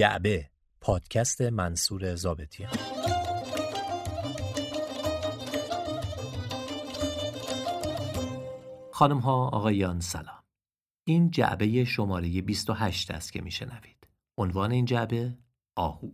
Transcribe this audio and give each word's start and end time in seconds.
جعبه 0.00 0.50
پادکست 0.80 1.40
منصور 1.40 2.14
زابطی 2.14 2.66
خانم 8.92 9.18
ها 9.18 9.48
آقایان 9.48 10.00
سلام. 10.00 10.42
این 11.06 11.30
جعبه 11.30 11.84
شماره 11.84 12.42
28 12.42 13.10
است 13.10 13.32
که 13.32 13.42
میشنوید. 13.42 14.08
عنوان 14.38 14.70
این 14.70 14.84
جعبه 14.84 15.38
آهو. 15.76 16.10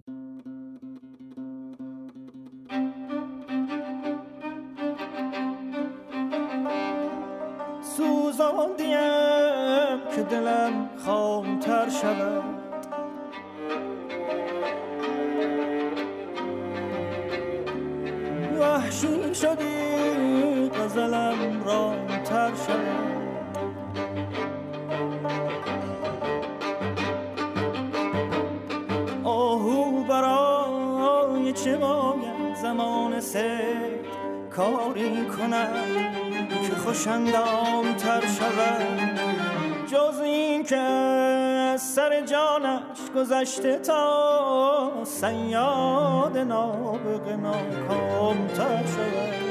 گذشته 43.16 43.78
تا 43.78 45.02
سیاد 45.06 46.38
نابق 46.38 47.28
ناکامتر 47.28 48.86
شود 48.86 49.46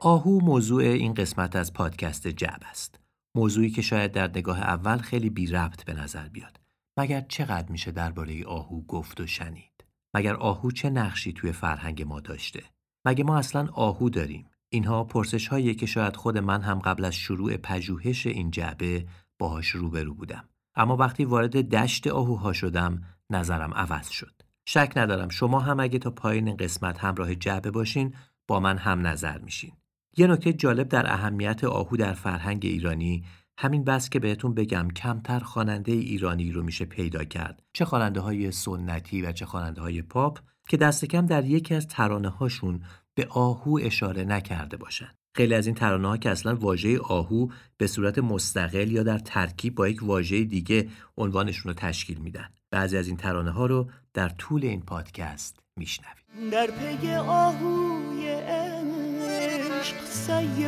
آهو 0.00 0.40
موضوع 0.40 0.82
این 0.82 1.14
قسمت 1.14 1.56
از 1.56 1.72
پادکست 1.72 2.28
جب 2.28 2.58
است. 2.70 3.00
موضوعی 3.36 3.70
که 3.70 3.82
شاید 3.82 4.12
در 4.12 4.28
نگاه 4.28 4.60
اول 4.60 4.98
خیلی 4.98 5.30
بی 5.30 5.46
ربط 5.46 5.84
به 5.84 5.92
نظر 5.92 6.28
بیاد. 6.28 6.60
مگر 6.98 7.20
چقدر 7.20 7.72
میشه 7.72 7.90
درباره 7.90 8.44
آهو 8.44 8.82
گفت 8.82 9.20
و 9.20 9.26
شنید؟ 9.26 9.84
مگر 10.16 10.34
آهو 10.34 10.70
چه 10.70 10.90
نقشی 10.90 11.32
توی 11.32 11.52
فرهنگ 11.52 12.02
ما 12.02 12.20
داشته؟ 12.20 12.62
مگه 13.06 13.24
ما 13.24 13.38
اصلا 13.38 13.68
آهو 13.72 14.10
داریم؟ 14.10 14.50
اینها 14.72 15.04
پرسش 15.04 15.48
هایی 15.48 15.74
که 15.74 15.86
شاید 15.86 16.16
خود 16.16 16.38
من 16.38 16.62
هم 16.62 16.78
قبل 16.78 17.04
از 17.04 17.14
شروع 17.14 17.56
پژوهش 17.56 18.26
این 18.26 18.50
جعبه 18.50 19.06
باهاش 19.38 19.68
روبرو 19.68 20.14
بودم. 20.14 20.48
اما 20.76 20.96
وقتی 20.96 21.24
وارد 21.24 21.56
دشت 21.74 22.06
آهوها 22.06 22.52
شدم 22.52 23.02
نظرم 23.30 23.74
عوض 23.74 24.08
شد. 24.08 24.42
شک 24.66 24.92
ندارم 24.96 25.28
شما 25.28 25.60
هم 25.60 25.80
اگه 25.80 25.98
تا 25.98 26.10
پایین 26.10 26.56
قسمت 26.56 26.98
همراه 26.98 27.34
جعبه 27.34 27.70
باشین 27.70 28.14
با 28.46 28.60
من 28.60 28.78
هم 28.78 29.06
نظر 29.06 29.38
میشین. 29.38 29.72
یه 30.16 30.26
نکته 30.26 30.52
جالب 30.52 30.88
در 30.88 31.12
اهمیت 31.12 31.64
آهو 31.64 31.96
در 31.96 32.12
فرهنگ 32.12 32.60
ایرانی 32.64 33.24
همین 33.58 33.84
بس 33.84 34.10
که 34.10 34.18
بهتون 34.18 34.54
بگم 34.54 34.88
کمتر 34.88 35.40
خواننده 35.40 35.92
ایرانی 35.92 36.52
رو 36.52 36.62
میشه 36.62 36.84
پیدا 36.84 37.24
کرد 37.24 37.62
چه 37.72 37.84
خواننده 37.84 38.20
های 38.20 38.52
سنتی 38.52 39.22
و 39.22 39.32
چه 39.32 39.46
خواننده 39.46 39.80
های 39.80 40.02
پاپ 40.02 40.38
که 40.68 40.76
دست 40.76 41.04
کم 41.04 41.26
در 41.26 41.44
یکی 41.44 41.74
از 41.74 41.88
ترانه 41.88 42.28
هاشون 42.28 42.82
به 43.14 43.26
آهو 43.30 43.78
اشاره 43.82 44.24
نکرده 44.24 44.76
باشند. 44.76 45.23
خیلی 45.36 45.54
از 45.54 45.66
این 45.66 45.74
ترانه 45.74 46.08
ها 46.08 46.16
که 46.16 46.30
اصلا 46.30 46.54
واژه 46.54 46.98
آهو 46.98 47.48
به 47.76 47.86
صورت 47.86 48.18
مستقل 48.18 48.92
یا 48.92 49.02
در 49.02 49.18
ترکیب 49.18 49.74
با 49.74 49.88
یک 49.88 50.02
واژه 50.02 50.44
دیگه 50.44 50.88
عنوانشون 51.16 51.72
رو 51.72 51.74
تشکیل 51.74 52.18
میدن. 52.18 52.48
بعضی 52.70 52.96
از 52.96 53.08
این 53.08 53.16
ترانه 53.16 53.50
ها 53.50 53.66
رو 53.66 53.90
در 54.14 54.28
طول 54.28 54.64
این 54.64 54.80
پادکست 54.80 55.58
میشنوید. 55.76 56.24
در 56.52 56.66
پی 56.66 57.14
آهوی 57.14 58.28
عشق 58.28 60.04
سیاد 60.04 60.60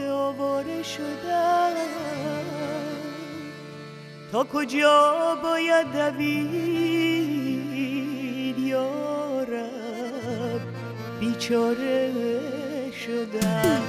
آواره 0.00 0.82
شدم 0.82 1.74
تا 4.32 4.44
کجا 4.44 5.38
باید 5.42 5.92
دوید 5.92 6.18
یارب 8.58 10.60
بیچاره 11.20 12.12
شدم 13.06 13.82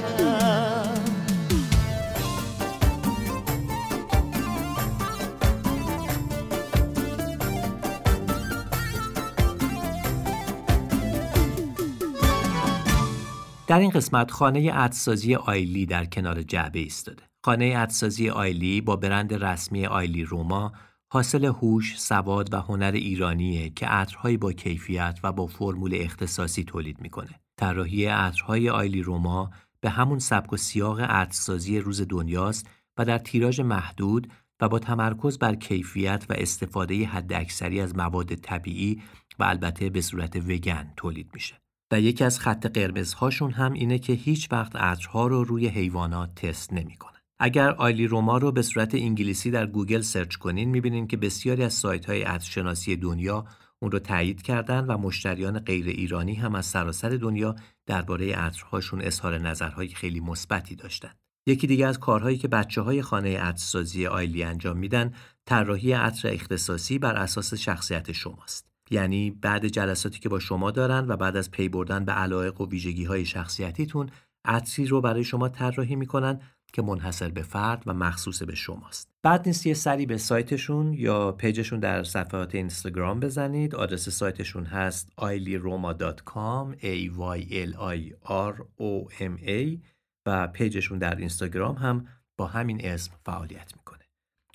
در 13.67 13.79
این 13.79 13.89
قسمت 13.89 14.31
خانه 14.31 14.71
عدسازی 14.71 15.35
آیلی 15.35 15.85
در 15.85 16.05
کنار 16.05 16.41
جعبه 16.41 16.79
ایستاده. 16.79 17.23
خانه 17.45 17.77
عدسازی 17.77 18.29
آیلی 18.29 18.81
با 18.81 18.95
برند 18.95 19.33
رسمی 19.33 19.85
آیلی 19.85 20.23
روما 20.23 20.71
حاصل 21.07 21.45
هوش، 21.45 21.99
سواد 21.99 22.53
و 22.53 22.57
هنر 22.57 22.91
ایرانیه 22.91 23.69
که 23.69 23.85
عطرهایی 23.85 24.37
با 24.37 24.51
کیفیت 24.51 25.19
و 25.23 25.31
با 25.31 25.47
فرمول 25.47 25.97
اختصاصی 26.01 26.63
تولید 26.63 27.01
می‌کنه. 27.01 27.44
طراحی 27.57 28.05
عطرهای 28.05 28.69
آیلی 28.69 29.01
روما 29.01 29.51
به 29.81 29.89
همون 29.89 30.19
سبک 30.19 30.53
و 30.53 30.57
سیاق 30.57 30.99
عطرسازی 31.01 31.79
روز 31.79 32.01
دنیاست 32.09 32.69
و 32.97 33.05
در 33.05 33.17
تیراژ 33.17 33.59
محدود 33.59 34.31
و 34.61 34.69
با 34.69 34.79
تمرکز 34.79 35.38
بر 35.38 35.55
کیفیت 35.55 36.25
و 36.29 36.33
استفاده 36.38 37.05
حداکثری 37.05 37.81
از 37.81 37.95
مواد 37.95 38.35
طبیعی 38.35 39.01
و 39.39 39.44
البته 39.44 39.89
به 39.89 40.01
صورت 40.01 40.35
وگن 40.35 40.94
تولید 40.97 41.29
میشه. 41.33 41.55
و 41.91 42.01
یکی 42.01 42.23
از 42.23 42.39
خط 42.39 42.65
قرمزهاشون 42.65 43.51
هم 43.51 43.73
اینه 43.73 43.99
که 43.99 44.13
هیچ 44.13 44.51
وقت 44.51 44.75
عطرها 44.75 45.27
رو 45.27 45.44
روی 45.44 45.67
حیوانات 45.67 46.35
تست 46.35 46.73
نمی‌کنن. 46.73 47.19
اگر 47.39 47.71
آیلی 47.71 48.07
روما 48.07 48.38
رو 48.38 48.51
به 48.51 48.61
صورت 48.61 48.95
انگلیسی 48.95 49.51
در 49.51 49.65
گوگل 49.65 50.01
search 50.01 50.35
کنین 50.35 50.69
می‌بینین 50.69 51.07
که 51.07 51.17
بسیاری 51.17 51.63
از 51.63 51.73
سایت 51.73 52.05
های 52.05 52.21
عطرشناسی 52.21 52.95
دنیا 52.95 53.45
اون 53.81 53.91
رو 53.91 54.00
تایید 54.00 54.41
کردن 54.41 54.86
و 54.86 54.97
مشتریان 54.97 55.59
غیر 55.59 55.88
ایرانی 55.88 56.36
هم 56.36 56.56
از 56.56 56.66
سراسر 56.66 57.09
دنیا 57.09 57.56
درباره 57.86 58.36
عطرهاشون 58.36 59.02
اظهار 59.02 59.38
نظرهای 59.38 59.88
خیلی 59.88 60.19
مثبتی 60.19 60.75
داشتن. 60.75 61.12
یکی 61.47 61.68
دیگه 61.68 61.88
از 61.88 62.00
کارهایی 62.00 62.38
که 62.38 62.47
بچه 62.47 62.81
های 62.81 63.02
خانه 63.02 63.40
عطرسازی 63.40 64.08
آیلی 64.08 64.44
انجام 64.44 64.78
میدن 64.78 65.13
طراحی 65.46 65.91
عطر 65.91 66.28
اختصاصی 66.28 67.00
بر 67.00 67.16
اساس 67.16 67.53
شخصیت 67.53 68.12
شماست. 68.12 68.68
یعنی 68.90 69.31
بعد 69.31 69.68
جلساتی 69.68 70.19
که 70.19 70.30
با 70.30 70.40
شما 70.40 70.72
دارن 70.72 71.07
و 71.07 71.18
بعد 71.18 71.38
از 71.38 71.52
پی 71.52 71.69
بردن 71.69 72.06
به 72.06 72.12
علایق 72.12 72.62
و 72.62 72.69
ویژگی 72.69 73.03
های 73.03 73.25
شخصیتیتون 73.25 74.09
عطری 74.46 74.86
رو 74.88 75.02
برای 75.02 75.24
شما 75.24 75.50
طراحی 75.50 75.96
می‌کنن 75.96 76.40
که 76.75 76.81
منحصر 76.81 77.30
به 77.30 77.41
فرد 77.41 77.84
و 77.86 77.94
مخصوص 77.94 78.44
به 78.44 78.56
شماست. 78.56 79.09
بعد 79.24 79.47
نیست 79.47 79.66
یه 79.66 79.74
سری 79.74 80.06
به 80.06 80.18
سایتشون 80.18 80.94
یا 80.94 81.31
پیجشون 81.31 81.80
در 81.80 82.03
صفحات 82.03 82.56
اینستاگرام 82.56 83.19
بزنید. 83.19 83.75
آدرس 83.75 84.09
سایتشون 84.09 84.66
هست 84.66 85.09
ailiroma.com 85.22 86.75
a 86.81 87.09
y 87.18 87.41
l 87.52 87.74
i 87.74 88.13
r 88.25 88.53
o 88.80 89.13
m 89.19 89.47
a 89.47 89.80
و 90.25 90.47
پیجشون 90.47 91.00
در 91.00 91.16
اینستاگرام 91.16 91.75
هم 91.75 92.08
با 92.38 92.47
همین 92.47 92.86
اسم 92.86 93.12
فعالیت 93.25 93.74
می‌کنه. 93.78 94.03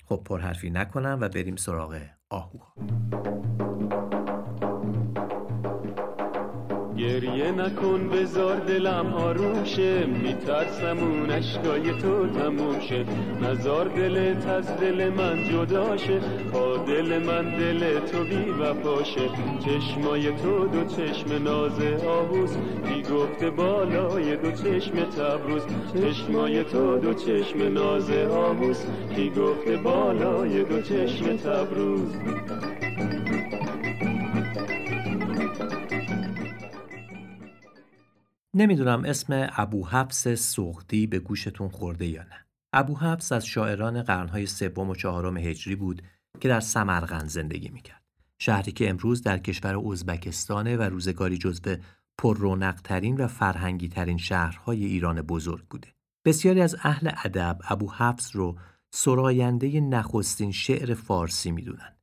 خب 0.05 0.21
پرحرفی 0.25 0.69
نکنم 0.69 1.17
و 1.21 1.29
بریم 1.29 1.55
سراغ 1.55 2.01
آهوها. 2.29 2.73
گریه 7.01 7.51
نکن 7.51 8.09
بزار 8.09 8.55
دلم 8.55 9.13
آروشه 9.13 10.05
میترسم 10.05 10.97
اون 10.99 11.29
اشکای 11.29 11.91
تو 12.01 12.27
تموشه 12.27 13.05
نزار 13.41 13.87
دلت 13.87 14.47
از 14.47 14.77
دل 14.77 15.09
من 15.09 15.43
جداشه 15.49 16.19
با 16.53 16.77
دل 16.77 17.23
من 17.25 17.57
دل 17.57 17.99
تو 17.99 18.23
بی 18.23 18.51
وفاشه 18.51 19.29
چشمای 19.65 20.31
تو 20.31 20.67
دو 20.67 20.83
چشم 20.85 21.43
ناز 21.43 21.81
آهوز 22.07 22.57
بی 22.57 23.01
گفته 23.01 23.49
بالای 23.49 24.35
دو 24.35 24.51
چشم 24.51 25.03
تبروز. 25.03 25.61
چشمای 25.93 26.63
تو 26.63 26.97
دو 26.97 27.13
چشم 27.13 27.73
ناز 27.73 28.11
آهوز 28.11 28.85
بی 29.15 29.29
گفته 29.29 29.77
بالای 29.77 30.63
دو 30.63 30.81
چشم 30.81 31.37
تبروز. 31.37 32.15
نمی‌دونم 38.53 39.05
اسم 39.05 39.49
ابو 39.55 39.87
حفص 39.87 40.27
سغدی 40.27 41.07
به 41.07 41.19
گوشتون 41.19 41.69
خورده 41.69 42.05
یا 42.05 42.23
نه. 42.23 42.45
ابو 42.73 42.97
حفص 42.97 43.31
از 43.31 43.45
شاعران 43.45 44.01
قرنهای 44.01 44.45
سوم 44.45 44.89
و 44.89 44.95
چهارم 44.95 45.37
هجری 45.37 45.75
بود 45.75 46.01
که 46.39 46.47
در 46.47 46.59
سمرقند 46.59 47.27
زندگی 47.27 47.69
می‌کرد. 47.69 48.01
شهری 48.39 48.71
که 48.71 48.89
امروز 48.89 49.21
در 49.21 49.37
کشور 49.37 49.87
ازبکستانه 49.91 50.77
و 50.77 50.81
روزگاری 50.81 51.37
جزو 51.37 51.75
پررونقترین 52.17 53.17
و 53.17 53.27
فرهنگی 53.27 53.89
ترین 53.89 54.17
شهرهای 54.17 54.85
ایران 54.85 55.21
بزرگ 55.21 55.65
بوده. 55.69 55.87
بسیاری 56.25 56.61
از 56.61 56.75
اهل 56.83 57.11
ادب 57.23 57.59
ابو 57.69 57.91
حفص 57.91 58.35
رو 58.35 58.57
سراینده 58.93 59.79
نخستین 59.79 60.51
شعر 60.51 60.93
فارسی 60.93 61.51
می‌دونن. 61.51 61.95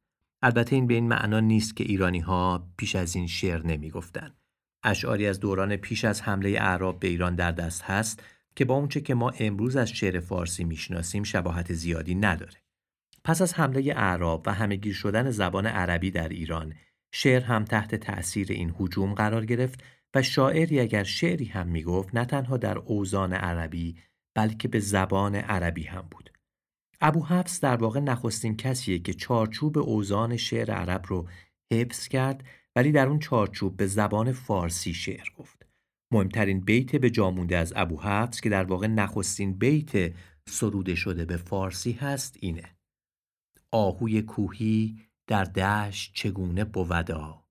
البته 0.43 0.77
این 0.77 0.87
به 0.87 0.95
این 0.95 1.09
معنا 1.09 1.41
نیست 1.41 1.77
که 1.77 1.85
ایرانی 1.85 2.21
ها 2.21 2.69
پیش 2.77 2.97
از 2.97 3.17
این 3.17 3.27
شعر 3.27 3.67
نمی 3.67 3.91
گفتن. 3.91 4.35
اشعاری 4.83 5.27
از 5.27 5.41
دوران 5.41 5.77
پیش 5.77 6.05
از 6.05 6.23
حمله 6.23 6.49
اعراب 6.49 7.01
به 7.01 7.09
ایران 7.09 7.35
در 7.35 7.53
دست 7.53 7.83
هست 7.83 8.23
که 8.57 8.65
با 8.65 8.75
اونچه 8.75 9.01
که 9.01 9.15
ما 9.15 9.31
امروز 9.39 9.77
از 9.77 9.91
شعر 9.91 10.21
فارسی 10.21 10.65
می‌شناسیم 10.65 11.23
شباهت 11.23 11.73
زیادی 11.73 12.15
نداره. 12.15 12.63
پس 13.25 13.43
از 13.43 13.55
حمله 13.55 13.93
اعراب 13.97 14.43
و 14.47 14.55
همهگیر 14.55 14.95
شدن 14.95 15.31
زبان 15.31 15.67
عربی 15.67 16.11
در 16.11 16.29
ایران، 16.29 16.75
شعر 17.13 17.43
هم 17.43 17.65
تحت 17.65 17.95
تأثیر 17.95 18.53
این 18.53 18.75
هجوم 18.81 19.15
قرار 19.15 19.45
گرفت 19.45 19.85
و 20.15 20.23
شاعری 20.23 20.81
اگر 20.81 21.05
شعری 21.05 21.45
هم 21.45 21.67
می‌گفت 21.67 22.15
نه 22.15 22.25
تنها 22.25 22.57
در 22.57 22.79
اوزان 22.79 23.33
عربی 23.33 23.97
بلکه 24.35 24.69
به 24.69 24.81
زبان 24.81 25.35
عربی 25.35 25.83
هم 25.83 26.09
بود. 26.11 26.31
ابو 27.01 27.27
حفص 27.27 27.61
در 27.61 27.77
واقع 27.77 28.01
نخستین 28.01 28.57
کسیه 28.57 28.99
که 28.99 29.15
چارچوب 29.15 29.79
اوزان 29.79 30.37
شعر 30.37 30.71
عرب 30.71 31.05
رو 31.09 31.29
حفظ 31.73 32.09
کرد 32.09 32.45
ولی 32.79 32.93
در 32.93 33.07
اون 33.07 33.19
چارچوب 33.19 33.77
به 33.77 33.87
زبان 33.87 34.33
فارسی 34.33 34.95
شعر 34.95 35.27
گفت. 35.39 35.67
مهمترین 36.13 36.61
بیت 36.61 36.97
به 36.97 37.11
جامونده 37.11 37.57
از 37.57 37.73
ابو 37.77 38.01
حفص 38.01 38.41
که 38.41 38.49
در 38.49 38.65
واقع 38.65 38.87
نخستین 38.87 39.53
بیت 39.53 40.13
سروده 40.49 40.95
شده 40.95 41.25
به 41.25 41.37
فارسی 41.37 41.93
هست 41.93 42.37
اینه. 42.41 42.77
آهوی 43.73 44.23
کوهی 44.23 44.99
در 45.27 45.45
دشت 45.45 46.15
چگونه 46.15 46.65
بودا 46.65 47.45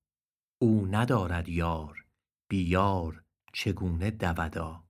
او 0.61 0.87
ندارد 0.91 1.49
یار 1.49 2.05
بیار 2.49 3.23
چگونه 3.53 4.11
دودا 4.11 4.83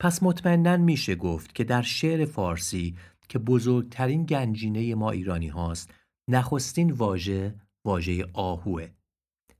پس 0.00 0.22
مطمئنا 0.22 0.76
میشه 0.76 1.14
گفت 1.14 1.54
که 1.54 1.64
در 1.64 1.82
شعر 1.82 2.24
فارسی 2.24 2.96
که 3.28 3.38
بزرگترین 3.38 4.24
گنجینه 4.24 4.94
ما 4.94 5.10
ایرانی 5.10 5.48
هاست 5.48 5.94
نخستین 6.30 6.90
واژه 6.90 7.60
واژه 7.84 8.26
آهوه 8.32 8.99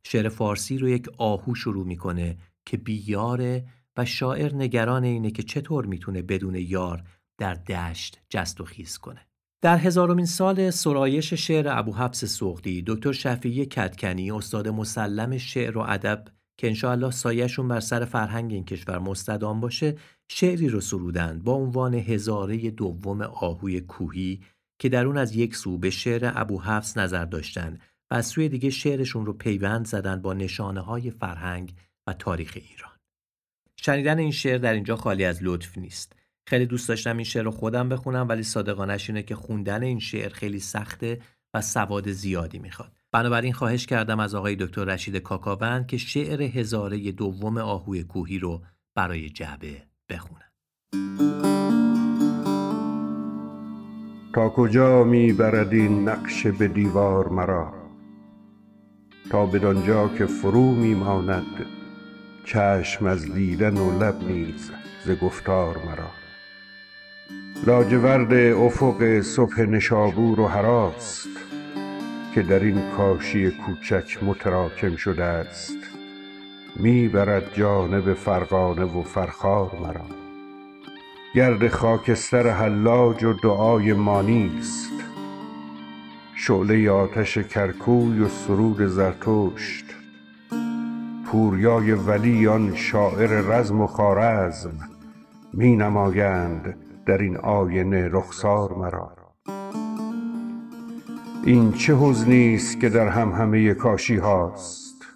شعر 0.04 0.28
فارسی 0.28 0.78
رو 0.78 0.88
یک 0.88 1.08
آهو 1.18 1.54
شروع 1.54 1.86
می‌کنه 1.86 2.38
که 2.66 2.76
بیاره 2.76 3.64
و 3.96 4.04
شاعر 4.04 4.54
نگران 4.54 5.04
اینه 5.04 5.30
که 5.30 5.42
چطور 5.42 5.86
می‌تونه 5.86 6.22
بدون 6.22 6.54
یار 6.54 7.04
در 7.38 7.54
دشت 7.54 8.20
جست 8.28 8.60
و 8.60 8.64
خیز 8.64 8.98
کنه. 8.98 9.26
در 9.62 9.78
هزارمین 9.78 10.26
سال 10.26 10.70
سرایش 10.70 11.34
شعر 11.34 11.68
ابو 11.68 11.92
حبس 11.92 12.24
سغدی 12.24 12.82
دکتر 12.86 13.12
شفیعی 13.12 13.66
کتکنی 13.66 14.30
استاد 14.30 14.68
مسلم 14.68 15.38
شعر 15.38 15.78
و 15.78 15.84
ادب 15.88 16.24
که 16.56 16.66
انشاءالله 16.66 17.10
سایهشون 17.10 17.68
بر 17.68 17.80
سر 17.80 18.04
فرهنگ 18.04 18.52
این 18.52 18.64
کشور 18.64 18.98
مستدام 18.98 19.60
باشه 19.60 19.96
شعری 20.28 20.68
رو 20.68 20.80
سرودند 20.80 21.44
با 21.44 21.52
عنوان 21.52 21.94
هزاره 21.94 22.70
دوم 22.70 23.22
آهوی 23.22 23.80
کوهی 23.80 24.40
که 24.78 24.88
در 24.88 25.06
اون 25.06 25.16
از 25.16 25.36
یک 25.36 25.56
سو 25.56 25.78
به 25.78 25.90
شعر 25.90 26.32
ابو 26.34 26.60
حفص 26.60 26.96
نظر 26.96 27.24
داشتن. 27.24 27.78
و 28.10 28.14
از 28.14 28.26
سوی 28.26 28.48
دیگه 28.48 28.70
شعرشون 28.70 29.26
رو 29.26 29.32
پیوند 29.32 29.86
زدن 29.86 30.22
با 30.22 30.34
نشانه 30.34 30.80
های 30.80 31.10
فرهنگ 31.10 31.74
و 32.06 32.12
تاریخ 32.12 32.52
ایران. 32.54 32.92
شنیدن 33.76 34.18
این 34.18 34.30
شعر 34.30 34.58
در 34.58 34.72
اینجا 34.72 34.96
خالی 34.96 35.24
از 35.24 35.38
لطف 35.42 35.78
نیست. 35.78 36.16
خیلی 36.46 36.66
دوست 36.66 36.88
داشتم 36.88 37.16
این 37.16 37.24
شعر 37.24 37.44
رو 37.44 37.50
خودم 37.50 37.88
بخونم 37.88 38.28
ولی 38.28 38.42
صادقانش 38.42 39.10
اینه 39.10 39.22
که 39.22 39.34
خوندن 39.34 39.82
این 39.82 39.98
شعر 39.98 40.28
خیلی 40.28 40.58
سخته 40.58 41.20
و 41.54 41.60
سواد 41.60 42.10
زیادی 42.10 42.58
می‌خواد. 42.58 42.92
بنابراین 43.12 43.52
خواهش 43.52 43.86
کردم 43.86 44.20
از 44.20 44.34
آقای 44.34 44.56
دکتر 44.56 44.84
رشید 44.84 45.16
کاکاوند 45.16 45.86
که 45.86 45.96
شعر 45.96 46.42
هزاره 46.42 47.12
دوم 47.12 47.58
آهوی 47.58 48.04
کوهی 48.04 48.38
رو 48.38 48.62
برای 48.94 49.28
جعبه 49.28 49.82
بخونن. 50.08 50.50
تا 54.34 54.48
کجا 54.48 55.04
می 55.04 55.32
برد 55.32 55.72
این 55.72 56.08
نقش 56.08 56.46
به 56.46 56.68
دیوار 56.68 57.28
مرا 57.28 57.79
تا 59.30 59.46
بدانجا 59.46 60.08
که 60.08 60.26
فرو 60.26 60.72
می 60.72 60.94
ماند 60.94 61.66
چشم 62.44 63.06
از 63.06 63.34
دیدن 63.34 63.76
و 63.76 63.98
لب 64.04 64.24
نیز 64.28 64.70
ز 65.04 65.10
گفتار 65.10 65.76
مرا. 65.86 66.10
لاجورد 67.66 68.32
افق 68.32 69.20
صبح 69.20 69.60
نشابور 69.60 70.40
و 70.40 70.46
هراست 70.46 71.28
که 72.34 72.42
در 72.42 72.58
این 72.58 72.90
کاشی 72.96 73.50
کوچک 73.50 74.22
متراکم 74.22 74.96
شده 74.96 75.24
است. 75.24 75.76
می 76.76 77.08
برد 77.08 77.54
جانب 77.54 78.14
فرغانه 78.14 78.84
و 78.84 79.02
فرخار 79.02 79.70
مرا. 79.82 80.06
گرد 81.34 81.68
خاکستر 81.68 82.50
حلاج 82.50 83.24
و 83.24 83.32
دعای 83.32 83.92
مانی 83.92 84.50
است. 84.58 84.92
شعله 86.42 86.90
آتش 86.90 87.38
کرکوی 87.38 88.20
و 88.20 88.28
سرود 88.28 88.86
زرتشت. 88.86 89.84
پوریای 91.26 91.92
ولی 91.92 92.46
آن 92.46 92.74
شاعر 92.74 93.28
رزم 93.28 93.80
و 93.80 93.86
خارزم 93.86 94.90
می 95.52 95.76
نمایند 95.76 96.76
در 97.06 97.18
این 97.18 97.36
آینه 97.36 98.08
رخسار 98.12 98.72
مرا. 98.72 99.16
این 101.44 101.72
چه 101.72 101.94
حزنی 101.94 102.54
است 102.54 102.80
که 102.80 102.88
در 102.88 103.08
هم 103.08 103.32
همه 103.32 103.74
کاشی 103.74 104.16
هاست؟ 104.16 105.06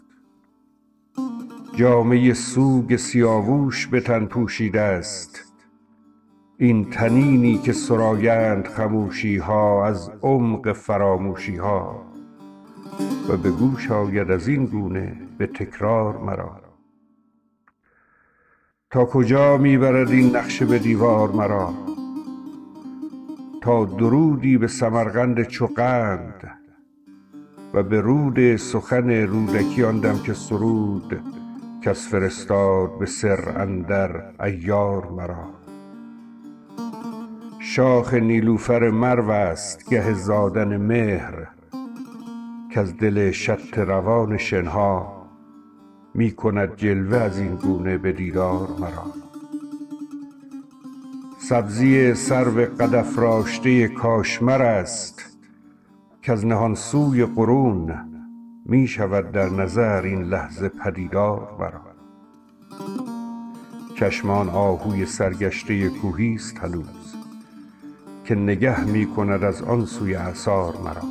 جامه 1.76 2.35
سوگ 2.35 2.97
سیاووش 2.97 3.87
به 3.87 4.00
تن 4.00 4.26
پوشیده 4.26 4.81
است. 4.81 5.54
این 6.64 6.90
تنینی 6.90 7.58
که 7.58 7.72
سرایند 7.72 8.66
خموشی 8.66 9.37
ها 9.37 9.87
از 9.87 10.11
عمق 10.22 10.72
فراموشی 10.72 11.56
ها 11.56 12.02
و 13.28 13.37
به 13.37 13.50
گوش 13.50 13.90
آید 13.90 14.31
از 14.31 14.49
این 14.49 14.64
گونه 14.64 15.16
به 15.38 15.46
تکرار 15.46 16.16
مرا. 16.16 16.61
تا 18.90 19.05
کجا 19.05 19.56
می‌برد 19.56 20.11
این 20.11 20.37
نقشه 20.37 20.64
به 20.64 20.78
دیوار 20.78 21.31
مرا؟ 21.31 21.75
تا 23.62 23.84
درودی 23.84 24.58
به 24.58 24.66
سمرقند 24.66 25.43
چوقند 25.43 26.50
و 27.75 27.82
به 27.82 28.00
رود 28.00 28.56
سخن 28.56 29.11
رودکی 29.11 29.84
آن 29.84 30.22
که 30.22 30.34
سرود 30.34 31.20
کس 31.82 32.08
فرستاد 32.08 32.99
به 32.99 33.06
سر 33.06 33.58
اندر 33.58 34.32
ایار 34.40 35.11
مرا. 35.11 35.63
شاخ 37.66 38.14
نیلوفر 38.14 38.90
مرو 38.90 39.31
است 39.31 39.90
گه 39.90 40.14
زادن 40.14 40.76
مهر 40.76 41.49
از 42.76 42.97
دل 42.97 43.30
شط 43.30 43.78
روان 43.78 44.37
شنها 44.37 45.26
می 46.14 46.30
کند 46.30 46.76
جلوه 46.76 47.16
از 47.18 47.38
این 47.38 47.54
گونه 47.54 47.99
به 47.99 48.12
دیدار 48.12 48.68
مرا. 48.80 49.12
سبزی 51.38 52.14
سرو 52.14 52.61
قد 52.61 53.04
راشته 53.16 53.88
کاشمر 53.88 54.62
است 54.62 55.38
از 56.28 56.47
نهان 56.47 56.75
سوی 56.75 57.25
قرون 57.25 57.94
می 58.66 58.87
شود 58.87 59.33
در 59.33 59.49
نظر 59.49 60.02
این 60.02 60.23
لحظه 60.23 60.68
پدیدار 60.68 61.56
مرا. 61.59 61.80
چشمان 63.97 64.49
آهوی 64.49 65.06
سرگشته 65.06 65.88
کوهی 65.88 66.35
است 66.35 66.59
هنوز. 66.59 67.03
که 68.25 68.35
نگه 68.35 68.85
می 68.85 69.07
کند 69.07 69.45
از 69.45 69.62
آن 69.62 69.85
سوی 69.85 70.14
اثار 70.14 70.75
مرا. 70.85 71.02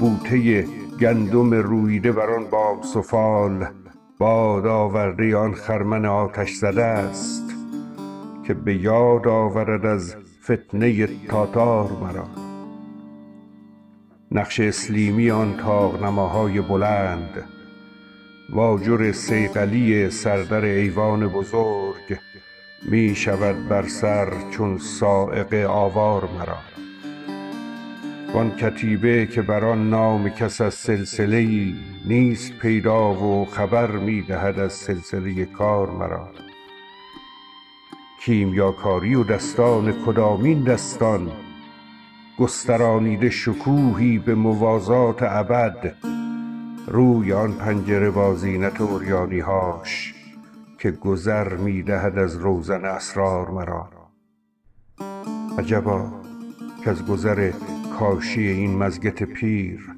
بوته 0.00 0.66
گندم 1.00 1.54
رویده 1.54 2.12
بر 2.12 2.30
آن 2.30 2.44
بام 2.50 2.82
سفال 2.82 3.66
باد 4.18 4.66
آورده 4.66 5.36
آن 5.36 5.54
خرمن 5.54 6.04
آتش 6.04 6.52
زده 6.52 6.84
است 6.84 7.54
که 8.46 8.54
به 8.54 8.74
یاد 8.74 9.28
آورد 9.28 9.86
از 9.86 10.16
فتنه 10.44 11.06
تاتار 11.06 11.90
مرا. 12.02 12.26
نقش 14.32 14.60
اسلیمی 14.60 15.30
آن 15.30 15.54
نماهای 16.02 16.60
بلند 16.60 17.44
واجر 18.50 19.12
سیقلی 19.12 20.10
سردر 20.10 20.64
ایوان 20.64 21.28
بزرگ 21.28 22.18
می 22.84 23.14
شود 23.14 23.68
بر 23.68 23.88
سر 23.88 24.50
چون 24.50 24.78
سائق 24.78 25.54
آوار 25.70 26.28
مرا. 26.38 26.58
وان 28.34 28.56
کتیبه 28.56 29.26
که 29.26 29.42
بر 29.42 29.64
آن 29.64 29.90
نام 29.90 30.28
کس 30.28 30.60
از 30.60 30.74
سلسله 30.74 31.36
ای 31.36 31.74
نیست 32.04 32.52
پیدا 32.52 33.14
و 33.14 33.44
خبر 33.44 33.90
می 33.90 34.22
دهد 34.22 34.58
از 34.58 34.72
سلسله 34.72 35.44
کار 35.44 35.90
مرا. 35.90 36.28
کیمیاکاری 38.20 39.14
و 39.14 39.24
دستان 39.24 39.92
کدامین 40.06 40.64
دستان 40.64 41.32
گسترانیده 42.38 43.30
شکوهی 43.30 44.18
به 44.18 44.34
موازات 44.34 45.22
ابد 45.22 45.96
روی 46.86 47.32
آن 47.32 47.52
پنجره 47.52 48.10
با 48.10 48.34
زینت 48.34 48.80
هاش. 49.46 50.13
که 50.84 50.90
گذر 50.90 51.56
می 51.56 51.82
دهد 51.82 52.18
از 52.18 52.36
روزن 52.36 52.84
اسرار 52.84 53.50
مرا. 53.50 53.88
عجبا 55.58 56.12
که 56.84 56.90
از 56.90 57.06
گذر 57.06 57.50
کاشی 57.98 58.40
این 58.40 58.78
مزگت 58.78 59.22
پیر 59.22 59.94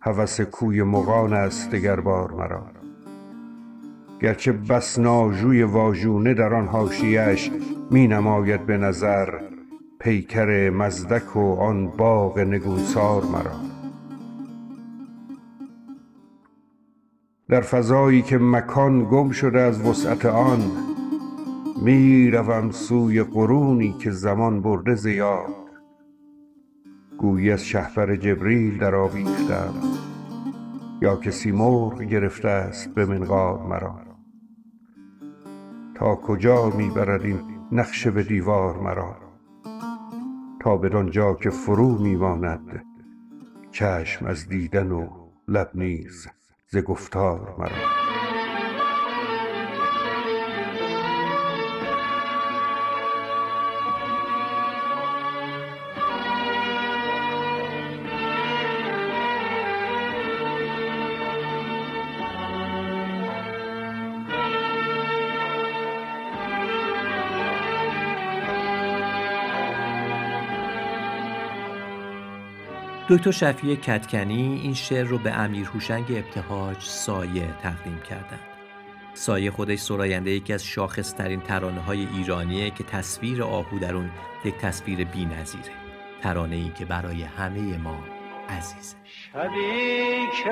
هوس 0.00 0.40
کوی 0.40 0.82
مغان 0.82 1.32
است 1.32 1.70
دگربار 1.70 2.32
مرا. 2.32 2.66
گرچه 4.20 4.52
بس 4.52 4.98
ناژوی 4.98 5.62
واژونه 5.62 6.34
در 6.34 6.54
آن 6.54 6.66
حاشیهاش 6.66 7.50
می 7.90 8.08
نماید 8.08 8.66
به 8.66 8.76
نظر 8.76 9.40
پیکر 10.00 10.70
مزدک 10.70 11.36
و 11.36 11.54
آن 11.60 11.86
باغ 11.86 12.38
نگونسار 12.38 13.24
مرا. 13.24 13.73
در 17.48 17.60
فضایی 17.60 18.22
که 18.22 18.38
مکان 18.38 19.04
گم 19.04 19.30
شده 19.30 19.60
از 19.60 19.80
وسعت 19.86 20.26
آن 20.26 20.60
می 21.82 22.30
روم 22.30 22.70
سوی 22.70 23.22
قرونی 23.22 23.92
که 23.92 24.10
زمان 24.10 24.62
برده 24.62 24.94
زیاد. 24.94 25.54
گویی 27.18 27.50
از 27.50 27.64
شهپر 27.64 28.16
جبریل 28.16 28.78
در 28.78 28.94
آویختم 28.94 29.74
یا 31.02 31.16
که 31.16 31.30
سیمرغ 31.30 32.02
گرفته 32.02 32.48
است 32.48 32.94
به 32.94 33.06
منقار 33.06 33.66
مرا. 33.66 34.00
تا 35.94 36.14
کجا 36.14 36.70
می 36.70 36.90
برد 36.90 37.22
این 37.22 37.40
نقش 37.72 38.06
به 38.06 38.22
دیوار 38.22 38.80
مرا؟ 38.80 39.16
تا 40.60 40.76
بدانجا 40.76 41.34
که 41.34 41.50
فرو 41.50 41.98
می 41.98 42.16
ماند 42.16 42.84
چشم 43.70 44.26
از 44.26 44.48
دیدن 44.48 44.92
و 44.92 45.08
لب 45.48 45.70
نیز. 45.74 46.28
ز 46.74 46.78
گفتار 46.78 47.54
مرا. 47.58 48.03
دکتر 73.14 73.30
شفیع 73.30 73.74
کتکنی 73.74 74.60
این 74.62 74.74
شعر 74.74 75.06
رو 75.06 75.18
به 75.18 75.32
امیر 75.32 75.66
هوشنگ 75.66 76.04
ابتهاج 76.10 76.76
سایه 76.80 77.48
تقدیم 77.62 78.00
کردند. 78.00 78.40
سایه 79.14 79.50
خودش 79.50 79.78
سراینده 79.78 80.30
یکی 80.30 80.52
از 80.52 80.64
شاخصترین 80.64 81.40
ترانه 81.40 81.80
های 81.80 82.06
ایرانیه 82.16 82.70
که 82.70 82.84
تصویر 82.84 83.42
آهو 83.42 83.78
در 83.78 83.94
اون 83.94 84.10
یک 84.44 84.54
تصویر 84.54 85.04
بی 85.04 85.24
نظیره. 85.24 85.72
ترانه 86.22 86.56
ای 86.56 86.70
که 86.78 86.84
برای 86.84 87.22
همه 87.22 87.78
ما 87.78 88.04
عزیزه 88.48 88.96
شبی 89.32 90.26
که 90.44 90.50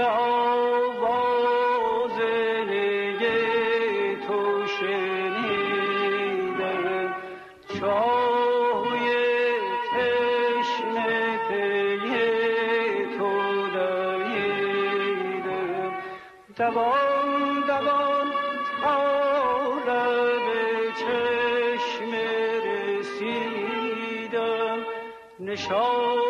نشانه 25.53 26.22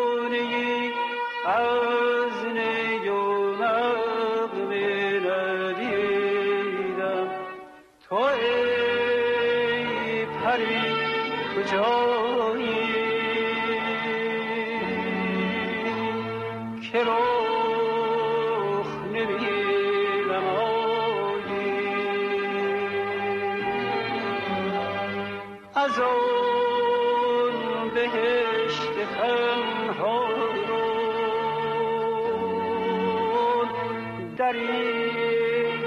دری 34.53 35.83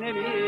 نمی 0.00 0.40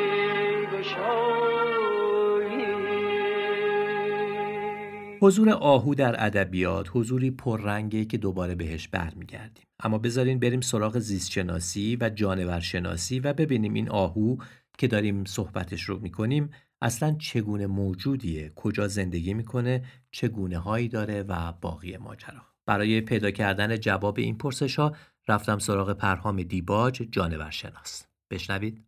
حضور 5.20 5.50
آهو 5.50 5.94
در 5.94 6.26
ادبیات 6.26 6.86
حضوری 6.92 7.30
پررنگه 7.30 8.04
که 8.04 8.18
دوباره 8.18 8.54
بهش 8.54 8.88
برمیگردیم. 8.88 9.64
اما 9.80 9.98
بذارین 9.98 10.38
بریم 10.38 10.60
سراغ 10.60 10.98
زیستشناسی 10.98 11.96
و 12.00 12.10
جانورشناسی 12.10 13.20
و 13.20 13.32
ببینیم 13.32 13.74
این 13.74 13.90
آهو 13.90 14.36
که 14.78 14.86
داریم 14.86 15.24
صحبتش 15.24 15.82
رو 15.82 15.98
می‌کنیم 15.98 16.50
اصلا 16.82 17.16
چگونه 17.18 17.66
موجودیه 17.66 18.52
کجا 18.56 18.88
زندگی 18.88 19.34
می‌کنه 19.34 19.84
چگونه 20.10 20.58
هایی 20.58 20.88
داره 20.88 21.22
و 21.22 21.52
باقی 21.60 21.96
ماجرا. 21.96 22.42
برای 22.66 23.00
پیدا 23.00 23.30
کردن 23.30 23.76
جواب 23.76 24.18
این 24.18 24.38
پرسش 24.38 24.78
ها 24.78 24.96
رفتم 25.28 25.58
سراغ 25.58 25.92
پرهام 25.92 26.42
دیباج 26.42 27.02
جانورشناس. 27.10 28.06
بشنوید. 28.30 28.82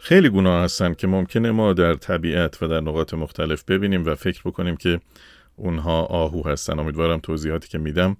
خیلی 0.00 0.30
گناه 0.30 0.64
هستن 0.64 0.94
که 0.94 1.06
ممکنه 1.06 1.50
ما 1.50 1.72
در 1.72 1.94
طبیعت 1.94 2.62
و 2.62 2.68
در 2.68 2.80
نقاط 2.80 3.14
مختلف 3.14 3.64
ببینیم 3.64 4.04
و 4.06 4.14
فکر 4.14 4.42
بکنیم 4.44 4.76
که 4.76 5.00
اونها 5.56 6.02
آهو 6.02 6.48
هستن. 6.48 6.78
امیدوارم 6.78 7.20
توضیحاتی 7.20 7.68
که 7.68 7.78
میدم 7.78 8.16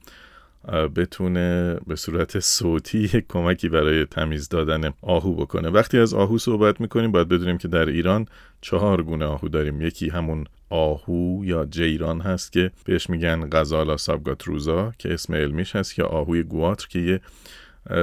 بتونه 0.96 1.76
به 1.86 1.96
صورت 1.96 2.40
صوتی 2.40 3.24
کمکی 3.28 3.68
برای 3.68 4.04
تمیز 4.06 4.48
دادن 4.48 4.92
آهو 5.02 5.34
بکنه. 5.34 5.68
وقتی 5.68 5.98
از 5.98 6.14
آهو 6.14 6.38
صحبت 6.38 6.80
می‌کنیم 6.80 7.12
باید 7.12 7.28
بدونیم 7.28 7.58
که 7.58 7.68
در 7.68 7.86
ایران 7.86 8.26
چهار 8.60 9.02
گونه 9.02 9.24
آهو 9.24 9.48
داریم. 9.48 9.80
یکی 9.80 10.08
همون 10.08 10.44
آهو 10.72 11.44
یا 11.44 11.64
جیران 11.64 12.20
هست 12.20 12.52
که 12.52 12.70
بهش 12.84 13.10
میگن 13.10 13.48
غزالا 13.52 13.96
سابگاتروزا 13.96 14.92
که 14.98 15.14
اسم 15.14 15.34
علمیش 15.34 15.76
هست 15.76 15.98
یا 15.98 16.06
آهوی 16.06 16.42
گواتر 16.42 16.86
که 16.88 16.98
یه 16.98 17.20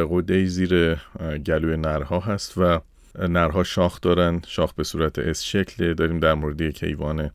قده 0.09 0.45
زیر 0.45 0.95
گلوی 1.45 1.77
نرها 1.77 2.19
هست 2.19 2.57
و 2.57 2.79
نرها 3.19 3.63
شاخ 3.63 4.01
دارن. 4.01 4.41
شاخ 4.47 4.73
به 4.73 4.83
صورت 4.83 5.19
اس 5.19 5.43
شکل. 5.43 5.93
داریم 5.93 6.19
در 6.19 6.33
مورد 6.33 6.61
یک 6.61 6.83
حیوان 6.83 7.31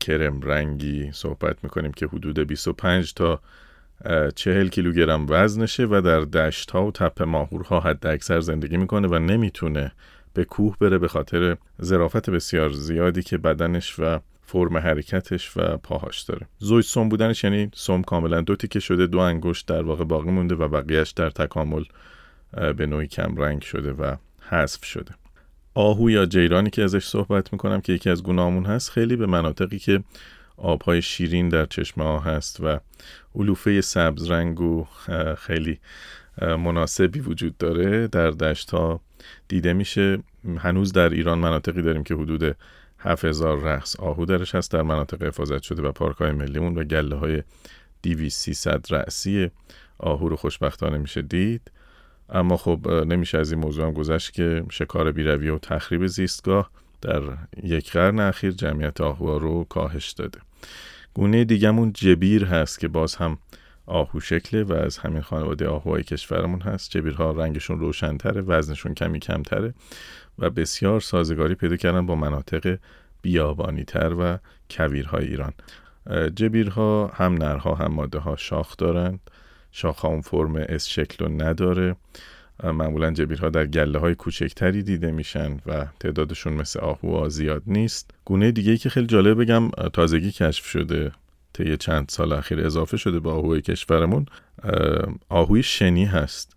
کرم 0.00 0.40
رنگی 0.40 1.10
صحبت 1.12 1.56
می‌کنیم 1.62 1.92
که 1.92 2.06
حدود 2.06 2.38
25 2.38 3.14
تا 3.14 3.40
چهل 4.34 4.68
کیلوگرم 4.68 5.26
وزنشه 5.28 5.84
و 5.84 6.00
در 6.04 6.20
دشت 6.20 6.70
ها 6.70 6.86
و 6.86 6.92
تپه 6.92 7.24
ماهورها 7.24 7.80
حد 7.80 8.06
اکثر 8.06 8.40
زندگی 8.40 8.76
می‌کنه 8.76 9.08
و 9.08 9.18
نمی‌تونه 9.18 9.92
به 10.34 10.44
کوه 10.44 10.76
بره 10.80 10.98
به 10.98 11.08
خاطر 11.08 11.56
ظرافت 11.82 12.30
بسیار 12.30 12.72
زیادی 12.72 13.22
که 13.22 13.38
بدنش 13.38 13.98
و 13.98 14.20
فرم 14.46 14.76
حرکتش 14.76 15.56
و 15.56 15.76
پاهاش 15.76 16.20
داره. 16.20 16.46
زوج 16.58 16.84
سوم 16.84 17.08
بودنش 17.08 17.44
یعنی 17.44 17.70
سوم 17.74 18.02
کاملا 18.02 18.40
دو 18.40 18.56
تیکه 18.56 18.80
شده 18.80 19.06
دو 19.06 19.18
انگشت 19.18 19.66
در 19.66 19.82
واقع 19.82 20.04
باقی 20.04 20.30
مونده 20.30 20.54
و 20.54 20.68
بقیهش 20.68 21.10
در 21.10 21.30
تکامل 21.30 21.84
به 22.76 22.86
نوعی 22.86 23.06
کم 23.06 23.36
رنگ 23.36 23.62
شده 23.62 23.92
و 23.92 24.16
حذف 24.48 24.84
شده. 24.84 25.14
آهو 25.74 26.10
یا 26.10 26.26
جیرانی 26.26 26.70
که 26.70 26.82
ازش 26.82 27.04
صحبت 27.04 27.52
می‌کنم 27.52 27.80
که 27.80 27.92
یکی 27.92 28.10
از 28.10 28.22
گناهمون 28.22 28.64
هست 28.64 28.90
خیلی 28.90 29.16
به 29.16 29.26
مناطقی 29.26 29.78
که 29.78 30.04
آبهای 30.56 31.02
شیرین 31.02 31.48
در 31.48 31.66
چشمه 31.66 32.04
ها 32.04 32.18
هست 32.18 32.60
و 32.60 32.80
علوفه 33.34 33.80
سبز 33.80 34.30
رنگ 34.30 34.60
و 34.60 34.86
خیلی 35.38 35.78
مناسبی 36.42 37.20
وجود 37.20 37.58
داره 37.58 38.08
در 38.08 38.30
دشت 38.30 38.70
ها 38.70 39.00
دیده 39.48 39.72
میشه. 39.72 40.18
هنوز 40.58 40.92
در 40.92 41.08
ایران 41.08 41.38
مناطقی 41.38 41.82
داریم 41.82 42.04
که 42.04 42.14
حدود 42.14 42.56
7000 42.98 43.58
رقص 43.58 43.96
آهو 43.96 44.24
درش 44.24 44.54
هست 44.54 44.70
در 44.70 44.82
مناطق 44.82 45.22
حفاظت 45.22 45.62
شده 45.62 45.82
و 45.82 45.92
پارک 45.92 46.16
های 46.16 46.32
ملیمون 46.32 46.78
و 46.78 46.84
گله 46.84 47.16
های 47.16 47.42
2300 48.02 48.86
رأسی 48.90 49.50
آهو 49.98 50.28
رو 50.28 50.36
خوشبختانه 50.36 50.98
میشه 50.98 51.22
دید. 51.22 51.70
اما 52.28 52.56
خب 52.56 52.88
نمیشه 52.88 53.38
از 53.38 53.52
این 53.52 53.60
موضوع 53.60 53.86
هم 53.86 53.92
گذشت 53.92 54.32
که 54.32 54.64
شکار 54.70 55.12
بیرویه 55.12 55.52
و 55.52 55.58
تخریب 55.58 56.06
زیستگاه 56.06 56.70
در 57.02 57.22
یک 57.62 57.92
قرن 57.92 58.20
اخیر 58.20 58.50
جمعیت 58.50 59.00
آهوها 59.00 59.36
رو 59.36 59.64
کاهش 59.64 60.10
داده. 60.10 60.38
گونه 61.14 61.44
دیگمون 61.44 61.92
جبیر 61.92 62.44
هست 62.44 62.78
که 62.78 62.88
باز 62.88 63.14
هم 63.14 63.38
آهو 63.86 64.20
شکله 64.20 64.64
و 64.64 64.72
از 64.72 64.98
همین 64.98 65.22
خانواده 65.22 65.68
آهوهای 65.68 66.02
کشورمون 66.02 66.60
هست. 66.60 66.90
جبیرها 66.90 67.30
رنگشون 67.30 67.80
روشنتره 67.80 68.40
وزنشون 68.40 68.94
کمی 68.94 69.20
کمتره 69.20 69.74
و 70.38 70.50
بسیار 70.50 71.00
سازگاری 71.00 71.54
پیدا 71.54 71.76
کردن 71.76 72.06
با 72.06 72.14
مناطق 72.14 72.78
بیابانی 73.22 73.84
تر 73.84 74.14
و 74.18 74.38
کویرهای 74.70 75.26
ایران. 75.26 75.52
جبیرها 76.34 77.06
هم 77.14 77.34
نرها 77.34 77.74
هم 77.74 77.92
ماده 77.92 78.18
ها 78.18 78.36
شاخ 78.36 78.76
دارند. 78.76 79.20
شاخ 79.72 80.04
اون 80.04 80.20
فرم 80.20 80.56
اس 80.56 80.88
شکل 80.88 81.24
رو 81.24 81.42
نداره. 81.42 81.96
معمولا 82.64 83.10
جبیرها 83.10 83.48
در 83.48 83.66
گله 83.66 83.98
های 83.98 84.14
کوچکتری 84.14 84.82
دیده 84.82 85.10
میشن 85.10 85.60
و 85.66 85.86
تعدادشون 86.00 86.52
مثل 86.52 86.80
آهو 86.80 87.28
زیاد 87.28 87.62
نیست. 87.66 88.10
گونه 88.24 88.52
دیگه 88.52 88.76
که 88.76 88.88
خیلی 88.88 89.06
جالب 89.06 89.40
بگم 89.40 89.70
تازگی 89.70 90.32
کشف 90.32 90.66
شده. 90.66 91.12
طی 91.54 91.76
چند 91.76 92.08
سال 92.08 92.32
اخیر 92.32 92.66
اضافه 92.66 92.96
شده 92.96 93.20
به 93.20 93.30
آهوی 93.30 93.62
کشورمون 93.62 94.26
آهوی 95.28 95.62
شنی 95.62 96.04
هست 96.04 96.56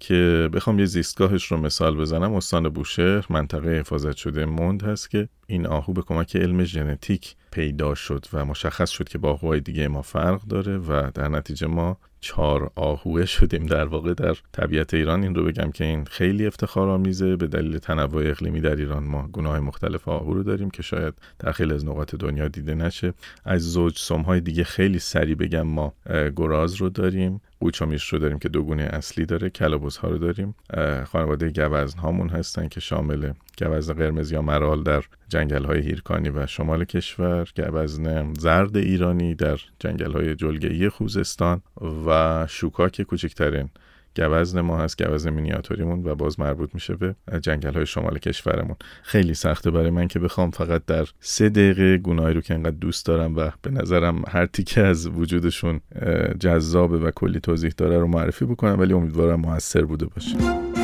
که 0.00 0.50
بخوام 0.52 0.78
یه 0.78 0.84
زیستگاهش 0.84 1.52
رو 1.52 1.56
مثال 1.56 1.96
بزنم. 1.96 2.34
استان 2.34 2.68
بوشهر 2.68 3.26
منطقه 3.30 3.70
حفاظت 3.70 4.16
شده 4.16 4.44
مند 4.44 4.82
هست 4.82 5.10
که 5.10 5.28
این 5.46 5.66
آهو 5.66 5.92
به 5.92 6.02
کمک 6.02 6.36
علم 6.36 6.64
ژنتیک 6.64 7.34
پیدا 7.50 7.94
شد 7.94 8.26
و 8.32 8.44
مشخص 8.44 8.90
شد 8.90 9.08
که 9.08 9.18
با 9.18 9.30
آهوهای 9.30 9.60
دیگه 9.60 9.88
ما 9.88 10.02
فرق 10.02 10.42
داره 10.42 10.78
و 10.78 11.10
در 11.14 11.28
نتیجه 11.28 11.66
ما 11.66 11.98
چهار 12.24 12.70
آهوه 12.74 13.26
شدیم 13.26 13.66
در 13.66 13.84
واقع 13.84 14.14
در 14.14 14.36
طبیعت 14.52 14.94
ایران. 14.94 15.22
این 15.22 15.34
رو 15.34 15.44
بگم 15.44 15.70
که 15.70 15.84
این 15.84 16.04
خیلی 16.04 16.46
افتخار 16.46 16.88
آمیزه. 16.88 17.36
به 17.36 17.46
دلیل 17.46 17.78
تنوع 17.78 18.30
اقلیمی 18.30 18.60
در 18.60 18.76
ایران 18.76 19.04
ما 19.04 19.28
گناه 19.32 19.60
مختلف 19.60 20.08
آهو 20.08 20.34
رو 20.34 20.42
داریم 20.42 20.70
که 20.70 20.82
شاید 20.82 21.14
در 21.38 21.52
خیلی 21.52 21.74
از 21.74 21.84
نقاط 21.84 22.14
دنیا 22.14 22.48
دیده 22.48 22.74
نشه. 22.74 23.14
از 23.44 23.62
زوج 23.72 23.98
سمهای 23.98 24.40
دیگه 24.40 24.64
خیلی 24.64 24.98
سریع 24.98 25.34
بگم 25.34 25.62
ما 25.62 25.94
گراز 26.36 26.74
رو 26.74 26.88
داریم. 26.88 27.40
قوچامیش 27.62 28.08
رو 28.08 28.18
داریم 28.18 28.38
که 28.38 28.48
دو 28.48 28.62
گونه 28.62 28.82
اصلی 28.82 29.26
داره 29.26 29.50
کلابوس 29.50 29.96
ها 29.96 30.08
رو 30.08 30.18
داریم. 30.18 30.54
خانواده 31.04 31.50
گوزن 31.50 31.98
هامون 31.98 32.28
هستن 32.28 32.68
که 32.68 32.80
شامل 32.80 33.32
گوزن 33.58 33.94
قرمز 33.94 34.32
یا 34.32 34.42
مرال 34.42 34.82
در 34.82 35.04
جنگل 35.28 35.64
های 35.64 35.80
هیرکانی 35.80 36.30
و 36.30 36.46
شمال 36.46 36.84
کشور 36.84 37.48
گوزن 37.56 38.32
زرد 38.32 38.76
ایرانی 38.76 39.34
در 39.34 39.58
جنگل 39.78 40.12
های 40.12 40.34
خوزستان 40.88 41.62
و 42.06 42.46
شوکاک 42.48 43.02
کوچکترین 43.02 43.68
گوزن 44.16 44.60
ما 44.60 44.78
هست 44.78 45.02
گوزن 45.02 45.30
مینیاتوریمون 45.30 46.06
و 46.06 46.14
باز 46.14 46.40
مربوط 46.40 46.74
میشه 46.74 46.96
به 46.96 47.14
جنگل 47.42 47.74
های 47.74 47.86
شمال 47.86 48.18
کشورمون. 48.18 48.76
خیلی 49.02 49.34
سخته 49.34 49.70
برای 49.70 49.90
من 49.90 50.08
که 50.08 50.18
بخوام 50.18 50.50
فقط 50.50 50.84
در 50.86 51.06
سه 51.20 51.48
دقیقه 51.48 51.98
گناهی 51.98 52.34
رو 52.34 52.40
که 52.40 52.54
انقدر 52.54 52.76
دوست 52.76 53.06
دارم 53.06 53.36
و 53.36 53.50
به 53.62 53.70
نظرم 53.70 54.22
هر 54.28 54.46
تیکه 54.46 54.80
از 54.80 55.06
وجودشون 55.06 55.80
جذابه 56.40 56.98
و 56.98 57.10
کلی 57.10 57.40
توضیح 57.40 57.72
داره 57.76 57.98
رو 57.98 58.06
معرفی 58.06 58.44
بکنم 58.44 58.80
ولی 58.80 58.92
امیدوارم 58.92 59.40
موثر 59.40 59.84
بوده 59.84 60.06
باشه. 60.06 60.81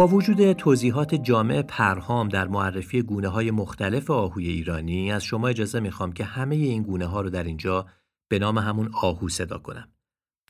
با 0.00 0.06
وجود 0.06 0.52
توضیحات 0.52 1.14
جامع 1.14 1.62
پرهام 1.62 2.28
در 2.28 2.48
معرفی 2.48 3.02
گونه 3.02 3.28
های 3.28 3.50
مختلف 3.50 4.10
آهوی 4.10 4.48
ایرانی 4.48 5.12
از 5.12 5.24
شما 5.24 5.48
اجازه 5.48 5.80
می‌خوام 5.80 6.12
که 6.12 6.24
همه 6.24 6.54
این 6.56 6.82
گونه 6.82 7.06
ها 7.06 7.20
رو 7.20 7.30
در 7.30 7.44
اینجا 7.44 7.86
به 8.28 8.38
نام 8.38 8.58
همون 8.58 8.90
آهو 8.94 9.28
صدا 9.28 9.58
کنم. 9.58 9.88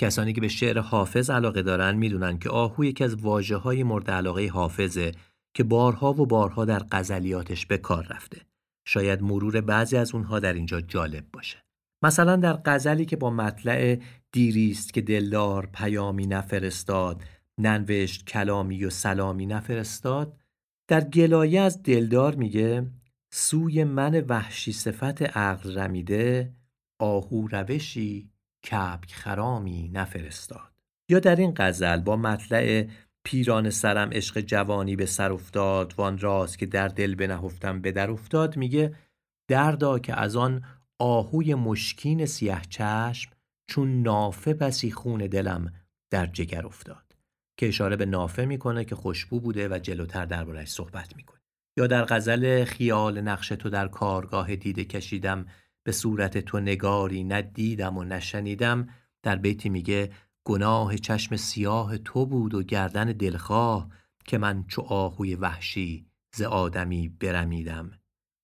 کسانی 0.00 0.32
که 0.32 0.40
به 0.40 0.48
شعر 0.48 0.78
حافظ 0.78 1.30
علاقه 1.30 1.62
دارن 1.62 1.96
می‌دونن 1.96 2.38
که 2.38 2.50
آهو 2.50 2.84
یکی 2.84 3.04
از 3.04 3.14
واجه 3.14 3.56
های 3.56 3.82
مورد 3.82 4.10
علاقه 4.10 4.48
حافظه 4.48 5.12
که 5.54 5.64
بارها 5.64 6.12
و 6.12 6.26
بارها 6.26 6.64
در 6.64 6.82
غزلیاتش 6.92 7.66
به 7.66 7.78
کار 7.78 8.06
رفته. 8.10 8.40
شاید 8.84 9.22
مرور 9.22 9.60
بعضی 9.60 9.96
از 9.96 10.14
اونها 10.14 10.38
در 10.38 10.52
اینجا 10.52 10.80
جالب 10.80 11.24
باشه. 11.32 11.64
مثلا 12.02 12.36
در 12.36 12.58
غزلی 12.64 13.06
که 13.06 13.16
با 13.16 13.30
مطلع 13.30 13.98
دیریست 14.32 14.94
که 14.94 15.00
دلدار 15.00 15.68
پیامی 15.72 16.26
نفرستاد 16.26 17.22
ننوشت 17.60 18.26
کلامی 18.26 18.84
و 18.84 18.90
سلامی 18.90 19.46
نفرستاد 19.46 20.36
در 20.88 21.00
گلایه 21.00 21.60
از 21.60 21.82
دلدار 21.82 22.34
میگه 22.34 22.86
سوی 23.32 23.84
من 23.84 24.20
وحشی 24.20 24.72
صفت 24.72 25.22
عقل 25.22 25.78
رمیده 25.78 26.52
آهو 27.00 27.48
روشی 27.48 28.30
کبک 28.70 29.12
خرامی 29.12 29.88
نفرستاد. 29.88 30.70
یا 31.08 31.18
در 31.18 31.36
این 31.36 31.52
غزل 31.56 32.00
با 32.00 32.16
مطلع 32.16 32.86
پیران 33.24 33.70
سرم 33.70 34.10
عشق 34.12 34.40
جوانی 34.40 34.96
به 34.96 35.06
سر 35.06 35.32
افتاد 35.32 35.94
وان 35.96 36.18
راست 36.18 36.58
که 36.58 36.66
در 36.66 36.88
دل 36.88 37.14
بنهفتم 37.14 37.80
به 37.80 37.92
در 37.92 38.10
افتاد 38.10 38.56
میگه 38.56 38.94
دردا 39.48 39.98
که 39.98 40.20
از 40.20 40.36
آن 40.36 40.64
آهوی 40.98 41.54
مشکین 41.54 42.26
سیه 42.26 42.60
چشم 42.68 43.30
چون 43.66 44.02
نافه 44.02 44.54
بسی 44.54 44.90
خون 44.90 45.26
دلم 45.26 45.72
در 46.10 46.26
جگر 46.26 46.66
افتاد. 46.66 47.09
که 47.60 47.68
اشاره 47.68 47.96
به 47.96 48.06
نافه 48.06 48.44
می‌کنه 48.44 48.84
که 48.84 48.94
خوشبو 48.94 49.40
بوده 49.40 49.68
و 49.68 49.78
جلوتر 49.78 50.26
دربارش 50.26 50.68
صحبت 50.68 51.16
می‌کنه. 51.16 51.40
یا 51.78 51.86
در 51.86 52.04
غزل 52.04 52.64
خیال 52.64 53.20
نقش 53.20 53.48
تو 53.48 53.70
در 53.70 53.88
کارگاه 53.88 54.56
دیده 54.56 54.84
کشیدم 54.84 55.46
به 55.86 55.92
صورت 55.92 56.38
تو 56.38 56.60
نگاری 56.60 57.24
ندیدم 57.24 57.98
و 57.98 58.04
نشنیدم 58.04 58.88
در 59.22 59.36
بیتی 59.36 59.68
میگه 59.68 60.10
گناه 60.44 60.96
چشم 60.96 61.36
سیاه 61.36 61.98
تو 61.98 62.26
بود 62.26 62.54
و 62.54 62.62
گردن 62.62 63.04
دلخواه 63.04 63.88
که 64.24 64.38
من 64.38 64.64
چو 64.68 64.82
آهوی 64.82 65.34
وحشی 65.34 66.06
ز 66.34 66.42
آدمی 66.42 67.08
برمیدم. 67.08 67.90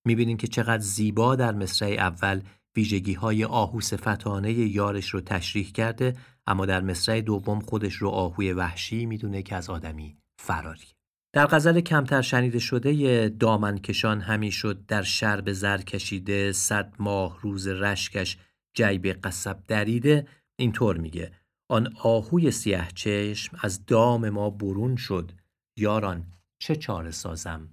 می‌بینین 0.06 0.36
که 0.36 0.46
چقدر 0.46 0.82
زیبا 0.82 1.36
در 1.36 1.52
مصرع 1.52 1.88
اول 1.88 2.40
ویژگی 2.76 3.14
های 3.14 3.44
آهو 3.44 3.80
صفتانه 3.80 4.52
یارش 4.52 5.08
رو 5.08 5.20
تشریح 5.20 5.72
کرده 5.72 6.14
اما 6.46 6.66
در 6.66 6.80
مصرع 6.80 7.20
دوم 7.20 7.60
خودش 7.60 7.94
رو 7.94 8.08
آهوی 8.08 8.52
وحشی 8.52 9.06
می‌دونه 9.06 9.42
که 9.42 9.56
از 9.56 9.70
آدمی 9.70 10.16
فراری. 10.38 10.86
در 11.32 11.46
غزل 11.46 11.80
کمتر 11.80 12.22
شنیده 12.22 12.58
شده 12.58 13.28
دامن 13.28 13.78
کشان 13.78 14.20
همی 14.20 14.52
شد 14.52 14.86
در 14.86 15.02
شرب 15.02 15.52
زر 15.52 15.78
کشیده 15.78 16.52
صد 16.52 16.94
ماه 16.98 17.38
روز 17.40 17.68
رشکش 17.68 18.38
جیب 18.74 19.06
قصب 19.06 19.58
دریده. 19.68 20.26
اینطور 20.58 20.96
میگه 20.98 21.32
آن 21.70 21.94
آهوی 22.02 22.50
سیه 22.50 22.88
چشم 22.94 23.58
از 23.60 23.86
دام 23.86 24.28
ما 24.28 24.50
برون 24.50 24.96
شد. 24.96 25.32
یاران 25.78 26.26
چه 26.58 26.76
چاره 26.76 27.10
سازم 27.10 27.68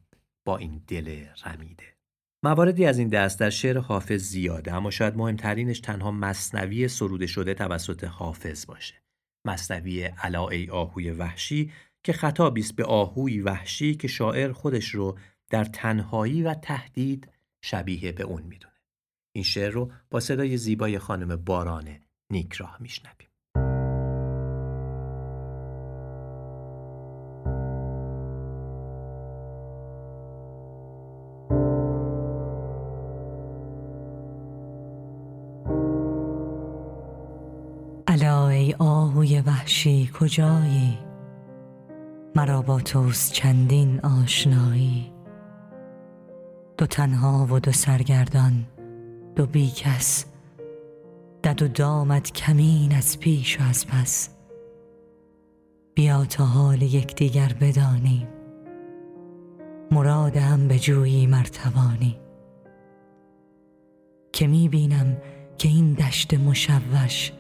با 0.46 0.58
این 0.58 0.84
دل 0.88 1.26
رمیده؟ 1.46 1.93
مواردی 2.46 2.86
از 2.86 2.98
این 2.98 3.08
دست 3.08 3.40
در 3.40 3.50
شعر 3.50 3.78
حافظ 3.78 4.22
زیاده 4.22 4.74
اما 4.74 4.92
شاید 4.92 5.18
مهمترینش 5.18 5.80
تنها 5.80 6.12
مصنوی 6.12 6.88
سروده 6.88 7.28
شده 7.28 7.54
توسط 7.54 8.04
حافظ 8.04 8.66
باشه. 8.66 8.96
مصنوی 9.46 10.10
ای 10.52 10.70
آهوی 10.70 11.12
وحشی 11.12 11.72
که 12.04 12.14
خطابی 12.14 12.62
است 12.62 12.76
به 12.76 12.86
آهوی 12.86 13.42
وحشی 13.42 13.96
که 13.96 14.08
شاعر 14.08 14.52
خودش 14.52 14.90
رو 14.90 15.18
در 15.50 15.64
تنهایی 15.64 16.44
و 16.44 16.54
تهدید 16.54 17.30
شبیه 17.62 18.12
به 18.12 18.24
اون 18.24 18.44
می‌دونه. 18.44 18.74
این 19.32 19.44
شعر 19.44 19.72
رو 19.72 19.92
با 20.10 20.20
صدای 20.20 20.58
زیبای 20.58 21.00
خانم 21.00 21.36
باران 21.36 22.00
نیکراه 22.30 22.78
میشنویم. 22.80 23.33
وحشی 39.86 40.10
کجایی؟ 40.20 40.98
مرا 42.36 42.62
با 42.62 42.80
توست 42.80 43.34
چندین 43.34 44.00
آشنایی. 44.00 45.12
دو 46.78 46.86
تنها 46.86 47.48
و 47.52 47.60
دو 47.60 47.72
سرگردان 47.72 48.66
دو 49.36 49.46
بیکس 49.46 50.26
دد 51.44 51.62
و 51.62 51.68
دامت 51.68 52.32
کمین 52.32 52.96
از 52.96 53.20
پیش 53.20 53.60
و 53.60 53.64
از 53.64 53.88
پس. 53.88 54.30
بیا 55.94 56.26
تا 56.26 56.46
حال 56.46 56.82
یکدیگر 56.82 57.56
بدانیم 57.62 58.28
مراد 59.92 60.38
هم 60.38 60.68
به 60.68 60.80
جویی 60.80 61.28
مرتوانی 61.28 62.20
که 64.34 64.48
می 64.48 64.70
بینم 64.70 65.18
که 65.58 65.70
این 65.70 65.94
دشت 65.94 66.34
مشوش 66.34 67.32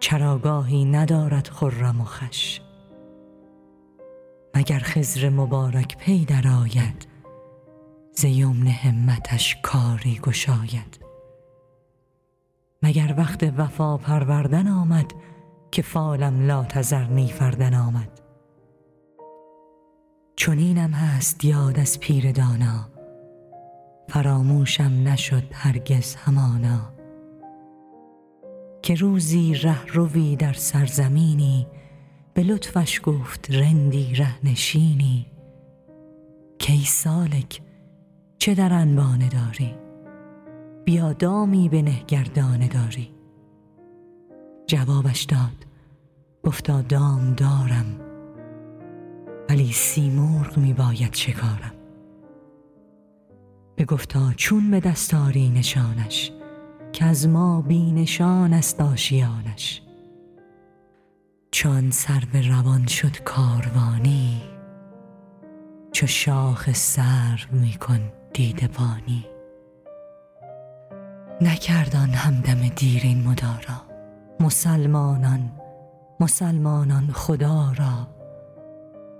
چراگاهی 0.00 0.84
ندارد 0.84 1.48
خرم 1.48 2.00
و 2.00 2.04
خش. 2.04 2.60
مگر 4.54 4.78
خزر 4.78 5.28
مبارک 5.28 5.96
پی 5.96 6.26
آید 6.62 7.08
ز 8.12 8.24
یمن 8.24 8.66
همتش 8.66 9.56
کاری 9.62 10.20
گشاید؟ 10.22 11.00
مگر 12.82 13.14
وقت 13.18 13.52
وفا 13.56 13.96
پروردن 13.96 14.68
آمد 14.68 15.12
که 15.70 15.82
فالم 15.82 16.46
لا 16.46 16.64
تزر 16.64 17.04
نیفردن 17.04 17.74
آمد؟ 17.74 18.20
چنینم 20.36 20.90
هست 20.90 21.44
یاد 21.44 21.78
از 21.78 22.00
پیر 22.00 22.32
دانا 22.32 22.88
فراموشم 24.08 25.02
نشد 25.04 25.44
هرگز 25.52 26.14
همانا. 26.14 26.97
که 28.82 28.94
روزی 28.94 29.54
ره 29.54 29.86
روی 29.86 30.36
در 30.36 30.52
سرزمینی 30.52 31.66
به 32.34 32.42
لطفش 32.42 33.00
گفت 33.04 33.50
رندی 33.50 34.14
ره 34.14 34.46
نشینی 34.46 35.26
کی 36.58 36.84
سالک 36.84 37.60
چه 38.38 38.54
در 38.54 38.72
انبانه 38.72 39.28
داری؟ 39.28 39.74
بیا 40.84 41.12
دامی 41.12 41.68
به 41.68 41.82
نهگردانه 41.82 42.68
داری. 42.68 43.10
جوابش 44.66 45.22
داد 45.22 45.66
گفتا 46.42 46.80
دام 46.82 47.34
دارم 47.34 48.00
ولی 49.48 49.72
سیمرغ 49.72 50.58
می 50.58 50.72
باید 50.72 51.14
شکارم. 51.14 51.72
بگفتا 53.78 54.32
چون 54.36 54.70
به 54.70 54.80
دستاری 54.80 55.48
نشانش 55.48 56.32
که 56.92 57.04
از 57.04 57.28
ما 57.28 57.60
بی 57.60 57.92
نشان 57.92 58.52
است 58.52 58.80
آشیانش. 58.80 59.82
چون 61.50 61.90
سرو 61.90 62.42
روان 62.48 62.86
شد 62.86 63.18
کاروانی 63.24 64.42
چو 65.92 66.06
شاخ 66.06 66.72
سرو 66.72 67.48
می 67.52 67.74
کن 67.74 68.00
دیده 68.32 68.68
بانی. 68.68 69.26
نکردان 71.40 72.10
همدم 72.10 72.68
دیرین 72.68 73.28
مدارا 73.28 73.82
مسلمانان 74.40 75.52
مسلمانان 76.20 77.10
خدا 77.12 77.72
را. 77.78 78.08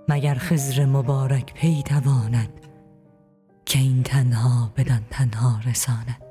مگر 0.08 0.34
خزر 0.34 0.84
مبارک 0.86 1.54
پی 1.54 1.82
تواند 1.82 2.48
که 3.64 3.78
این 3.78 4.02
تنها 4.02 4.72
بدان 4.76 5.02
تنها 5.10 5.60
رساند. 5.66 6.27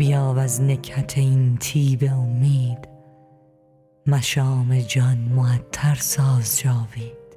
بیا 0.00 0.34
و 0.36 0.38
از 0.38 0.62
نکهت 0.62 1.18
این 1.18 1.56
تیب 1.56 2.04
امید. 2.12 2.88
مشام 4.06 4.80
جان 4.80 5.18
معطر 5.18 5.94
ساز 5.94 6.58
جاوید. 6.58 7.36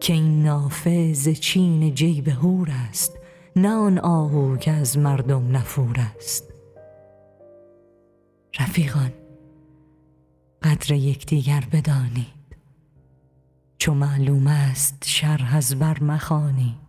که 0.00 0.12
این 0.12 0.42
نافه 0.42 1.14
چین 1.34 1.94
جیب 1.94 2.28
هور 2.28 2.68
است 2.88 3.18
نه 3.56 3.68
آن 3.68 3.98
آهو 3.98 4.56
که 4.56 4.70
از 4.70 4.98
مردم 4.98 5.56
نفور 5.56 5.96
است. 6.16 6.44
رفیقان 8.60 9.12
قدر 10.62 10.92
یکدیگر 10.92 11.64
بدانید. 11.72 12.56
چو 13.78 13.94
معلوم 13.94 14.46
است 14.46 15.04
شرح 15.06 15.56
از 15.56 15.78
بر 15.78 16.02
مخوانید. 16.02 16.87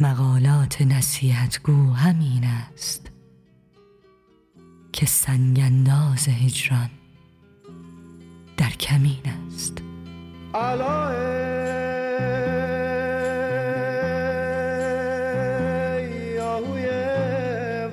مقالات 0.00 0.82
نصیحتگو 0.82 1.92
همین 1.92 2.44
است 2.44 3.10
که 4.92 5.06
سنگنداز 5.06 6.28
هجران 6.28 6.90
در 8.56 8.70
کمین 8.70 9.22
است. 9.46 9.82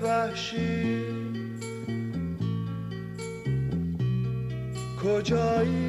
وحشی. 0.04 1.02
کجایی؟ 5.04 5.87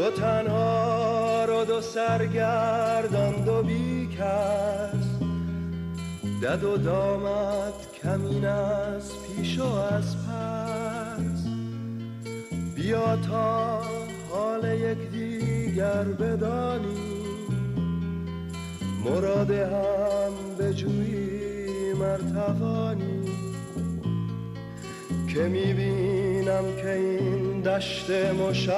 دو 0.00 0.10
تنها 0.10 1.44
رو 1.44 1.64
دو 1.64 1.80
سرگردان 1.80 3.44
دو 3.44 3.62
بیکس. 3.62 5.06
دد 6.42 6.64
و 6.64 6.76
دامت 6.76 7.92
کمین 8.02 8.46
از 8.46 9.12
پیش 9.22 9.58
و 9.58 9.64
از 9.64 10.16
پس. 10.16 11.44
بیا 12.76 13.16
تا 13.16 13.80
حال 14.30 14.78
یک 14.78 15.10
دیگر 15.10 16.04
بدانی. 16.04 17.24
مراد 19.04 19.50
هم 19.50 20.32
بجویی 20.58 21.92
مرتوانی. 21.92 23.30
که 25.34 25.40
می‌بینم 25.40 26.64
که 26.82 26.90
این 26.90 27.29
دشت 27.60 28.10
مشوش. 28.10 28.70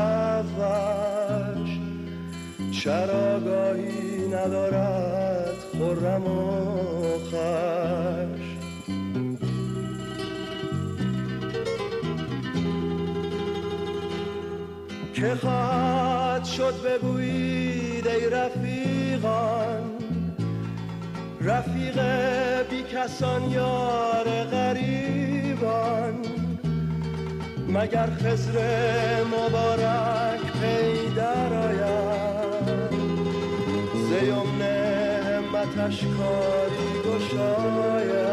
چراگاهی 2.72 4.28
ندارد 4.28 5.54
خرم 5.72 6.26
و 6.26 7.18
خش. 7.18 8.42
که 15.14 15.34
خواهد 15.34 16.44
شد 16.44 16.74
بگویید 16.84 18.06
ای 18.06 18.30
رفیقان. 18.30 19.92
رفیق 21.40 22.00
بی 22.70 22.82
کسان 22.82 23.50
یار 23.50 24.44
غریبان. 24.44 26.31
مگر 27.72 28.10
خزر 28.10 29.24
مبارک 29.24 30.52
پی 30.52 31.14
در 31.16 31.52
آید 31.52 32.92
ز 33.94 34.10
یمن 34.22 35.70
کاری 36.18 37.02
گشاید 37.06 38.32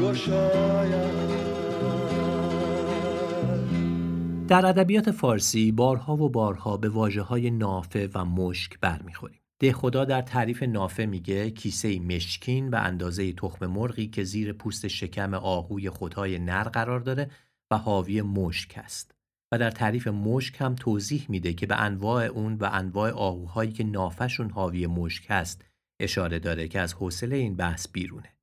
گشاید 0.00 1.24
در 4.48 4.66
ادبیات 4.66 5.10
فارسی 5.10 5.72
بارها 5.72 6.16
و 6.16 6.28
بارها 6.28 6.76
به 6.76 6.88
واجه 6.88 7.22
های 7.22 7.50
نافه 7.50 8.08
و 8.14 8.24
مشک 8.24 8.80
برمیخوریم. 8.80 9.43
دهخدا 9.64 10.04
در 10.04 10.22
تعریف 10.22 10.62
نافه 10.62 11.06
میگه 11.06 11.50
کیسه 11.50 11.98
مشکین 11.98 12.68
و 12.68 12.80
اندازه 12.82 13.32
تخم 13.32 13.66
مرغی 13.66 14.06
که 14.06 14.24
زیر 14.24 14.52
پوست 14.52 14.88
شکم 14.88 15.34
آهوی 15.34 15.90
خودهای 15.90 16.38
نر 16.38 16.64
قرار 16.64 17.00
داره 17.00 17.30
و 17.70 17.78
حاوی 17.78 18.22
مشک 18.22 18.78
است. 18.78 19.14
و 19.52 19.58
در 19.58 19.70
تعریف 19.70 20.06
مشک 20.08 20.60
هم 20.60 20.74
توضیح 20.74 21.26
میده 21.28 21.52
که 21.52 21.66
به 21.66 21.82
انواع 21.82 22.24
اون 22.24 22.54
و 22.54 22.68
انواع 22.72 23.10
آهوهایی 23.10 23.72
که 23.72 23.84
نافشون 23.84 24.50
حاوی 24.50 24.86
مشک 24.86 25.26
هست 25.28 25.64
اشاره 26.00 26.38
داره 26.38 26.68
که 26.68 26.80
از 26.80 26.94
حوصله 26.94 27.36
این 27.36 27.56
بحث 27.56 27.86
بیرونه. 27.92 28.34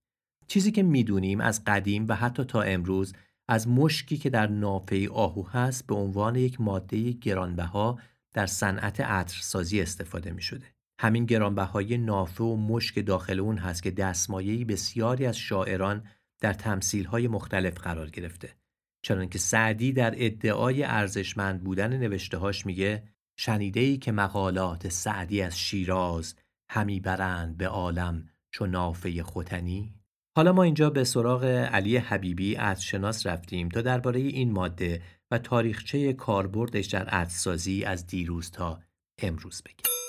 چیزی 0.48 0.72
که 0.72 0.84
می‌دونیم 0.84 1.42
از 1.42 1.64
قدیم 1.64 2.06
و 2.10 2.16
حتی 2.16 2.44
تا 2.44 2.62
امروز 2.62 3.14
از 3.48 3.68
مشکی 3.68 4.18
که 4.18 4.30
در 4.30 4.48
نافه 4.48 5.10
آهو 5.10 5.48
هست 5.48 5.88
به 5.88 5.96
عنوان 5.96 6.36
یک 6.36 6.62
ماده 6.62 7.12
گرانبها 7.12 8.00
در 8.34 8.46
صنعت 8.46 9.02
عطرسازی 9.02 9.82
استفاده 9.82 10.32
می 10.32 10.42
شده. 10.42 10.81
همین 11.02 11.26
گرانبهای 11.26 11.98
نافه 11.98 12.44
و 12.44 12.56
مشک 12.56 13.06
داخل 13.06 13.40
اون 13.40 13.58
هست 13.58 13.84
که 13.84 13.92
دستمایه‌ای 13.92 14.66
بسیاری 14.66 15.26
از 15.26 15.38
شاعران 15.38 16.04
در 16.42 16.54
تمثیل‌های 16.54 17.28
مختلف 17.28 17.78
قرار 17.78 18.10
گرفته. 18.10 18.56
چنانکه 19.02 19.40
سعدی 19.40 19.94
در 19.94 20.14
ادعای 20.18 20.84
ارزشمند 20.84 21.64
بودن 21.64 21.98
نوشته‌هاش 21.98 22.66
میگه 22.66 23.04
شنیده‌ای 23.38 23.98
که 23.98 24.12
مقالات 24.12 24.90
سعدی 24.90 25.42
از 25.42 25.60
شیراز 25.60 26.36
همی 26.70 27.00
برند 27.00 27.58
به 27.58 27.68
عالم 27.68 28.30
چو 28.52 28.66
نافه 28.66 29.24
ختنی 29.24 29.94
حالا 30.36 30.54
ما 30.54 30.64
اینجا 30.64 30.90
به 30.90 31.04
سراغ 31.04 31.44
علی 31.46 31.98
حبیبی 31.98 32.58
شناس 32.80 33.28
رفتیم 33.28 33.70
تا 33.70 33.82
درباره 33.82 34.20
این 34.20 34.52
ماده 34.52 35.02
و 35.32 35.38
تاریخچه 35.38 36.14
کاربردش 36.14 36.86
در 36.86 37.06
عدسازی 37.10 37.84
از 37.84 38.08
دیروز 38.08 38.52
تا 38.52 38.80
امروز 39.22 39.62
بگیم. 39.62 40.01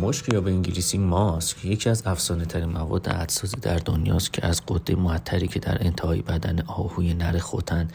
مشک 0.00 0.32
یا 0.32 0.40
به 0.40 0.50
انگلیسی 0.50 0.98
ماسک؟ 0.98 1.64
یکی 1.64 1.90
از 1.90 2.02
افسانه 2.06 2.44
ترین 2.44 2.68
مواد 2.68 3.08
عدسازی 3.08 3.56
در 3.56 3.76
دنیاست 3.76 4.32
که 4.32 4.46
از 4.46 4.62
قده 4.68 4.94
معطری 4.94 5.48
که 5.48 5.60
در 5.60 5.86
انتهای 5.86 6.22
بدن 6.22 6.60
آهوی 6.66 7.14
نر 7.14 7.38
خوتن 7.38 7.88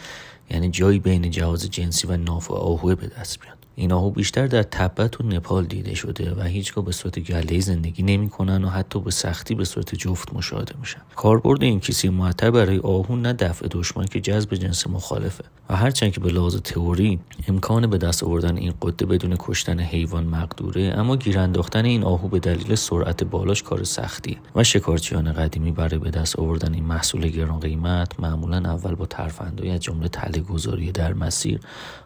یعنی 0.50 0.70
جایی 0.70 1.00
بین 1.00 1.32
جواز 1.32 1.70
جنسی 1.70 2.08
و 2.08 2.18
ناف 2.18 2.52
آهوی 2.52 2.96
به 2.96 3.08
دست 3.08 3.40
بیاد 3.40 3.58
این 3.80 3.92
آهو 3.92 4.10
بیشتر 4.10 4.48
در 4.48 4.64
تبت 4.64 5.22
و 5.22 5.24
نپال 5.24 5.66
دیده 5.66 5.96
شده 5.96 6.36
و 6.36 6.42
هیچگاه 6.44 6.86
به 6.86 6.92
صورت 6.92 7.20
گله 7.20 7.60
زندگی 7.60 8.04
نمی‌کنن 8.04 8.64
و 8.64 8.70
حتی 8.70 9.00
به 9.00 9.12
سختی 9.12 9.56
به 9.56 9.66
صورت 9.66 9.96
جفت 9.96 10.34
مشاهده 10.34 10.74
میشن. 10.80 11.02
کاربرد 11.16 11.64
این 11.64 11.80
کیسه 11.80 12.10
معطر 12.10 12.52
برای 12.52 12.80
آهو 12.80 13.16
نه 13.16 13.34
دفع 13.34 13.68
دشمن 13.72 14.06
که 14.06 14.22
جذب 14.22 14.56
جنس 14.56 14.88
مخالفه 14.88 15.44
و 15.70 15.76
هرچند 15.76 16.12
که 16.12 16.20
به 16.20 16.30
لحاظ 16.30 16.56
تئوری 16.56 17.20
امکان 17.48 17.88
به 17.88 17.98
دست 17.98 18.24
آوردن 18.24 18.58
این 18.58 18.74
قده 18.82 19.06
بدون 19.06 19.36
کشتن 19.40 19.80
حیوان 19.80 20.24
مقدوره 20.24 20.82
اما 20.82 21.16
گیر 21.16 21.40
انداختن 21.40 21.86
این 21.86 22.04
آهو 22.04 22.28
به 22.28 22.40
دلیل 22.40 22.76
سرعت 22.76 23.24
بالاش 23.24 23.64
کار 23.64 23.84
سختیه 23.84 24.38
و 24.56 24.64
شکارچیان 24.64 25.34
قدیمی 25.34 25.72
برای 25.72 26.00
به 26.00 26.10
دست 26.10 26.40
آوردن 26.40 26.74
این 26.74 26.84
محصول 26.84 27.28
گران 27.28 27.60
قیمت 27.60 28.20
معمولا 28.20 28.58
اول 28.58 28.96
با 28.96 29.06
ترفندهای 29.06 29.72
از 29.72 29.80
جمله 29.80 30.08
تله 30.08 30.40
گذاری 30.40 30.92
در 30.92 31.14
مسیر 31.14 31.60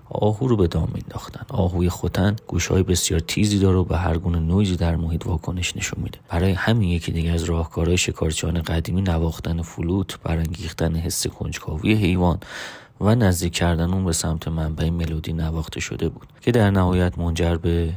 آهو 0.09 0.47
رو 0.47 0.57
به 0.57 0.67
دام 0.67 0.89
مینداختن 0.93 1.45
آهوی 1.49 1.89
خوتن 1.89 2.35
گوشهای 2.47 2.83
بسیار 2.83 3.19
تیزی 3.19 3.59
داره 3.59 3.77
و 3.77 3.83
به 3.83 3.97
هر 3.97 4.17
گونه 4.17 4.39
نویزی 4.39 4.75
در 4.75 4.95
محیط 4.95 5.27
واکنش 5.27 5.77
نشون 5.77 6.03
میده. 6.03 6.19
برای 6.29 6.51
همین 6.51 6.89
یکی 6.89 7.11
دیگه 7.11 7.31
از 7.31 7.43
راهکارهای 7.43 7.97
شکارچیان 7.97 8.61
قدیمی 8.61 9.01
نواختن 9.01 9.61
فلوت 9.61 10.19
برانگیختن 10.23 10.95
حس 10.95 11.27
کنجکاوی 11.27 11.93
حیوان 11.93 12.39
و 13.01 13.15
نزدیک 13.15 13.53
کردن 13.53 13.93
اون 13.93 14.05
به 14.05 14.13
سمت 14.13 14.47
منبع 14.47 14.89
ملودی 14.89 15.33
نواخته 15.33 15.79
شده 15.79 16.09
بود 16.09 16.27
که 16.41 16.51
در 16.51 16.71
نهایت 16.71 17.17
منجر 17.17 17.55
به 17.55 17.93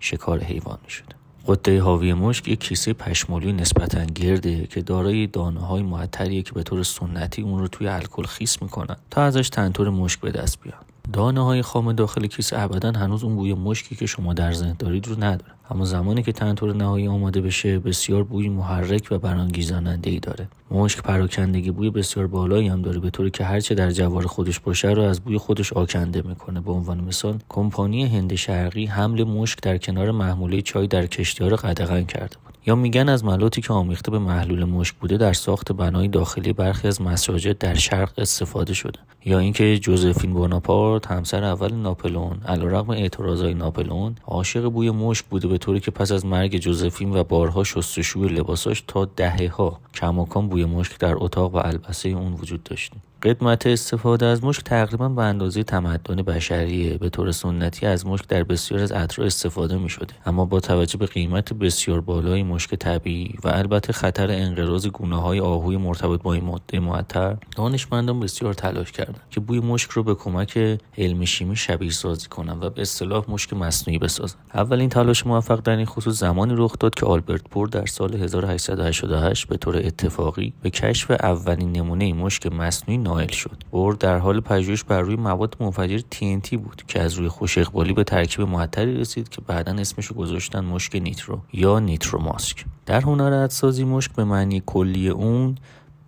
شکار 0.00 0.40
حیوان 0.40 0.78
شده. 0.88 1.14
قطعه 1.48 1.80
حاوی 1.80 2.14
مشک 2.14 2.48
یک 2.48 2.60
کیسه 2.60 2.92
پشمالی 2.92 3.52
نسبتا 3.52 4.04
گرده 4.04 4.66
که 4.66 4.82
دارای 4.82 5.26
دانه 5.26 5.60
های 5.60 5.82
معطریه 5.82 6.42
که 6.42 6.52
به 6.52 6.62
طور 6.62 6.82
سنتی 6.82 7.42
اون 7.42 7.58
رو 7.58 7.68
توی 7.68 7.88
الکل 7.88 8.22
خیس 8.22 8.62
می‌کنن 8.62 8.96
تا 9.10 9.22
ازش 9.22 9.48
تنتور 9.48 9.90
مشک 9.90 10.20
به 10.20 10.30
دست 10.30 10.60
بیاد 10.60 10.91
دانه 11.12 11.44
های 11.44 11.62
خام 11.62 11.92
داخل 11.92 12.26
کیسه 12.26 12.60
ابدا 12.60 12.92
هنوز 12.92 13.24
اون 13.24 13.36
بوی 13.36 13.54
مشکی 13.54 13.96
که 13.96 14.06
شما 14.06 14.34
در 14.34 14.52
ذهن 14.52 14.76
دارید 14.78 15.08
رو 15.08 15.24
نداره. 15.24 15.52
اما 15.70 15.84
زمانی 15.84 16.22
که 16.22 16.32
تنتور 16.32 16.74
نهایی 16.74 17.08
آماده 17.08 17.40
بشه 17.40 17.78
بسیار 17.78 18.22
بوی 18.22 18.48
محرک 18.48 19.08
و 19.10 19.18
برانگیزاننده 19.18 20.10
ای 20.10 20.18
داره. 20.18 20.48
مشک 20.70 21.02
پراکندگی 21.02 21.70
بوی 21.70 21.90
بسیار 21.90 22.26
بالایی 22.26 22.68
هم 22.68 22.82
داره 22.82 22.98
به 22.98 23.10
طوری 23.10 23.30
که 23.30 23.44
هرچه 23.44 23.74
در 23.74 23.90
جوار 23.90 24.26
خودش 24.26 24.60
باشه 24.60 24.88
رو 24.88 25.02
از 25.02 25.20
بوی 25.20 25.38
خودش 25.38 25.72
آکنده 25.72 26.22
می‌کنه. 26.22 26.60
به 26.60 26.72
عنوان 26.72 27.00
مثال 27.00 27.38
کمپانی 27.48 28.06
هند 28.06 28.34
شرقی 28.34 28.86
حمل 28.86 29.24
مشک 29.24 29.62
در 29.62 29.78
کنار 29.78 30.10
محموله 30.10 30.62
چای 30.62 30.86
در 30.86 31.06
کشتیار 31.06 31.56
قدغن 31.56 32.04
کرده 32.04 32.36
بود. 32.44 32.51
یا 32.66 32.74
میگن 32.74 33.08
از 33.08 33.24
ملاتی 33.24 33.60
که 33.60 33.72
آمیخته 33.72 34.10
به 34.10 34.18
محلول 34.18 34.64
مشک 34.64 34.94
بوده 34.94 35.16
در 35.16 35.32
ساخت 35.32 35.72
بنای 35.72 36.08
داخلی 36.08 36.52
برخی 36.52 36.88
از 36.88 37.02
مساجد 37.02 37.58
در 37.58 37.74
شرق 37.74 38.12
استفاده 38.18 38.74
شده. 38.74 38.98
یا 39.24 39.38
اینکه 39.38 39.78
جوزفین 39.78 40.32
بوناپارت 40.32 41.06
همسر 41.06 41.44
اول 41.44 41.74
ناپلئون 41.74 42.40
علیرغم 42.46 42.90
اعتراضهای 42.90 43.54
ناپلئون 43.54 44.14
عاشق 44.26 44.68
بوی 44.68 44.90
مشک 44.90 45.24
بوده 45.24 45.48
به 45.48 45.58
طوری 45.58 45.80
که 45.80 45.90
پس 45.90 46.12
از 46.12 46.26
مرگ 46.26 46.58
جوزفین 46.58 47.16
و 47.16 47.24
بارها 47.24 47.64
شستشوی 47.64 48.28
لباساش 48.28 48.84
تا 48.88 49.04
دهه 49.04 49.48
ها 49.48 49.80
کماکان 49.94 50.48
بوی 50.48 50.64
مشک 50.64 50.98
در 50.98 51.14
اتاق 51.16 51.54
و 51.54 51.56
البسه 51.56 52.08
اون 52.08 52.32
وجود 52.32 52.62
داشتیم 52.62 53.02
قدمت 53.22 53.66
استفاده 53.66 54.26
از 54.26 54.44
مشک 54.44 54.62
تقریبا 54.62 55.08
به 55.08 55.22
اندازه 55.22 55.62
تمدن 55.62 56.16
بشریه. 56.16 56.98
به 56.98 57.08
طور 57.08 57.32
سنتی 57.32 57.86
از 57.86 58.06
مشک 58.06 58.26
در 58.28 58.44
بسیار 58.44 58.80
از 58.80 58.92
عطر 58.92 59.22
استفاده 59.22 59.78
می 59.78 59.88
شده 59.88 60.14
اما 60.26 60.44
با 60.44 60.60
توجه 60.60 60.98
به 60.98 61.06
قیمت 61.06 61.52
بسیار 61.52 62.00
بالای 62.00 62.42
مشک 62.42 62.74
طبیعی 62.74 63.34
و 63.44 63.48
البته 63.48 63.92
خطر 63.92 64.30
انقراض 64.30 64.86
گونه 64.86 65.20
های 65.20 65.40
آهوی 65.40 65.76
مرتبط 65.76 66.22
با 66.22 66.34
این 66.34 66.44
ماده 66.44 66.80
معطر 66.80 67.36
دانشمندان 67.56 68.20
بسیار 68.20 68.54
تلاش 68.54 68.92
کردند 68.92 69.20
که 69.30 69.40
بوی 69.40 69.60
مشک 69.60 69.90
رو 69.90 70.02
به 70.02 70.14
کمک 70.14 70.78
علم 70.98 71.24
شیمی 71.24 71.56
شبیه 71.56 71.90
سازی 71.90 72.28
کنند 72.28 72.64
و 72.64 72.70
به 72.70 72.82
اصطلاح 72.82 73.24
مشک 73.28 73.54
مصنوعی 73.54 73.98
بسازند. 73.98 74.40
اولین 74.54 74.88
تلاش 74.88 75.26
موفق 75.26 75.60
در 75.60 75.76
این 75.76 75.86
خصوص 75.86 76.18
زمانی 76.18 76.54
رخ 76.56 76.78
داد 76.80 76.94
که 76.94 77.06
آلبرت 77.06 77.42
پور 77.50 77.68
در 77.68 77.86
سال 77.86 78.14
1888 78.14 79.48
به 79.48 79.56
طور 79.56 79.76
اتفاقی 79.76 80.52
به 80.62 80.70
کشف 80.70 81.10
اولین 81.10 81.72
نمونه 81.72 82.12
مشک 82.12 82.46
مصنوعی 82.46 82.98
نائل 83.12 83.28
شد. 83.28 83.64
اور 83.70 83.94
در 83.94 84.18
حال 84.18 84.40
پژوهش 84.40 84.84
بر 84.84 85.00
روی 85.00 85.16
مواد 85.16 85.56
منفجر 85.60 85.98
TNT 85.98 86.56
بود 86.56 86.82
که 86.88 87.00
از 87.00 87.14
روی 87.14 87.28
خوش 87.28 87.58
اقبالی 87.58 87.92
به 87.92 88.04
ترکیب 88.04 88.40
معطری 88.40 88.96
رسید 88.96 89.28
که 89.28 89.40
بعدا 89.40 89.72
اسمش 89.72 90.06
رو 90.06 90.16
گذاشتن 90.16 90.64
مشک 90.64 90.96
نیترو 90.96 91.40
یا 91.52 91.78
نیترو 91.78 92.20
ماسک 92.22 92.64
در 92.86 93.00
هنر 93.00 93.32
ادسازی 93.32 93.84
مشک 93.84 94.12
به 94.12 94.24
معنی 94.24 94.62
کلی 94.66 95.08
اون 95.08 95.54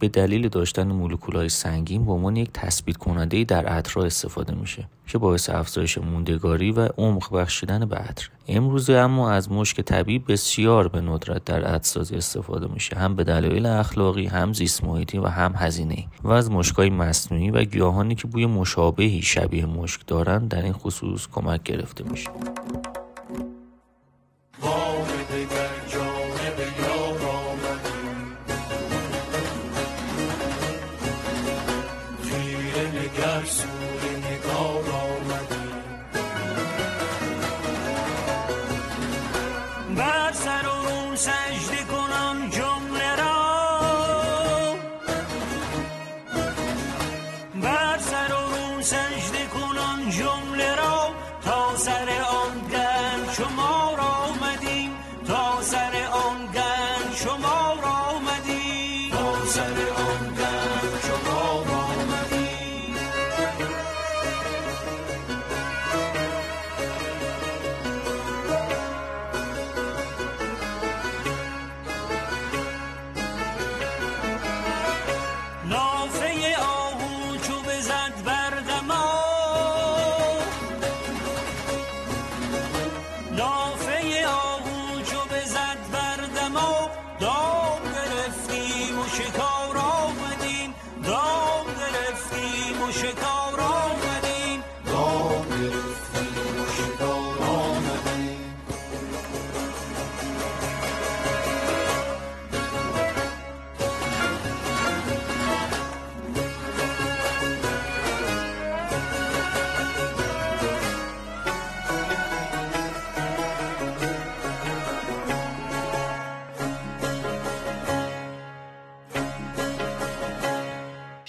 به 0.04 0.08
دلیل 0.08 0.48
داشتن 0.48 0.92
مولکولهای 0.92 1.48
سنگین 1.48 2.04
به 2.04 2.12
عنوان 2.12 2.36
یک 2.36 2.50
تثبیت 2.54 2.96
کننده 2.96 3.44
در 3.44 3.66
عطر 3.66 4.00
استفاده 4.00 4.54
میشه 4.54 4.88
که 5.06 5.18
باعث 5.18 5.50
افزایش 5.50 5.98
موندگاری 5.98 6.72
و 6.72 6.88
عمق 6.98 7.32
بخشیدن 7.32 7.84
به 7.84 7.96
عطر. 7.96 8.30
امروزه 8.48 8.92
اما 8.92 9.30
از 9.30 9.52
مشک 9.52 9.80
طبیعی 9.80 10.18
بسیار 10.18 10.88
به 10.88 11.00
ندرت 11.00 11.44
در 11.44 11.64
عطرسازی 11.64 12.16
استفاده 12.16 12.66
میشه 12.66 12.96
هم 12.96 13.16
به 13.16 13.24
دلایل 13.24 13.66
اخلاقی 13.66 14.26
هم 14.26 14.52
زیست 14.52 14.84
محیطی 14.84 15.18
و 15.18 15.26
هم 15.26 15.52
هزینه 15.56 16.04
و 16.22 16.30
از 16.32 16.50
مشکهای 16.50 16.90
مصنوعی 16.90 17.50
و 17.50 17.64
گیاهانی 17.64 18.14
که 18.14 18.26
بوی 18.26 18.46
مشابهی 18.46 19.22
شبیه 19.22 19.66
مشک 19.66 20.06
دارند 20.06 20.48
در 20.48 20.62
این 20.62 20.72
خصوص 20.72 21.26
کمک 21.32 21.62
گرفته 21.62 22.04
میشه. 22.10 22.30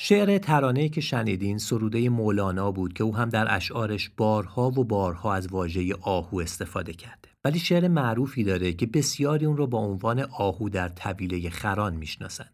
شعر 0.08 0.38
ترانه‌ای 0.38 0.90
که 0.90 1.02
شنیدین 1.02 1.58
سروده 1.58 2.10
مولانا 2.10 2.72
بود 2.72 2.94
که 2.94 3.04
او 3.04 3.16
هم 3.16 3.30
در 3.30 3.56
اشعارش 3.56 4.10
بارها 4.18 4.68
و 4.68 4.84
بارها 4.84 5.34
از 5.34 5.48
واژه 5.48 5.96
آهو 6.02 6.40
استفاده 6.40 6.94
کرده. 6.94 7.30
ولی 7.46 7.60
شعر 7.60 7.88
معروفی 7.88 8.44
داره 8.44 8.74
که 8.74 8.86
بسیاری 8.86 9.46
اون 9.46 9.58
رو 9.58 9.68
با 9.68 9.78
عنوان 9.78 10.20
آهو 10.20 10.70
در 10.70 10.90
طویله 10.90 11.50
خران 11.50 11.96
می‌شناسن. 11.96 12.50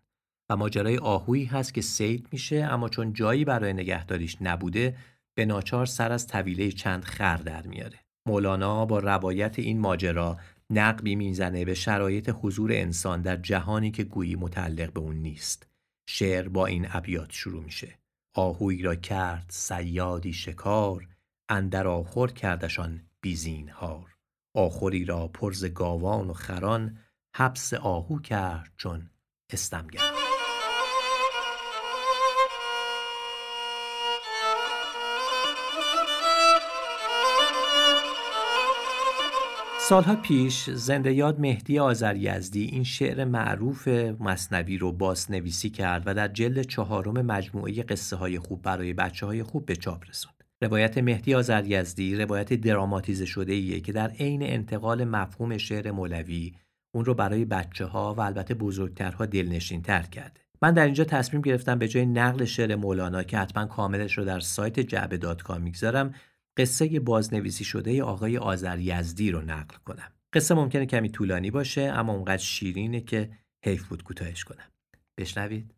و 0.49 0.55
ماجرای 0.57 0.97
آهویی 0.97 1.45
هست 1.45 1.73
که 1.73 1.81
سید 1.81 2.27
میشه 2.31 2.55
اما 2.55 2.89
چون 2.89 3.13
جایی 3.13 3.45
برای 3.45 3.73
نگهداریش 3.73 4.37
نبوده 4.41 4.97
به 5.37 5.45
ناچار 5.45 5.85
سر 5.85 6.11
از 6.11 6.27
طویله 6.27 6.71
چند 6.71 7.03
خر 7.03 7.37
در 7.37 7.67
میاره. 7.67 7.99
مولانا 8.27 8.85
با 8.85 8.99
روایت 8.99 9.59
این 9.59 9.79
ماجرا 9.79 10.37
نقبی 10.69 11.15
می‌زنه 11.15 11.65
به 11.65 11.73
شرایط 11.73 12.31
حضور 12.41 12.71
انسان 12.71 13.21
در 13.21 13.35
جهانی 13.35 13.91
که 13.91 14.03
گویی 14.03 14.35
متعلق 14.35 14.93
به 14.93 14.99
اون 14.99 15.15
نیست. 15.15 15.70
شعر 16.13 16.50
با 16.50 16.65
این 16.65 16.88
ابیات 16.89 17.32
شروع 17.32 17.63
میشه. 17.63 18.00
آهوی 18.34 18.82
را 18.82 18.95
کرد 18.95 19.45
سیادی 19.50 20.34
شکار 20.34 21.08
اندر 21.50 21.88
آخر 21.88 22.28
کردشان 22.28 23.02
بیزینهار. 23.21 24.15
آخری 24.56 25.06
را 25.06 25.28
پرز 25.28 25.65
گاوان 25.65 26.30
و 26.30 26.34
خران 26.34 26.97
حبس 27.36 27.74
آهو 27.74 28.19
کرد 28.19 28.74
چون 28.78 29.10
استمگر 29.50 30.20
سالها 39.91 40.15
پیش 40.15 40.69
زنده 40.69 41.13
یاد 41.13 41.39
مهدی 41.39 41.80
آذریزدی 41.80 42.65
این 42.65 42.84
شعر 42.84 43.25
معروف 43.25 43.88
مصنوی 44.19 44.77
رو 44.77 45.13
نویسی 45.30 45.69
کرد 45.69 46.04
و 46.06 46.13
در 46.13 46.27
جلد 46.27 46.62
چهارم 46.62 47.25
مجموعه 47.25 47.84
قصه 47.84 48.15
های 48.15 48.39
خوب 48.39 48.62
برای 48.62 48.93
بچه 48.93 49.25
های 49.25 49.43
خوب 49.43 49.65
به 49.65 49.75
چاپ 49.75 50.10
رسوند. 50.10 50.43
روایت 50.62 50.97
مهدی 50.97 51.34
آذریزدی 51.34 52.15
روایت 52.15 52.54
دراماتیزه 52.54 53.25
شده 53.25 53.54
ایه 53.54 53.80
که 53.80 53.91
در 53.91 54.12
عین 54.12 54.43
انتقال 54.43 55.04
مفهوم 55.04 55.58
شعر 55.58 55.91
مولوی 55.91 56.54
اون 56.95 57.06
رو 57.06 57.13
برای 57.13 57.45
بچه 57.45 57.86
ها 57.86 58.13
و 58.13 58.21
البته 58.21 58.54
بزرگترها 58.54 59.25
دلنشین 59.25 59.82
تر 59.82 60.01
کرده. 60.01 60.41
من 60.62 60.73
در 60.73 60.86
اینجا 60.86 61.04
تصمیم 61.04 61.41
گرفتم 61.41 61.80
به 61.80 61.88
جای 61.88 62.06
نقل 62.06 62.45
شعر 62.45 62.75
مولانا 62.75 63.23
که 63.23 63.38
حتما 63.38 63.65
کاملش 63.65 64.17
رو 64.17 64.25
در 64.25 64.39
سایت 64.39 64.80
جعبه 64.80 65.17
دات 65.17 65.49
می‌گذارم 65.49 66.13
قصه 66.57 66.99
بازنویسی 66.99 67.63
شده 67.63 68.03
آقای 68.03 68.37
آذر 68.37 68.79
یزدی 68.79 69.31
رو 69.31 69.41
نقل 69.41 69.77
کنم. 69.85 70.11
قصه 70.33 70.55
ممکنه 70.55 70.85
کمی 70.85 71.09
طولانی 71.09 71.51
باشه 71.51 71.81
اما 71.81 72.13
اونقدر 72.13 72.37
شیرینه 72.37 73.01
که 73.01 73.29
حیف 73.65 73.87
بود 73.87 74.03
کوتاهش 74.03 74.43
کنم. 74.43 74.71
بشنوید. 75.17 75.73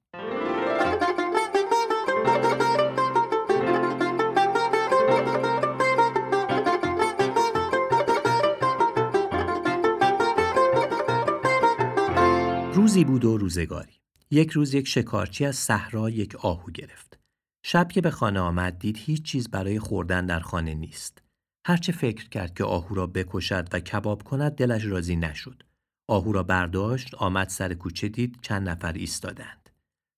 روزی 12.73 13.03
بود 13.03 13.25
و 13.25 13.37
روزگاری. 13.37 13.93
یک 14.31 14.51
روز 14.51 14.73
یک 14.73 14.87
شکارچی 14.87 15.45
از 15.45 15.55
صحرا 15.55 16.09
یک 16.09 16.35
آهو 16.35 16.71
گرفت. 16.71 17.22
شب 17.65 17.91
که 17.91 18.01
به 18.01 18.11
خانه 18.11 18.39
آمد 18.39 18.79
دید 18.79 18.97
هیچ 18.97 19.23
چیز 19.23 19.49
برای 19.49 19.79
خوردن 19.79 20.25
در 20.25 20.39
خانه 20.39 20.73
نیست. 20.73 21.21
هرچه 21.65 21.91
فکر 21.91 22.29
کرد 22.29 22.53
که 22.53 22.63
آهو 22.63 22.95
را 22.95 23.07
بکشد 23.07 23.69
و 23.73 23.79
کباب 23.79 24.23
کند 24.23 24.51
دلش 24.55 24.85
راضی 24.85 25.15
نشد. 25.15 25.63
آهو 26.09 26.31
را 26.31 26.43
برداشت 26.43 27.15
آمد 27.15 27.49
سر 27.49 27.73
کوچه 27.73 28.09
دید 28.09 28.37
چند 28.41 28.69
نفر 28.69 28.93
ایستادند. 28.93 29.69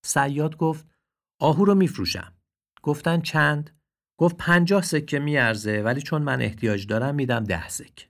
سیاد 0.06 0.58
گفت 0.58 0.86
آهو 1.40 1.66
را 1.66 1.74
میفروشم. 1.74 2.34
گفتن 2.84 3.22
چند؟ 3.22 3.70
گفت 4.20 4.38
پنجاه 4.38 4.82
سکه 4.84 5.20
میارزه 5.20 5.82
ولی 5.82 6.02
چون 6.02 6.22
من 6.22 6.42
احتیاج 6.42 6.88
دارم 6.88 7.16
میدم 7.16 7.44
ده 7.44 7.70
سکه. 7.70 8.08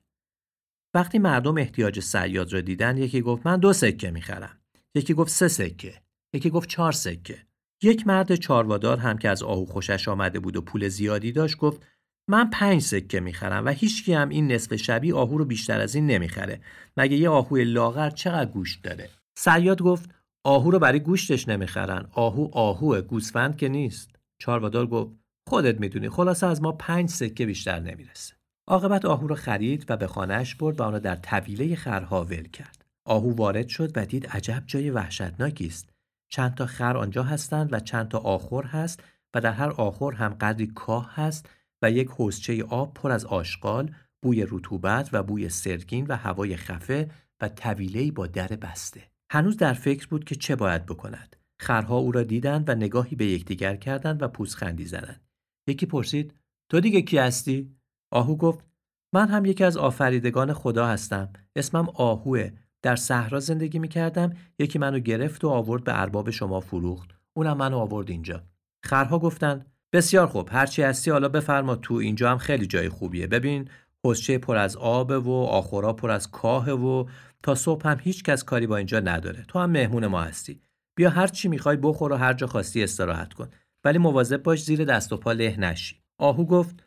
وقتی 0.94 1.20
مردم 1.20 1.58
احتیاج 1.58 2.00
سیاد 2.00 2.54
را 2.54 2.62
دیدن 2.62 2.98
یکی 2.98 3.22
گفت 3.22 3.48
من 3.48 3.60
دو 3.60 3.74
سکه 3.74 4.12
می‌خرم. 4.12 4.60
یکی 4.96 5.14
گفت 5.14 5.32
سه 5.32 5.48
سکه. 5.48 6.02
یکی 6.34 6.50
گفت 6.50 6.70
چهار 6.70 6.92
سکه. 6.92 7.46
یک 7.84 8.08
مرد 8.08 8.36
چاروادار 8.36 8.98
هم 8.98 9.18
که 9.18 9.30
از 9.30 9.44
آهو 9.44 9.66
خوشش 9.66 10.08
آمده 10.08 10.40
بود 10.40 10.58
و 10.58 10.62
پول 10.62 10.88
زیادی 10.88 11.32
داشت 11.32 11.58
گفت 11.58 11.88
من 12.30 12.50
پنج 12.50 12.82
سکه 12.82 13.20
می‌خرم 13.20 13.66
و 13.66 13.70
هیچکی 13.70 14.14
هم 14.14 14.30
این 14.30 14.52
نصف 14.52 14.76
شبی 14.76 15.12
آهو 15.12 15.38
رو 15.38 15.46
بیشتر 15.46 15.82
از 15.82 15.96
این 15.96 16.08
نمی‌خره. 16.08 16.62
مگه 16.98 17.18
یه 17.18 17.30
آهوی 17.30 17.64
لاغر 17.64 18.10
چقدر 18.10 18.52
گوشت 18.52 18.84
داره؟ 18.84 19.10
سیاد 19.38 19.82
گفت 19.82 20.10
آهو 20.46 20.72
رو 20.72 20.80
برای 20.80 21.00
گوشتش 21.00 21.48
نمی‌خرن. 21.48 22.08
آهو 22.12 22.50
آهوه 22.52 23.02
گوسفند 23.02 23.58
که 23.58 23.70
نیست. 23.70 24.16
چاروادار 24.42 24.88
گفت 24.88 25.12
خودت 25.50 25.80
می‌دونی 25.80 26.10
خلاصه 26.10 26.48
از 26.48 26.62
ما 26.62 26.72
پنج 26.72 27.10
سکه 27.10 27.46
بیشتر 27.46 27.80
نمی‌رسه. 27.80 28.34
عاقبت 28.68 29.06
آهو 29.06 29.28
رو 29.28 29.36
خرید 29.36 29.86
و 29.90 29.98
به 29.98 30.08
خانهش 30.08 30.56
برد 30.56 30.80
و 30.80 30.84
آن 30.84 30.94
را 30.94 31.00
در 31.00 31.16
طویله 31.16 31.76
خرها 31.76 32.26
ول 32.26 32.48
کرد. 32.48 32.86
آهو 33.08 33.36
وارد 33.36 33.68
شد 33.68 33.92
و 33.96 34.06
دید 34.06 34.28
عجب 34.28 34.64
جای 34.68 34.90
وحشتناکی 34.90 35.68
است. 35.68 35.95
چند 36.36 36.56
تا 36.56 36.66
خر 36.66 36.98
آنجا 36.98 37.24
هستند 37.24 37.74
و 37.74 37.80
چند 37.80 38.08
تا 38.08 38.18
آخر 38.18 38.64
هست 38.64 39.04
و 39.34 39.42
در 39.42 39.52
هر 39.52 39.70
آخر 39.70 40.12
هم 40.12 40.34
قدری 40.34 40.68
کاه 40.68 41.16
هست 41.16 41.50
و 41.82 41.92
یک 41.92 42.08
حوزچه 42.08 42.64
آب 42.64 42.94
پر 42.94 43.12
از 43.12 43.26
آشغال، 43.26 43.92
بوی 44.22 44.46
رطوبت 44.50 45.10
و 45.14 45.24
بوی 45.24 45.50
سرگین 45.50 46.08
و 46.08 46.16
هوای 46.16 46.56
خفه 46.56 47.12
و 47.42 47.50
طویله‌ای 47.50 48.12
با 48.12 48.28
در 48.28 48.48
بسته. 48.48 49.02
هنوز 49.30 49.58
در 49.58 49.74
فکر 49.74 50.08
بود 50.08 50.24
که 50.24 50.36
چه 50.36 50.56
باید 50.56 50.86
بکند. 50.86 51.36
خرها 51.60 51.98
او 51.98 52.12
را 52.12 52.24
دیدند 52.24 52.70
و 52.70 52.76
نگاهی 52.76 53.16
به 53.16 53.26
یکدیگر 53.26 53.76
کردند 53.76 54.24
و 54.24 54.28
پوزخندی 54.28 54.86
زدند. 54.86 55.22
یکی 55.68 55.86
پرسید: 55.86 56.34
تو 56.70 56.80
دیگه 56.80 57.02
کی 57.02 57.18
هستی؟ 57.18 57.76
آهو 58.12 58.36
گفت: 58.36 58.66
من 59.14 59.28
هم 59.28 59.46
یکی 59.46 59.64
از 59.64 59.78
آفریدگان 59.78 60.54
خدا 60.54 60.88
هستم. 60.88 61.34
اسمم 61.56 61.90
آهوه 61.90 62.52
در 62.86 62.96
صحرا 62.96 63.40
زندگی 63.40 63.80
می 63.80 63.88
کردم 63.88 64.34
یکی 64.60 64.80
منو 64.80 65.00
گرفت 65.00 65.44
و 65.44 65.50
آورد 65.50 65.84
به 65.84 66.02
ارباب 66.02 66.30
شما 66.30 66.60
فروخت. 66.60 67.10
اونم 67.34 67.58
منو 67.58 67.78
آورد 67.78 68.10
اینجا. 68.10 68.44
خرها 68.84 69.20
گفتند 69.20 69.66
بسیار 69.94 70.28
خوب 70.28 70.50
هرچی 70.52 70.82
هستی 70.82 71.12
حالا 71.12 71.30
بفرما 71.30 71.76
تو 71.76 71.94
اینجا 71.94 72.32
هم 72.32 72.38
خیلی 72.38 72.68
جای 72.68 72.90
خوبیه. 72.90 73.28
ببین 73.28 73.70
حوزچه 74.04 74.38
پر 74.38 74.56
از 74.56 74.78
آب 74.78 75.12
و 75.28 75.46
آخورا 75.46 75.94
پر 75.94 76.12
از 76.12 76.32
کاه 76.32 76.72
و 76.72 77.06
تا 77.44 77.56
صبح 77.56 77.88
هم 77.88 77.98
هیچ 78.02 78.24
کس 78.24 78.44
کاری 78.44 78.68
با 78.68 78.78
اینجا 78.78 79.00
نداره. 79.00 79.46
تو 79.48 79.60
هم 79.60 79.70
مهمون 79.70 80.08
ما 80.08 80.22
هستی. 80.22 80.62
بیا 80.96 81.10
هر 81.10 81.28
چی 81.28 81.48
می‌خوای 81.48 81.78
بخور 81.78 82.12
و 82.12 82.16
هر 82.16 82.34
جا 82.34 82.48
خواستی 82.48 82.84
استراحت 82.84 83.34
کن. 83.34 83.50
ولی 83.84 83.98
مواظب 83.98 84.44
باش 84.44 84.64
زیر 84.64 84.86
دست 84.86 85.14
و 85.14 85.18
پا 85.18 85.32
له 85.32 85.60
نشی. 85.60 85.96
آهو 86.18 86.46
گفت 86.46 86.84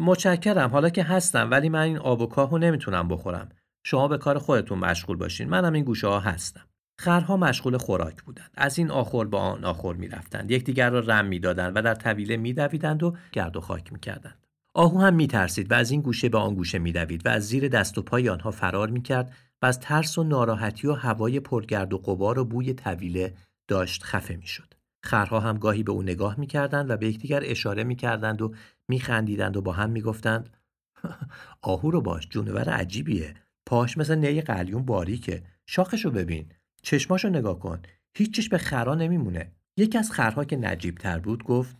متشکرم 0.00 0.70
حالا 0.70 0.88
که 0.88 1.02
هستم 1.02 1.50
ولی 1.50 1.68
من 1.68 1.82
این 1.82 1.98
آب 1.98 2.20
و 2.20 2.26
کاهو 2.26 2.58
نمی‌تونم 2.58 3.08
بخورم. 3.08 3.48
شما 3.90 4.08
به 4.08 4.18
کار 4.18 4.38
خودتون 4.38 4.78
مشغول 4.78 5.16
باشین. 5.16 5.48
منم 5.48 5.72
این 5.72 5.84
گوشه 5.84 6.06
ها 6.06 6.20
هستم. 6.20 6.60
خرها 7.00 7.36
مشغول 7.36 7.76
خوراک 7.76 8.22
بودند. 8.22 8.50
از 8.54 8.78
این 8.78 8.90
آخر 8.90 9.24
با 9.24 9.38
آن 9.38 9.64
آخر 9.64 9.92
می‌رفتند. 9.92 10.50
یکدیگر 10.50 10.90
را 10.90 11.00
رم 11.00 11.26
می‌دادند 11.26 11.76
و 11.76 11.82
در 11.82 11.94
طویله 11.94 12.36
میدویدند 12.36 13.02
و 13.02 13.16
گرد 13.32 13.56
و 13.56 13.60
خاک 13.60 13.92
می‌کردند. 13.92 14.46
آهو 14.74 15.00
هم 15.00 15.14
میترسید 15.14 15.70
و 15.70 15.74
از 15.74 15.90
این 15.90 16.00
گوشه 16.00 16.28
به 16.28 16.38
آن 16.38 16.54
گوشه 16.54 16.78
میدوید 16.78 17.26
و 17.26 17.28
از 17.28 17.46
زیر 17.46 17.68
دست 17.68 17.98
و 17.98 18.02
پای 18.02 18.28
آنها 18.28 18.50
فرار 18.50 18.90
می‌کرد 18.90 19.32
و 19.62 19.66
از 19.66 19.80
ترس 19.80 20.18
و 20.18 20.24
ناراحتی 20.24 20.86
و 20.86 20.92
هوای 20.92 21.40
پرگرد 21.40 21.92
و 21.92 21.98
غبار 21.98 22.38
و 22.38 22.44
بوی 22.44 22.74
طویله 22.74 23.34
داشت 23.68 24.02
خفه 24.04 24.36
می‌شد. 24.36 24.74
خرها 25.02 25.40
هم 25.40 25.58
گاهی 25.58 25.82
به 25.82 25.92
او 25.92 26.02
نگاه 26.02 26.40
می‌کردند 26.40 26.90
و 26.90 26.96
به 26.96 27.08
یکدیگر 27.08 27.40
اشاره 27.44 27.84
می‌کردند 27.84 28.42
و 28.42 28.54
میخندیدند 28.88 29.56
و 29.56 29.62
با 29.62 29.72
هم 29.72 29.90
می‌گفتند 29.90 30.50
آهو 31.62 31.90
رو 31.90 32.00
باش 32.00 32.28
جونور 32.28 32.70
عجیبیه. 32.70 33.34
پاش 33.68 33.98
مثل 33.98 34.14
نی 34.14 34.40
قلیون 34.40 34.84
باریکه. 34.84 35.42
شاخشو 35.66 36.10
ببین. 36.10 36.52
چشماشو 36.82 37.28
نگاه 37.28 37.58
کن. 37.58 37.82
هیچیش 38.16 38.48
به 38.48 38.58
خرا 38.58 38.94
نمیمونه. 38.94 39.52
یکی 39.76 39.98
از 39.98 40.12
خرها 40.12 40.44
که 40.44 40.56
نجیب 40.56 40.94
تر 40.94 41.18
بود 41.18 41.44
گفت 41.44 41.76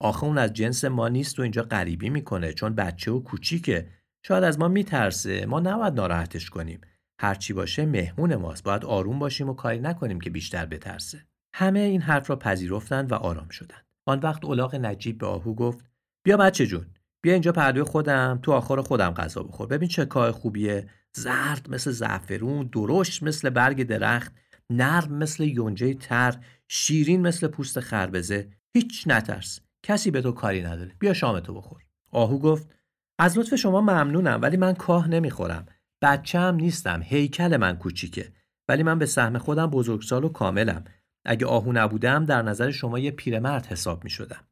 آخه 0.00 0.24
اون 0.24 0.38
از 0.38 0.52
جنس 0.52 0.84
ما 0.84 1.08
نیست 1.08 1.38
و 1.38 1.42
اینجا 1.42 1.62
غریبی 1.62 2.10
می‌کنه 2.10 2.52
چون 2.52 2.74
بچه 2.74 3.10
و 3.10 3.20
کوچیکه. 3.20 3.88
شاید 4.26 4.44
از 4.44 4.58
ما 4.58 4.68
میترسه. 4.68 5.46
ما 5.46 5.60
نباید 5.60 5.94
ناراحتش 5.94 6.50
کنیم. 6.50 6.80
هرچی 7.20 7.52
باشه 7.52 7.86
مهمون 7.86 8.34
ماست. 8.34 8.64
باید 8.64 8.84
آروم 8.84 9.18
باشیم 9.18 9.48
و 9.48 9.54
کاری 9.54 9.78
نکنیم 9.78 10.20
که 10.20 10.30
بیشتر 10.30 10.66
بترسه. 10.66 11.26
همه 11.54 11.80
این 11.80 12.00
حرف 12.00 12.30
را 12.30 12.36
پذیرفتند 12.36 13.12
و 13.12 13.14
آرام 13.14 13.48
شدند. 13.48 13.86
آن 14.06 14.18
وقت 14.18 14.44
الاغ 14.44 14.74
نجیب 14.74 15.18
به 15.18 15.26
آهو 15.26 15.54
گفت 15.54 15.84
بیا 16.24 16.36
بچه 16.36 16.66
جون 16.66 16.86
بیا 17.22 17.32
اینجا 17.32 17.52
پهلوی 17.52 17.82
خودم 17.82 18.38
تو 18.42 18.52
آخر 18.52 18.80
خودم 18.80 19.10
غذا 19.10 19.42
بخور. 19.42 19.66
ببین 19.66 19.88
چه 19.88 20.04
کاه 20.04 20.32
خوبیه. 20.32 20.88
زرد 21.16 21.70
مثل 21.70 21.90
زعفرون 21.90 22.66
درشت 22.66 23.22
مثل 23.22 23.50
برگ 23.50 23.82
درخت 23.82 24.32
نرم 24.70 25.12
مثل 25.12 25.44
یونجه 25.44 25.94
تر 25.94 26.44
شیرین 26.68 27.20
مثل 27.22 27.46
پوست 27.46 27.80
خربزه. 27.80 28.48
هیچ 28.74 29.04
نترس. 29.06 29.60
کسی 29.82 30.10
به 30.10 30.22
تو 30.22 30.32
کاری 30.32 30.62
نداره. 30.62 30.92
بیا 30.98 31.14
شامتو 31.14 31.54
بخور. 31.54 31.84
آهو 32.10 32.38
گفت 32.38 32.74
از 33.18 33.38
لطف 33.38 33.54
شما 33.54 33.80
ممنونم 33.80 34.38
ولی 34.42 34.56
من 34.56 34.74
کاه 34.74 35.08
نمی‌خورم. 35.08 35.66
بچه 36.02 36.38
هم 36.38 36.54
نیستم. 36.54 37.00
هیکل 37.02 37.56
من 37.56 37.76
کوچیکه. 37.76 38.32
ولی 38.68 38.82
من 38.82 38.98
به 38.98 39.06
سهم 39.06 39.38
خودم 39.38 39.66
بزرگسال 39.66 40.24
و 40.24 40.28
کاملم. 40.28 40.84
اگه 41.24 41.46
آهو 41.46 41.72
نبودم 41.72 42.24
در 42.24 42.42
نظر 42.42 42.70
شما 42.70 42.98
یه 42.98 43.10
پیرمرد 43.10 43.66
حساب 43.66 44.04
می 44.04 44.10
شدم. 44.10 44.44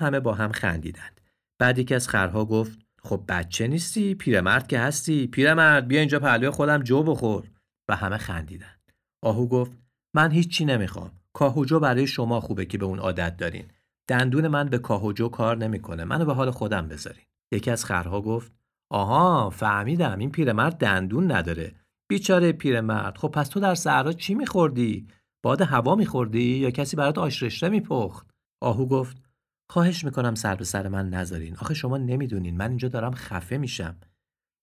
همه 0.00 0.20
با 0.20 0.34
هم 0.34 0.52
خندیدند. 0.52 1.20
بعد 1.58 1.78
یکی 1.78 1.94
از 1.94 2.08
خرها 2.08 2.44
گفت 2.44 2.78
خب 3.04 3.24
بچه 3.28 3.66
نیستی 3.66 4.14
پیرمرد 4.14 4.66
که 4.66 4.78
هستی. 4.78 5.26
پیرمرد 5.26 5.88
بیا 5.88 6.00
اینجا 6.00 6.18
پهلوی 6.18 6.50
خودم 6.50 6.82
جو 6.82 7.02
بخور. 7.02 7.50
و 7.88 7.96
همه 7.96 8.16
خندیدن. 8.16 8.76
آهو 9.22 9.48
گفت 9.48 9.72
من 10.14 10.30
هیچی 10.30 10.64
نمی‌خوام. 10.64 11.10
کاهوجو 11.32 11.80
برای 11.80 12.06
شما 12.06 12.40
خوبه 12.40 12.66
که 12.66 12.78
به 12.78 12.86
اون 12.86 12.98
عادت 12.98 13.36
دارین. 13.36 13.64
دندون 14.08 14.48
من 14.48 14.68
به 14.68 14.78
کاهوجو 14.78 15.28
کار 15.28 15.56
نمی‌کنه. 15.56 16.04
منو 16.04 16.24
به 16.24 16.34
حال 16.34 16.50
خودم 16.50 16.88
بذارین. 16.88 17.24
یکی 17.52 17.70
از 17.70 17.84
خرها 17.84 18.20
گفت 18.20 18.52
آها 18.90 19.50
فهمیدم. 19.50 20.18
این 20.18 20.30
پیرمرد 20.30 20.78
دندون 20.78 21.32
نداره. 21.32 21.74
بیچاره 22.10 22.52
پیرمرد 22.52 23.18
خب 23.18 23.28
پس 23.28 23.48
تو 23.48 23.60
در 23.60 23.74
صحرا 23.74 24.12
چی 24.12 24.34
میخوردی؟ 24.34 25.08
باد 25.44 25.62
هوا 25.62 25.94
میخوردی 25.94 26.56
یا 26.56 26.70
کسی 26.70 26.96
برات 26.96 27.18
آش 27.18 27.42
رشته 27.42 27.68
میپخت؟ 27.68 28.30
آهو 28.62 28.86
گفت 28.86 29.23
خواهش 29.70 30.04
می‌کنم 30.04 30.34
سر 30.34 30.54
به 30.54 30.64
سر 30.64 30.88
من 30.88 31.10
نذارین. 31.10 31.56
آخه 31.56 31.74
شما 31.74 31.98
نمی‌دونین. 31.98 32.56
من 32.56 32.68
اینجا 32.68 32.88
دارم 32.88 33.14
خفه 33.14 33.56
میشم. 33.56 33.96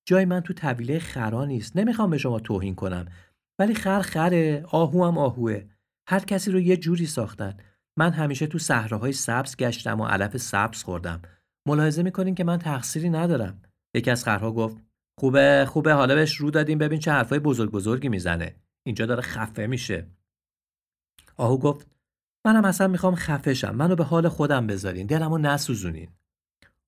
جای 0.07 0.25
من 0.25 0.39
تو 0.39 0.53
طویله 0.53 0.99
خرا 0.99 1.45
نیست. 1.45 1.77
نمی‌خوام 1.77 2.09
به 2.09 2.17
شما 2.17 2.39
توهین 2.39 2.75
کنم. 2.75 3.05
ولی 3.59 3.73
خر 3.73 4.01
خره. 4.01 4.63
آهو 4.67 5.05
هم 5.05 5.17
آهوه. 5.17 5.63
هر 6.09 6.19
کسی 6.19 6.51
رو 6.51 6.59
یه 6.59 6.77
جوری 6.77 7.05
ساختن. 7.05 7.57
من 7.97 8.11
همیشه 8.11 8.47
تو 8.47 8.59
صحراهای 8.59 9.13
سبز 9.13 9.55
گشتم 9.55 10.01
و 10.01 10.05
علف 10.05 10.37
سبز 10.37 10.83
خوردم. 10.83 11.21
ملاحظه 11.67 12.03
می‌کنین 12.03 12.35
که 12.35 12.43
من 12.43 12.57
تقصیری 12.57 13.09
ندارم. 13.09 13.61
یکی 13.95 14.11
از 14.11 14.23
خرها 14.23 14.51
گفت 14.51 14.77
خوبه 15.19 15.65
خوبه. 15.69 15.93
حالا 15.93 16.15
بهش 16.15 16.35
رو 16.35 16.51
دادیم. 16.51 16.77
ببین 16.77 16.99
چه 16.99 17.11
حرفای 17.11 17.39
بزرگ 17.39 17.71
بزرگی 17.71 18.09
می‌زنه. 18.09 18.55
اینجا 18.83 19.05
داره 19.05 19.21
خفه 19.21 19.67
میشه. 19.67 20.07
آهو 21.37 21.57
گفت 21.57 21.90
منم 22.45 22.65
اصلا 22.65 22.87
می‌خوام 22.87 23.15
خفشم. 23.15 23.75
منو 23.75 23.95
به 23.95 24.03
حال 24.03 24.29
خودم 24.29 24.67
بذارین. 24.67 25.07
دلمو 25.07 25.37
نسوزونین. 25.37 26.09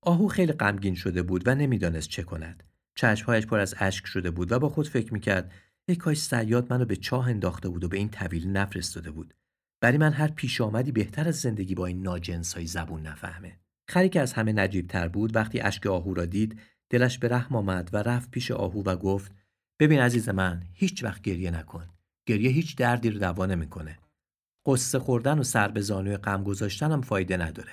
آهو 0.01 0.27
خیلی 0.27 0.53
غمگین 0.53 0.95
شده 0.95 1.23
بود 1.23 1.47
و 1.47 1.55
نمی‌دانست 1.55 2.09
چه 2.09 2.23
کند. 2.23 2.63
چشمهایش 2.95 3.45
پر 3.45 3.59
از 3.59 3.75
اشک 3.79 4.05
شده 4.05 4.31
بود 4.31 4.51
و 4.51 4.59
با 4.59 4.69
خود 4.69 4.87
فکر 4.87 5.13
می‌کرد 5.13 5.51
ای 5.85 5.95
کاش 5.95 6.17
سیاد 6.17 6.73
منو 6.73 6.85
به 6.85 6.95
چاه 6.95 7.27
انداخته 7.27 7.69
بود 7.69 7.83
و 7.83 7.87
به 7.87 7.97
این 7.97 8.09
طویل 8.09 8.47
نفرستاده 8.47 9.11
بود. 9.11 9.33
برای 9.81 9.97
من 9.97 10.13
هر 10.13 10.27
پیش 10.27 10.61
آمدی 10.61 10.91
بهتر 10.91 11.27
از 11.27 11.39
زندگی 11.39 11.75
با 11.75 11.85
این 11.85 12.01
ناجنسای 12.01 12.67
زبون 12.67 13.01
نفهمه. 13.01 13.59
خری 13.87 14.09
که 14.09 14.21
از 14.21 14.33
همه 14.33 14.53
نجیب 14.53 14.87
تر 14.87 15.07
بود 15.07 15.35
وقتی 15.35 15.61
اشک 15.61 15.87
آهو 15.87 16.13
را 16.13 16.25
دید 16.25 16.59
دلش 16.89 17.17
به 17.17 17.27
رحم 17.27 17.55
آمد 17.55 17.89
و 17.93 17.97
رفت 17.97 18.31
پیش 18.31 18.51
آهو 18.51 18.83
و 18.83 18.95
گفت 18.95 19.31
ببین 19.79 19.99
عزیز 19.99 20.29
من 20.29 20.63
هیچ 20.73 21.03
وقت 21.03 21.21
گریه 21.21 21.51
نکن. 21.51 21.89
گریه 22.25 22.51
هیچ 22.51 22.77
دردی 22.77 23.09
رو 23.09 23.19
دوا 23.19 23.45
نمی‌کنه. 23.45 23.97
قصه 24.65 24.99
خوردن 24.99 25.39
و 25.39 25.43
سر 25.43 25.67
به 25.67 25.81
زانوی 25.81 26.17
غم 26.17 26.43
گذاشتن 26.43 26.91
هم 26.91 27.01
فایده 27.01 27.37
نداره. 27.37 27.71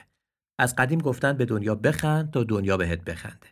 از 0.59 0.76
قدیم 0.76 0.99
گفتن 0.99 1.32
به 1.32 1.45
دنیا 1.45 1.74
بخند 1.74 2.30
تا 2.30 2.45
دنیا 2.45 2.76
بهت 2.76 3.05
بخنده. 3.05 3.47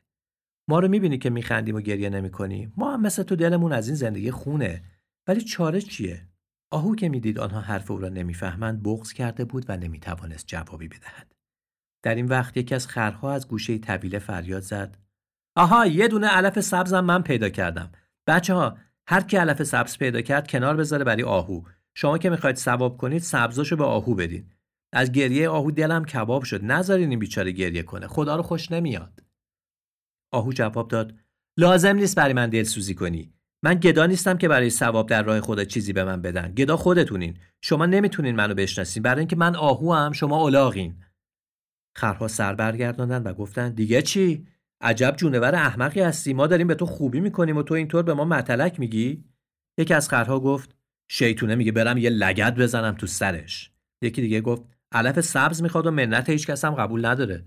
ما 0.69 0.79
رو 0.79 0.89
می‌بینی 0.89 1.19
که 1.19 1.31
میخندیم 1.31 1.77
و 1.77 1.81
گریه 1.81 2.11
نمی‌کنی. 2.11 2.73
ما 2.77 2.93
هم 2.93 3.03
مثل 3.03 3.23
تو 3.23 3.37
دلمون 3.37 3.73
از 3.73 3.89
این 3.89 3.97
زندگی 3.97 4.31
خونه. 4.31 4.85
ولی 5.27 5.41
چاره 5.41 5.81
چیه؟ 5.81 6.29
آهو 6.71 6.95
که 6.95 7.09
می‌دید 7.09 7.39
آنها 7.39 7.61
حرف 7.61 7.91
او 7.91 7.99
را 7.99 8.09
نمی‌فهمند 8.09 8.83
بغض 8.83 9.13
کرده 9.13 9.45
بود 9.45 9.65
و 9.69 9.77
نمی‌توانست 9.77 10.47
جوابی 10.47 10.89
بدهد. 10.89 11.35
در 12.03 12.15
این 12.15 12.27
وقت 12.27 12.57
یکی 12.57 12.75
از 12.75 12.87
خرها 12.87 13.33
از 13.33 13.49
گوشه 13.49 13.79
طویله 13.79 14.19
فریاد 14.19 14.63
زد. 14.63 14.99
آها 15.57 15.87
یه 15.87 16.09
دونه 16.09 16.27
علف 16.27 16.61
سبزم 16.61 17.01
من 17.01 17.23
پیدا 17.23 17.49
کردم. 17.49 17.93
بچه 18.27 18.55
ها 18.55 18.79
هر 19.07 19.21
کی 19.21 19.37
علف 19.37 19.63
سبز 19.63 19.99
پیدا 19.99 20.21
کرد 20.21 20.49
کنار 20.49 20.77
بذاره 20.77 21.05
برای 21.05 21.23
آهو. 21.23 21.63
شما 22.01 22.19
که 22.19 22.31
می‌خواید 22.31 22.57
ثواب 22.57 22.97
کنید 22.97 23.23
سبزاشو 23.23 23.77
به 23.77 23.85
آهو 23.85 24.15
بدین. 24.15 24.51
از 24.93 25.13
گریه 25.13 25.49
آهو 25.49 25.71
دلم 25.71 26.05
کباب 26.05 26.43
شد. 26.45 26.65
نذارین 26.65 27.11
این 27.11 27.19
بیچاره 27.19 27.53
گریه 27.53 27.83
کنه. 27.83 28.07
خدا 28.07 28.37
رو 28.37 28.43
خوش 28.43 28.73
نمیاد. 28.73 29.23
آهو 30.33 30.53
جواب 30.53 30.89
داد. 30.89 31.15
لازم 31.57 31.97
نیست 31.97 32.17
برای 32.17 32.33
من 32.33 32.51
دلسوزی 32.51 32.95
کنی. 32.95 33.33
من 33.63 33.75
گدا 33.75 34.07
نیستم 34.07 34.39
که 34.39 34.49
برای 34.49 34.71
ثواب 34.71 35.09
در 35.09 35.23
راه 35.23 35.41
خدا 35.41 35.65
چیزی 35.65 35.93
به 35.93 36.05
من 36.05 36.23
بدن. 36.23 36.55
گدا 36.55 36.77
خودتونین. 36.77 37.39
شما 37.61 37.87
نمی‌تونین 37.87 38.37
منو 38.37 38.55
بشناسین. 38.55 39.03
برای 39.03 39.19
اینکه 39.19 39.37
من 39.37 39.57
آهو 39.57 39.93
هم 39.93 40.13
شما 40.13 40.45
الاغین 40.45 41.03
خرها 41.97 42.29
سر 42.29 42.55
برگرداندن 42.55 43.23
و 43.23 43.33
گفتن 43.33 43.75
دیگه 43.75 44.03
چی؟ 44.03 44.47
عجب 44.81 45.15
جونور 45.17 45.55
احمقی 45.55 46.01
هستی. 46.01 46.33
ما 46.35 46.47
داریم 46.47 46.67
به 46.67 46.75
تو 46.75 46.87
خوبی 46.87 47.21
می‌کنیم 47.21 47.57
و 47.57 47.63
تو 47.63 47.75
اینطور 47.75 48.03
به 48.03 48.15
ما 48.15 48.25
متلک 48.25 48.81
میگی؟ 48.81 49.25
یکی 49.79 49.95
از 49.95 50.09
خرها 50.09 50.41
گفت 50.41 50.78
شیطونه 51.09 51.55
میگه 51.55 51.73
برم 51.73 51.99
یه 51.99 52.11
لگد 52.11 52.59
بزنم 52.59 52.95
تو 52.95 53.07
سرش. 53.07 53.71
یکی 54.03 54.21
دیگه 54.21 54.41
گفت 54.41 54.63
علف 54.93 55.21
سبز 55.21 55.63
می‌خواد 55.63 55.87
و 55.87 55.91
منت 55.91 56.31
هیچ 56.31 56.47
کس 56.47 56.65
هم 56.65 56.75
قبول 56.75 57.07
نداره. 57.07 57.45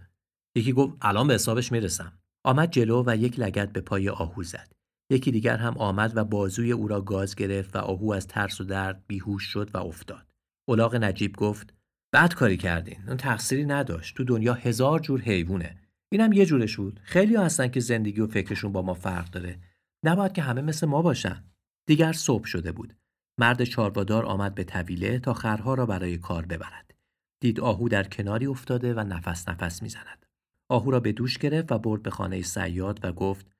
یکی 0.55 0.73
گفت 0.73 0.97
الان 1.01 1.27
به 1.27 1.33
حسابش 1.33 1.71
می‌رسم. 1.71 2.13
آمد 2.43 2.71
جلو 2.71 3.03
و 3.07 3.15
یک 3.15 3.39
لگد 3.39 3.71
به 3.71 3.81
پای 3.81 4.09
آهو 4.09 4.43
زد. 4.43 4.71
یکی 5.11 5.31
دیگر 5.31 5.57
هم 5.57 5.77
آمد 5.77 6.17
و 6.17 6.23
بازوی 6.23 6.71
او 6.71 6.87
را 6.87 7.01
گاز 7.01 7.35
گرفت 7.35 7.75
و 7.75 7.79
آهو 7.79 8.11
از 8.11 8.27
ترس 8.27 8.61
و 8.61 8.63
درد 8.63 9.03
بیهوش 9.07 9.43
شد 9.43 9.69
و 9.73 9.77
افتاد. 9.77 10.27
الاغ 10.67 10.95
نجیب 10.95 11.35
گفت 11.35 11.73
بد 12.13 12.33
کاری 12.33 12.57
کردین 12.57 12.99
اون 13.07 13.17
تقصیری 13.17 13.65
نداشت. 13.65 14.17
تو 14.17 14.23
دنیا 14.23 14.53
هزار 14.53 14.99
جور 14.99 15.21
حیوونه. 15.21 15.77
اینم 16.11 16.33
یه 16.33 16.45
جورش 16.45 16.77
بود. 16.77 16.99
خیلی 17.03 17.35
هستن 17.35 17.67
که 17.67 17.79
زندگی 17.79 18.21
و 18.21 18.27
فکرشون 18.27 18.71
با 18.71 18.81
ما 18.81 18.93
فرق 18.93 19.29
داره. 19.29 19.59
نباید 20.05 20.33
که 20.33 20.41
همه 20.41 20.61
مثل 20.61 20.87
ما 20.87 21.01
باشن. 21.01 21.43
دیگر 21.87 22.13
صبح 22.13 22.45
شده 22.45 22.71
بود. 22.71 22.93
مرد 23.37 23.63
چاربادار 23.63 24.25
آمد 24.25 24.55
به 24.55 24.63
طویله 24.63 25.19
تا 25.19 25.33
خرها 25.33 25.73
را 25.73 25.85
برای 25.85 26.17
کار 26.17 26.45
ببرد. 26.45 26.93
دید 27.39 27.59
آهو 27.59 27.89
در 27.89 28.03
کناری 28.03 28.45
افتاده 28.45 28.93
و 28.93 28.99
نفس 28.99 29.49
نفس 29.49 29.83
می‌زند. 29.83 30.25
آهو 30.69 30.91
را 30.91 30.99
به 30.99 31.11
دوش 31.11 31.37
گرفت 31.37 31.71
و 31.71 31.77
برد 31.77 32.03
به 32.03 32.09
خانه 32.09 32.41
سیاد 32.41 32.99
و 33.03 33.11
گفت 33.11 33.51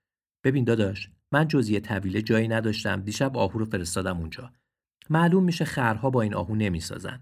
ببین 0.44 0.64
داداش 0.64 1.10
من 1.32 1.48
جزی 1.48 1.80
طویله 1.80 2.22
جایی 2.22 2.48
نداشتم. 2.48 3.02
دیشب 3.02 3.38
آهو 3.38 3.60
رو 3.60 3.66
فرستادم 3.66 4.18
اونجا. 4.18 4.54
معلوم 5.10 5.44
میشه 5.44 5.66
خرها 5.66 6.10
با 6.10 6.22
این 6.22 6.34
آهو 6.34 6.56
نمی‌سازن. 6.56 7.22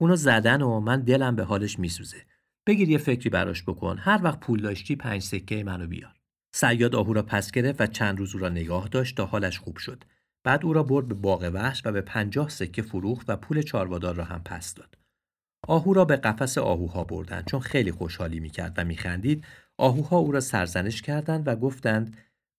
اونو 0.00 0.16
زدن 0.16 0.62
و 0.62 0.80
من 0.80 1.00
دلم 1.00 1.36
به 1.36 1.44
حالش 1.44 1.78
میسوزه. 1.78 2.24
بگیر 2.66 2.90
یه 2.90 2.98
فکری 2.98 3.30
براش 3.30 3.62
بکن. 3.62 3.98
هر 3.98 4.20
وقت 4.22 4.40
پول 4.40 4.62
داشتی 4.62 4.96
پنج 4.96 5.22
سکه 5.22 5.64
منو 5.64 5.86
بیار. 5.86 6.14
سیاد 6.54 6.94
آهو 6.94 7.12
را 7.12 7.22
پس 7.22 7.50
گرفت 7.50 7.80
و 7.80 7.86
چند 7.86 8.18
روز 8.18 8.34
او 8.34 8.40
را 8.40 8.48
نگاه 8.48 8.88
داشت 8.88 9.16
تا 9.16 9.26
حالش 9.26 9.58
خوب 9.58 9.76
شد. 9.76 10.04
بعد 10.44 10.64
او 10.64 10.72
را 10.72 10.82
برد 10.82 11.08
به 11.08 11.14
باغ 11.14 11.50
وحش 11.54 11.82
و 11.84 11.92
به 11.92 12.00
پنجاه 12.00 12.48
سکه 12.48 12.82
فروخت 12.82 13.30
و 13.30 13.36
پول 13.36 13.62
چاروادار 13.62 14.14
را 14.14 14.24
هم 14.24 14.42
پس 14.44 14.74
داد. 14.74 14.98
آهو 15.68 15.94
را 15.94 16.04
به 16.04 16.16
قفس 16.16 16.58
آهوها 16.58 17.04
بردند 17.04 17.46
چون 17.46 17.60
خیلی 17.60 17.92
خوشحالی 17.92 18.40
می‌کرد 18.40 18.74
و 18.76 18.84
میخندید. 18.84 19.44
آهوها 19.78 20.16
او 20.16 20.32
را 20.32 20.40
سرزنش 20.40 21.02
کردند 21.02 21.48
و 21.48 21.56
گفتند 21.56 22.16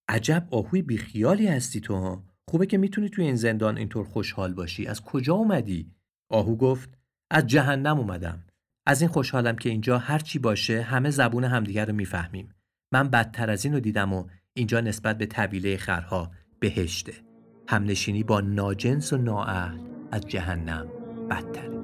عجب 0.10 0.48
آهوی 0.52 0.82
بیخیالی 0.82 1.48
هستی 1.48 1.82
تو 1.82 1.96
ها. 1.96 2.24
خوبه 2.50 2.66
که 2.66 2.78
می‌تونی 2.78 3.10
توی 3.10 3.26
این 3.26 3.36
زندان 3.36 3.78
اینطور 3.78 4.06
خوشحال 4.06 4.54
باشی. 4.54 4.88
از 4.88 5.02
کجا 5.02 5.34
اومدی؟ 5.34 5.92
آهو 6.30 6.56
گفت 6.56 6.98
از 7.32 7.48
جهنم 7.48 8.00
اومدم. 8.00 8.44
از 8.86 9.02
این 9.02 9.10
خوشحالم 9.10 9.56
که 9.56 9.70
اینجا 9.70 9.98
هر 9.98 10.20
چی 10.20 10.40
باشه 10.40 10.82
همه 10.82 11.10
زبون 11.10 11.44
همدیگر 11.44 11.86
رو 11.86 11.94
می‌فهمیم. 11.94 12.56
من 12.94 13.10
بدتر 13.10 13.50
از 13.50 13.66
این 13.66 13.74
رو 13.74 13.80
دیدم 13.80 14.14
و 14.14 14.28
اینجا 14.54 14.82
نسبت 14.82 15.18
به 15.18 15.26
طویله 15.26 15.78
خرها 15.78 16.32
بهشته. 16.60 17.31
همنشینی 17.68 18.24
با 18.24 18.42
ناجنس 18.42 19.14
و 19.14 19.18
نااهل 19.18 19.78
از 20.12 20.22
جهنم 20.22 20.88
بدتره. 21.30 21.81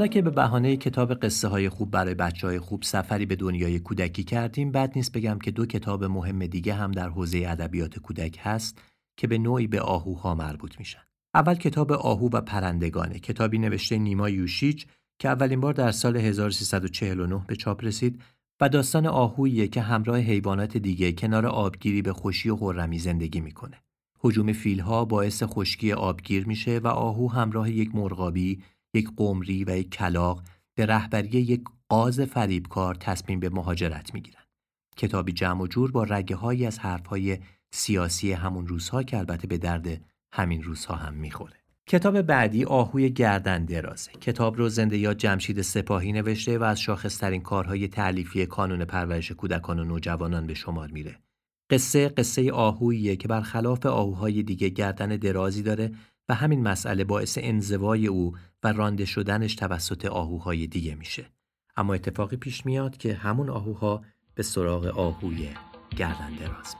حالا 0.00 0.08
که 0.08 0.22
به 0.22 0.30
بهانه 0.30 0.76
کتاب 0.76 1.14
قصه 1.14 1.48
های 1.48 1.68
خوب 1.68 1.90
برای 1.90 2.14
بچه 2.14 2.46
های 2.46 2.58
خوب 2.58 2.82
سفری 2.82 3.26
به 3.26 3.36
دنیای 3.36 3.78
کودکی 3.78 4.24
کردیم 4.24 4.72
بد 4.72 4.92
نیست 4.96 5.12
بگم 5.12 5.38
که 5.38 5.50
دو 5.50 5.66
کتاب 5.66 6.04
مهم 6.04 6.46
دیگه 6.46 6.74
هم 6.74 6.92
در 6.92 7.08
حوزه 7.08 7.44
ادبیات 7.46 7.98
کودک 7.98 8.38
هست 8.42 8.82
که 9.16 9.26
به 9.26 9.38
نوعی 9.38 9.66
به 9.66 9.80
آهوها 9.80 10.34
مربوط 10.34 10.78
میشن. 10.78 11.00
اول 11.34 11.54
کتاب 11.54 11.92
آهو 11.92 12.28
و 12.32 12.40
پرندگانه 12.40 13.18
کتابی 13.18 13.58
نوشته 13.58 13.98
نیما 13.98 14.28
یوشیچ 14.28 14.86
که 15.18 15.28
اولین 15.28 15.60
بار 15.60 15.72
در 15.72 15.90
سال 15.90 16.16
1349 16.16 17.44
به 17.46 17.56
چاپ 17.56 17.84
رسید 17.84 18.22
و 18.60 18.68
داستان 18.68 19.06
آهویه 19.06 19.68
که 19.68 19.80
همراه 19.80 20.18
حیوانات 20.18 20.76
دیگه 20.76 21.12
کنار 21.12 21.46
آبگیری 21.46 22.02
به 22.02 22.12
خوشی 22.12 22.50
و 22.50 22.56
خرمی 22.56 22.98
زندگی 22.98 23.40
می‌کنه. 23.40 23.76
حجوم 24.18 24.52
فیلها 24.52 25.04
باعث 25.04 25.42
خشکی 25.42 25.92
آبگیر 25.92 26.46
میشه 26.46 26.78
و 26.78 26.86
آهو 26.86 27.28
همراه 27.28 27.70
یک 27.70 27.94
مرغابی، 27.94 28.62
یک 28.94 29.10
قمری 29.16 29.64
و 29.64 29.76
یک 29.76 29.90
کلاق 29.90 30.42
به 30.74 30.86
رهبری 30.86 31.28
یک 31.28 31.64
قاز 31.88 32.20
فریبکار 32.20 32.94
تصمیم 32.94 33.40
به 33.40 33.48
مهاجرت 33.48 34.14
می‌گیرن. 34.14 34.42
کتابی 34.96 35.32
جمع 35.32 35.62
و 35.62 35.66
جور 35.66 35.90
با 35.90 36.04
رگه 36.04 36.36
هایی 36.36 36.66
از 36.66 36.78
حرفهای 36.78 37.38
سیاسی 37.72 38.32
همون 38.32 38.66
روزها 38.66 39.02
که 39.02 39.18
البته 39.18 39.46
به 39.46 39.58
درد 39.58 40.04
همین 40.32 40.62
روزها 40.62 40.94
هم 40.94 41.14
می‌خوره. 41.14 41.56
کتاب 41.88 42.22
بعدی 42.22 42.64
آهوی 42.64 43.10
گردن 43.10 43.64
درازه. 43.64 44.12
کتاب 44.12 44.56
رو 44.56 44.68
زنده 44.68 44.98
یاد 44.98 45.16
جمشید 45.16 45.62
سپاهی 45.62 46.12
نوشته 46.12 46.58
و 46.58 46.62
از 46.62 46.80
شاخصترین 46.80 47.42
کارهای 47.42 47.88
تعلیفی 47.88 48.46
کانون 48.46 48.84
پرورش 48.84 49.32
کودکان 49.32 49.78
و 49.78 49.84
نوجوانان 49.84 50.46
به 50.46 50.54
شمار 50.54 50.90
میره. 50.90 51.18
قصه 51.70 52.08
قصه 52.08 52.52
آهوییه 52.52 53.16
که 53.16 53.28
برخلاف 53.28 53.86
آهوهای 53.86 54.42
دیگه 54.42 54.68
گردن 54.68 55.08
درازی 55.08 55.62
داره 55.62 55.90
و 56.30 56.34
همین 56.34 56.62
مسئله 56.62 57.04
باعث 57.04 57.38
انزوای 57.42 58.06
او 58.06 58.34
و 58.64 58.72
رانده 58.72 59.04
شدنش 59.04 59.54
توسط 59.54 60.04
آهوهای 60.04 60.66
دیگه 60.66 60.94
میشه. 60.94 61.26
اما 61.76 61.94
اتفاقی 61.94 62.36
پیش 62.36 62.66
میاد 62.66 62.96
که 62.96 63.14
همون 63.14 63.50
آهوها 63.50 64.02
به 64.34 64.42
سراغ 64.42 64.86
آهوی 64.86 65.48
گردن 65.96 66.32
دراز 66.34 66.76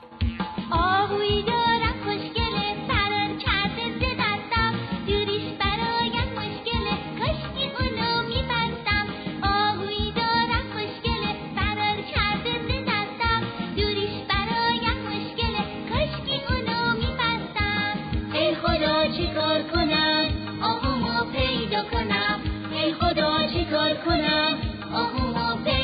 آهوی 24.93 25.81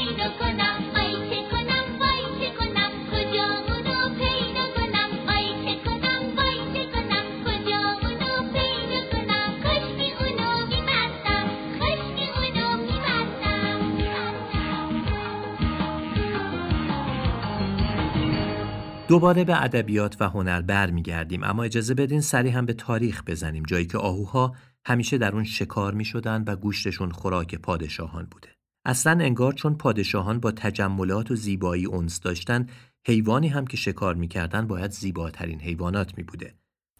دوباره 19.07 19.43
به 19.43 19.63
ادبیات 19.63 20.17
و 20.19 20.29
هنر 20.29 20.61
برمیگردیم 20.61 21.43
اما 21.43 21.63
اجازه 21.63 21.93
بدین 21.93 22.21
سری 22.21 22.49
هم 22.49 22.65
به 22.65 22.73
تاریخ 22.73 23.23
بزنیم 23.27 23.63
جایی 23.63 23.85
که 23.85 23.97
آهوها 23.97 24.55
همیشه 24.87 25.17
در 25.17 25.33
اون 25.33 25.43
شکار 25.43 25.93
می 25.93 26.05
شدن 26.05 26.43
و 26.47 26.55
گوشتشون 26.55 27.11
خوراک 27.11 27.55
پادشاهان 27.55 28.27
بوده. 28.31 28.47
اصلا 28.85 29.11
انگار 29.11 29.53
چون 29.53 29.75
پادشاهان 29.75 30.39
با 30.39 30.51
تجملات 30.51 31.31
و 31.31 31.35
زیبایی 31.35 31.85
اونس 31.85 32.19
داشتن 32.19 32.67
حیوانی 33.07 33.47
هم 33.47 33.67
که 33.67 33.77
شکار 33.77 34.15
می‌کردن 34.15 34.67
باید 34.67 34.91
زیباترین 34.91 35.61
حیوانات 35.61 36.17
می 36.17 36.23
بوده. 36.23 36.53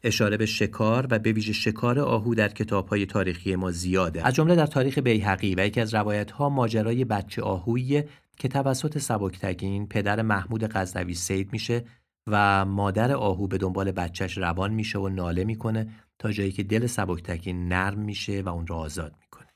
اشاره 0.04 0.38
به 0.38 0.46
شکار 0.46 1.08
و 1.10 1.20
به 1.20 1.32
ویژه 1.32 1.54
شکار 1.54 2.00
آهو 2.00 2.36
در 2.36 2.50
کتابهای 2.50 3.06
تاریخی 3.06 3.56
ما 3.56 3.72
زیاده 3.72 4.28
از 4.28 4.36
جمله 4.36 4.56
در 4.56 4.66
تاریخ 4.66 4.98
بیهقی 4.98 5.56
و 5.56 5.66
یکی 5.66 5.82
از 5.82 5.94
روایت 5.94 6.32
ها 6.32 6.50
ماجرای 6.50 7.06
بچه 7.06 7.42
آهویی 7.42 8.04
که 8.38 8.48
توسط 8.48 8.98
سبکتگین 8.98 9.88
پدر 9.88 10.22
محمود 10.22 10.68
غزنوی 10.72 11.14
سید 11.14 11.54
میشه 11.54 11.84
و 12.28 12.66
مادر 12.66 13.12
آهو 13.12 13.48
به 13.48 13.58
دنبال 13.58 13.92
بچهش 13.92 14.38
روان 14.38 14.74
میشه 14.74 15.00
و 15.00 15.10
ناله 15.10 15.44
می‌کنه 15.44 15.88
تا 16.20 16.32
جایی 16.32 16.52
که 16.52 16.64
دل 16.64 16.88
سبکتگین 16.88 17.68
نرم 17.68 18.00
میشه 18.00 18.42
و 18.42 18.50
اون 18.50 18.68
را 18.68 18.76
آزاد 18.76 19.16
می‌کنه. 19.22 19.48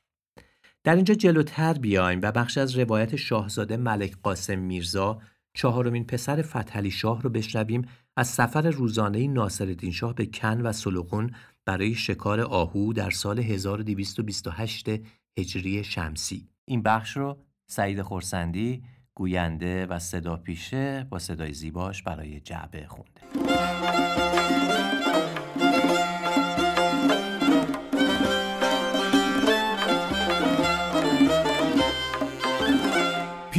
در 0.84 0.96
اینجا 0.96 1.14
جلوتر 1.14 1.74
بیایم 1.74 2.20
و 2.24 2.32
بخش 2.32 2.58
از 2.58 2.78
روایت 2.78 3.16
شاهزاده 3.16 3.78
ملک 3.78 4.18
قاسم 4.24 4.60
میرزا 4.60 5.22
چهارمین 5.54 6.06
پسر 6.06 6.42
فتحعلی 6.42 6.92
شاه 6.92 7.22
رو 7.22 7.30
بشنویم. 7.30 7.88
از 8.18 8.28
سفر 8.28 8.70
روزانه 8.70 9.28
ناصرالدین 9.28 9.92
شاه 9.92 10.16
به 10.16 10.26
کن 10.26 10.62
و 10.62 10.72
سلوغون 10.72 11.32
برای 11.66 11.96
شکار 11.96 12.42
آهو 12.42 12.94
در 12.94 13.10
سال 13.10 13.40
1228 13.40 14.90
هجری 15.40 15.84
شمسی. 15.84 16.48
این 16.66 16.82
بخش 16.84 17.18
رو 17.18 17.38
سعید 17.68 18.02
خورسندی 18.02 18.84
گوینده 19.16 19.86
و 19.86 20.00
صدا 20.00 20.38
پیشه 20.38 21.08
با 21.10 21.20
صدای 21.20 21.54
زیباش 21.54 22.04
برای 22.04 22.40
جعبه 22.40 22.88
خونده. 22.88 24.21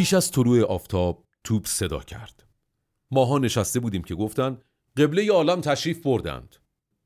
پیش 0.03 0.15
از 0.15 0.31
طلوع 0.31 0.63
آفتاب 0.63 1.25
توپ 1.45 1.67
صدا 1.67 1.99
کرد. 1.99 2.47
ماها 3.11 3.39
نشسته 3.39 3.81
بودیم 3.81 4.03
که 4.03 4.15
گفتن 4.15 4.59
قبله 4.97 5.33
عالم 5.33 5.61
تشریف 5.61 6.03
بردند. 6.03 6.57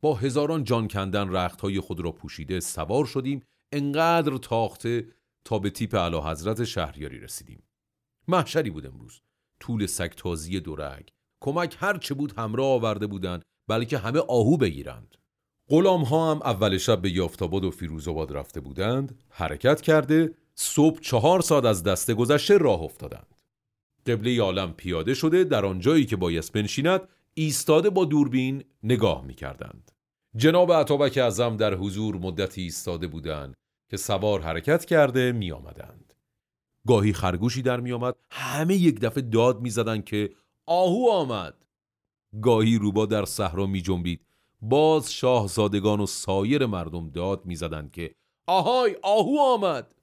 با 0.00 0.14
هزاران 0.14 0.64
جان 0.64 0.88
کندن 0.88 1.28
رختهای 1.28 1.80
خود 1.80 2.00
را 2.00 2.12
پوشیده 2.12 2.60
سوار 2.60 3.04
شدیم 3.04 3.42
انقدر 3.72 4.36
تاخته 4.36 5.08
تا 5.44 5.58
به 5.58 5.70
تیپ 5.70 5.94
علا 5.94 6.30
حضرت 6.30 6.64
شهریاری 6.64 7.18
رسیدیم. 7.18 7.62
محشری 8.28 8.70
بود 8.70 8.86
امروز. 8.86 9.20
طول 9.60 9.86
سکتازی 9.86 10.60
دورگ. 10.60 11.08
کمک 11.40 11.76
هر 11.80 11.98
چه 11.98 12.14
بود 12.14 12.34
همراه 12.38 12.66
آورده 12.66 13.06
بودند 13.06 13.42
بلکه 13.68 13.98
همه 13.98 14.18
آهو 14.18 14.56
بگیرند. 14.56 15.16
غلام 15.68 16.02
ها 16.02 16.30
هم 16.30 16.42
اول 16.42 16.78
شب 16.78 17.02
به 17.02 17.10
یافتاباد 17.10 17.64
و 17.64 17.70
فیروزآباد 17.70 18.36
رفته 18.36 18.60
بودند 18.60 19.22
حرکت 19.28 19.80
کرده 19.80 20.34
صبح 20.56 21.00
چهار 21.00 21.40
ساعت 21.40 21.64
از 21.64 21.82
دسته 21.82 22.14
گذشته 22.14 22.58
راه 22.58 22.82
افتادند 22.82 23.36
قبله 24.06 24.42
عالم 24.42 24.72
پیاده 24.72 25.14
شده 25.14 25.44
در 25.44 25.66
آنجایی 25.66 26.06
که 26.06 26.16
بایست 26.16 26.52
بنشیند 26.52 27.00
ایستاده 27.34 27.90
با 27.90 28.04
دوربین 28.04 28.64
نگاه 28.82 29.24
می 29.24 29.34
کردند. 29.34 29.90
جناب 30.36 30.72
عطابک 30.72 31.18
اعظم 31.18 31.56
در 31.56 31.74
حضور 31.74 32.16
مدتی 32.16 32.62
ایستاده 32.62 33.06
بودند 33.06 33.54
که 33.90 33.96
سوار 33.96 34.40
حرکت 34.40 34.84
کرده 34.84 35.32
می 35.32 35.52
آمدند. 35.52 36.14
گاهی 36.86 37.12
خرگوشی 37.12 37.62
در 37.62 37.80
می 37.80 37.92
آمد 37.92 38.14
همه 38.30 38.74
یک 38.74 39.00
دفعه 39.00 39.22
داد 39.22 39.60
می 39.60 39.70
زدن 39.70 40.02
که 40.02 40.30
آهو 40.66 41.08
آمد 41.10 41.54
گاهی 42.42 42.78
روبا 42.78 43.06
در 43.06 43.24
صحرا 43.24 43.66
می 43.66 43.82
جنبید 43.82 44.26
باز 44.60 45.12
شاهزادگان 45.12 46.00
و 46.00 46.06
سایر 46.06 46.66
مردم 46.66 47.10
داد 47.10 47.46
می 47.46 47.56
زدن 47.56 47.88
که 47.92 48.14
آهای 48.46 48.96
آهو 49.02 49.38
آمد 49.40 49.94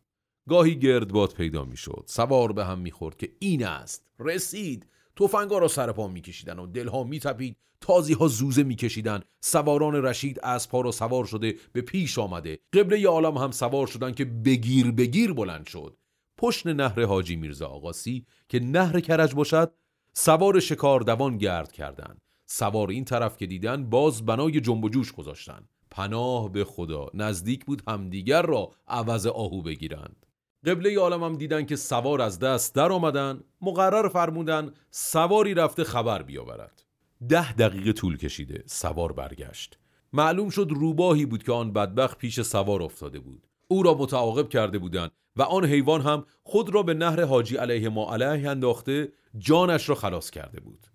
گاهی 0.50 0.76
گردباد 0.76 1.34
پیدا 1.34 1.66
می 1.66 1.78
شد 1.78 2.04
سوار 2.08 2.52
به 2.52 2.66
هم 2.66 2.80
می 2.80 2.92
خورد 2.92 3.18
که 3.18 3.32
این 3.40 3.66
است. 3.66 4.06
رسید. 4.20 4.86
توفنگا 5.16 5.58
را 5.58 5.68
سر 5.68 5.92
پا 5.92 6.08
میکشیدن 6.08 6.60
و 6.60 6.68
دلها 6.68 7.04
میتپید. 7.04 7.58
تازی 7.82 8.14
ها 8.14 8.28
زوزه 8.28 8.64
میکشیدن. 8.64 9.22
سواران 9.42 9.96
رشید 9.96 10.40
اسبها 10.44 10.82
را 10.82 10.92
سوار 10.92 11.26
شده 11.26 11.56
به 11.74 11.82
پیش 11.82 12.20
آمده. 12.20 12.60
قبله 12.74 13.08
عالم 13.08 13.38
هم 13.38 13.52
سوار 13.52 13.88
شدن 13.88 14.12
که 14.12 14.26
بگیر 14.26 14.92
بگیر 14.92 15.34
بلند 15.34 15.68
شد. 15.68 15.98
پشت 16.38 16.68
نهر 16.68 17.06
حاجی 17.06 17.36
میرزا 17.36 17.68
آقاسی 17.68 18.26
که 18.50 18.60
نهر 18.60 19.00
کرج 19.00 19.36
باشد 19.36 19.74
سوار 20.14 20.60
شکار 20.60 21.00
دوان 21.00 21.38
گرد 21.38 21.72
کردند. 21.72 22.22
سوار 22.46 22.90
این 22.90 23.06
طرف 23.06 23.38
که 23.38 23.46
دیدن 23.46 23.90
باز 23.90 24.26
بنای 24.26 24.62
جنب 24.62 24.84
و 24.84 24.90
جوش 24.90 25.12
گذاشتن. 25.12 25.68
پناه 25.92 26.52
به 26.52 26.64
خدا. 26.64 27.08
نزدیک 27.14 27.66
بود 27.66 27.84
همدیگر 27.88 28.42
را 28.42 28.72
عوض 28.88 29.28
آهو 29.28 29.62
بگیرند. 29.62 30.26
قبله 30.66 31.00
عالم 31.00 31.24
هم 31.24 31.36
دیدن 31.36 31.66
که 31.66 31.76
سوار 31.76 32.22
از 32.22 32.40
دست 32.40 32.76
در 32.76 32.92
آمدن 32.92 33.44
مقرر 33.62 34.08
فرمودن 34.08 34.72
سواری 34.92 35.54
رفته 35.54 35.84
خبر 35.84 36.22
بیاورد. 36.22 36.84
ده 37.30 37.54
دقیقه 37.54 37.94
طول 37.94 38.18
کشیده 38.18 38.64
سوار 38.66 39.12
برگشت. 39.12 39.78
معلوم 40.14 40.50
شد 40.50 40.68
روباهی 40.70 41.26
بود 41.26 41.44
که 41.44 41.52
آن 41.52 41.74
بدبخت 41.74 42.18
پیش 42.18 42.42
سوار 42.42 42.84
افتاده 42.84 43.20
بود. 43.20 43.48
او 43.68 43.84
را 43.84 43.94
متعاقب 43.94 44.50
کرده 44.50 44.78
بودند 44.78 45.12
و 45.36 45.42
آن 45.42 45.66
حیوان 45.66 46.02
هم 46.02 46.26
خود 46.44 46.70
را 46.70 46.84
به 46.84 46.94
نهر 46.94 47.24
حاجی 47.24 47.58
علیه 47.58 47.90
ما 47.90 48.14
علیه 48.14 48.50
انداخته 48.50 49.12
جانش 49.38 49.90
را 49.90 49.96
خلاص 49.96 50.30
کرده 50.30 50.60
بود. 50.60 50.88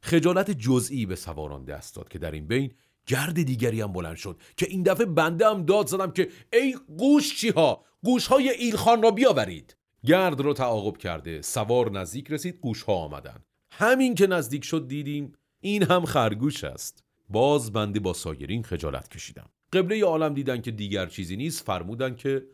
خجالت 0.00 0.50
جزئی 0.50 1.06
به 1.06 1.16
سواران 1.16 1.64
دست 1.64 1.96
داد 1.96 2.08
که 2.08 2.18
در 2.18 2.30
این 2.30 2.46
بین 2.46 2.72
گرد 3.06 3.42
دیگری 3.42 3.80
هم 3.80 3.92
بلند 3.92 4.16
شد 4.16 4.40
که 4.56 4.66
این 4.70 4.82
دفعه 4.82 5.06
بنده 5.06 5.50
هم 5.50 5.64
داد 5.64 5.86
زدم 5.86 6.10
که 6.10 6.28
ای 6.52 6.76
قوش 6.98 7.40
چی 7.40 7.48
ها 7.48 7.84
گوشهای 8.04 8.48
ایلخان 8.48 9.02
را 9.02 9.10
بیاورید. 9.10 9.76
گرد 10.04 10.40
را 10.40 10.52
تعاقب 10.52 10.96
کرده 10.96 11.42
سوار 11.42 11.90
نزدیک 11.90 12.30
رسید 12.30 12.58
گوشها 12.60 12.92
آمدن. 12.92 13.44
همین 13.70 14.14
که 14.14 14.26
نزدیک 14.26 14.64
شد 14.64 14.88
دیدیم 14.88 15.32
این 15.60 15.82
هم 15.82 16.04
خرگوش 16.04 16.64
است. 16.64 17.04
باز 17.28 17.72
بنده 17.72 18.00
با 18.00 18.12
سایرین 18.12 18.62
خجالت 18.62 19.08
کشیدم. 19.08 19.48
قبله 19.72 20.04
عالم 20.04 20.34
دیدن 20.34 20.60
که 20.60 20.70
دیگر 20.70 21.06
چیزی 21.06 21.36
نیست 21.36 21.64
فرمودن 21.64 22.14
که 22.16 22.46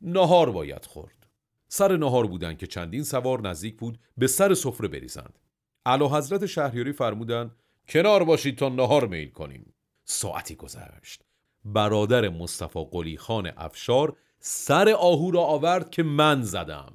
نهار 0.00 0.50
باید 0.50 0.84
خورد. 0.84 1.26
سر 1.68 1.96
نهار 1.96 2.26
بودن 2.26 2.56
که 2.56 2.66
چندین 2.66 3.02
سوار 3.02 3.48
نزدیک 3.48 3.76
بود 3.76 3.98
به 4.16 4.26
سر 4.26 4.54
سفره 4.54 4.88
بریزند. 4.88 5.38
اعلی 5.86 6.04
حضرت 6.04 6.46
شهریاری 6.46 6.92
فرمودن 6.92 7.50
کنار 7.88 8.24
باشید 8.24 8.58
تا 8.58 8.68
نهار 8.68 9.06
میل 9.06 9.30
کنیم. 9.30 9.74
ساعتی 10.04 10.54
گذشت. 10.54 11.22
برادر 11.64 12.28
مصطفی 12.28 12.86
قلی 12.90 13.16
خان 13.16 13.52
افشار 13.56 14.16
سر 14.48 14.88
آهو 14.88 15.30
را 15.30 15.42
آورد 15.42 15.90
که 15.90 16.02
من 16.02 16.42
زدم. 16.42 16.92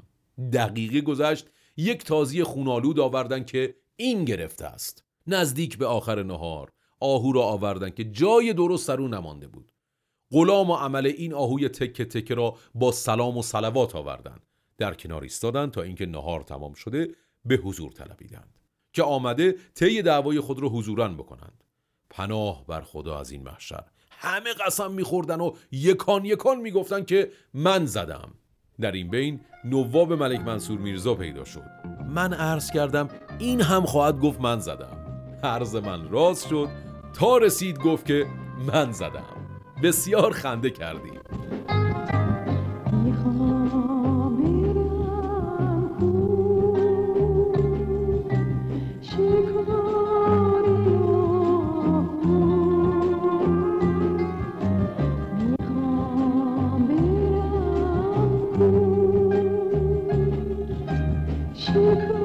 دقیقه 0.54 1.02
گذشت 1.02 1.50
یک 1.78 2.04
تازی 2.04 2.44
خونالود 2.44 3.00
آوردن 3.00 3.44
که 3.44 3.76
این 3.96 4.26
گرفته 4.26 4.66
است. 4.66 5.04
نزدیک 5.28 5.78
به 5.78 5.86
آخر 5.86 6.24
نهار 6.24 6.72
آهو 7.00 7.32
را 7.32 7.44
آوردن 7.44 7.90
که 7.90 8.04
جای 8.04 8.54
درست 8.54 8.88
در 8.88 9.02
او 9.02 9.08
نمانده 9.08 9.48
بود. 9.48 9.72
غلام 10.32 10.70
و 10.70 10.76
عمل 10.76 11.06
این 11.06 11.34
آهوی 11.34 11.70
تکه 11.70 12.06
تکه 12.06 12.34
را 12.36 12.56
با 12.76 12.92
سلام 12.92 13.38
و 13.38 13.42
صلوات 13.42 13.96
آوردند 13.96 14.46
در 14.78 14.94
کنار 14.94 15.22
ایستادند 15.22 15.72
تا 15.72 15.82
اینکه 15.82 16.06
نهار 16.06 16.42
تمام 16.42 16.74
شده 16.74 17.16
به 17.46 17.56
حضور 17.56 17.92
طلبیدند. 17.92 18.60
که 18.94 19.04
آمده 19.04 19.56
طی 19.76 20.02
دعوای 20.02 20.40
خود 20.40 20.60
را 20.60 20.70
حضوران 20.70 21.18
بکنند. 21.18 21.64
پناه 22.10 22.66
بر 22.68 22.82
خدا 22.82 23.20
از 23.20 23.32
این 23.32 23.44
محشر. 23.44 23.84
همه 24.22 24.54
قسم 24.66 24.92
میخوردن 24.92 25.42
و 25.42 25.52
یکان 25.72 26.26
یکان 26.26 26.60
می‌گفتن 26.60 27.04
که 27.04 27.32
من 27.54 27.86
زدم. 27.86 28.30
در 28.82 28.92
این 28.92 29.10
بین 29.10 29.40
نواب 29.66 30.14
ملک 30.14 30.40
منصور 30.40 30.80
میرزا 30.80 31.16
پیدا 31.16 31.46
شد. 31.46 31.64
من 32.10 32.34
عرض 32.34 32.72
کردم 32.72 33.10
این 33.40 33.62
هم 33.62 33.86
خواهد 33.86 34.20
گفت 34.20 34.42
من 34.42 34.60
زدم. 34.60 34.98
عرض 35.44 35.76
من 35.76 36.10
راست 36.10 36.48
شد. 36.48 36.70
تا 37.14 37.38
رسید 37.38 37.80
گفت 37.80 38.06
که 38.06 38.26
من 38.68 38.92
زدم. 38.92 39.26
بسیار 39.84 40.32
خنده 40.32 40.70
کردیم. 40.70 41.20
Chico. 61.72 62.21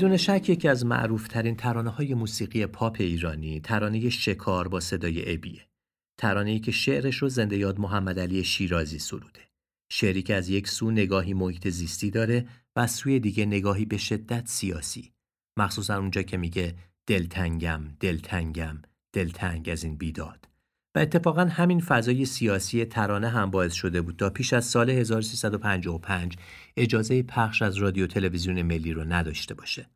بدون 0.00 0.16
شک 0.16 0.48
یکی 0.48 0.68
از 0.68 0.86
معروفترین 0.86 1.56
ترانه 1.56 1.90
های 1.90 2.14
موسیقی 2.14 2.66
پاپ 2.66 2.96
ایرانی 3.00 3.60
ترانه 3.60 4.10
شکار 4.10 4.68
با 4.68 4.80
صدای 4.80 5.34
ابیه. 5.34 5.68
ترانه‌ای 6.18 6.58
که 6.60 6.72
شعرش 6.72 7.16
رو 7.16 7.28
زنده 7.28 7.56
یاد 7.56 7.78
محمد 7.78 8.18
علی 8.18 8.44
شیرازی 8.44 8.98
سروده. 8.98 9.40
شعری 9.92 10.22
که 10.22 10.34
از 10.34 10.48
یک 10.48 10.68
سو 10.68 10.90
نگاهی 10.90 11.34
محیط 11.34 11.68
زیستی 11.68 12.10
داره 12.10 12.48
و 12.76 12.80
از 12.80 12.90
سوی 12.90 13.20
دیگه 13.20 13.46
نگاهی 13.46 13.84
به 13.84 13.96
شدت 13.96 14.46
سیاسی. 14.46 15.12
مخصوصا 15.58 15.98
اونجا 15.98 16.22
که 16.22 16.36
میگه 16.36 16.74
دلتنگم، 17.06 17.82
دلتنگم، 18.00 18.82
دلتنگ 19.12 19.68
از 19.68 19.84
این 19.84 19.96
بیداد. 19.96 20.49
و 20.94 20.98
اتفاقا 20.98 21.44
همین 21.44 21.80
فضای 21.80 22.24
سیاسی 22.24 22.84
ترانه 22.84 23.28
هم 23.28 23.50
باعث 23.50 23.72
شده 23.72 24.00
بود 24.00 24.16
تا 24.16 24.30
پیش 24.30 24.52
از 24.52 24.64
سال 24.64 24.90
1355 24.90 26.36
اجازه 26.76 27.22
پخش 27.22 27.62
از 27.62 27.76
رادیو 27.76 28.06
تلویزیون 28.06 28.62
ملی 28.62 28.92
رو 28.92 29.04
نداشته 29.04 29.54
باشه. 29.54 29.86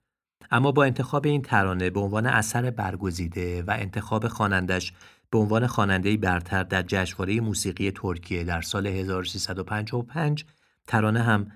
اما 0.51 0.73
با 0.73 0.85
انتخاب 0.85 1.27
این 1.27 1.43
ترانه 1.43 1.91
به 1.91 2.01
عنوان 2.01 2.27
اثر 2.27 2.71
برگزیده 2.71 3.63
و 3.63 3.75
انتخاب 3.79 4.29
خوانندش 4.29 4.93
به 5.31 5.39
عنوان 5.39 5.67
خواننده 5.67 6.17
برتر 6.17 6.63
در 6.63 6.83
جشنواره 6.83 7.41
موسیقی 7.41 7.91
ترکیه 7.91 8.45
در 8.45 8.63
سال 8.63 8.87
1355 8.87 10.45
ترانه 10.87 11.23
هم 11.23 11.53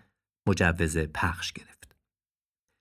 مجوز 0.47 0.99
پخش 0.99 1.53
گرفت. 1.53 1.78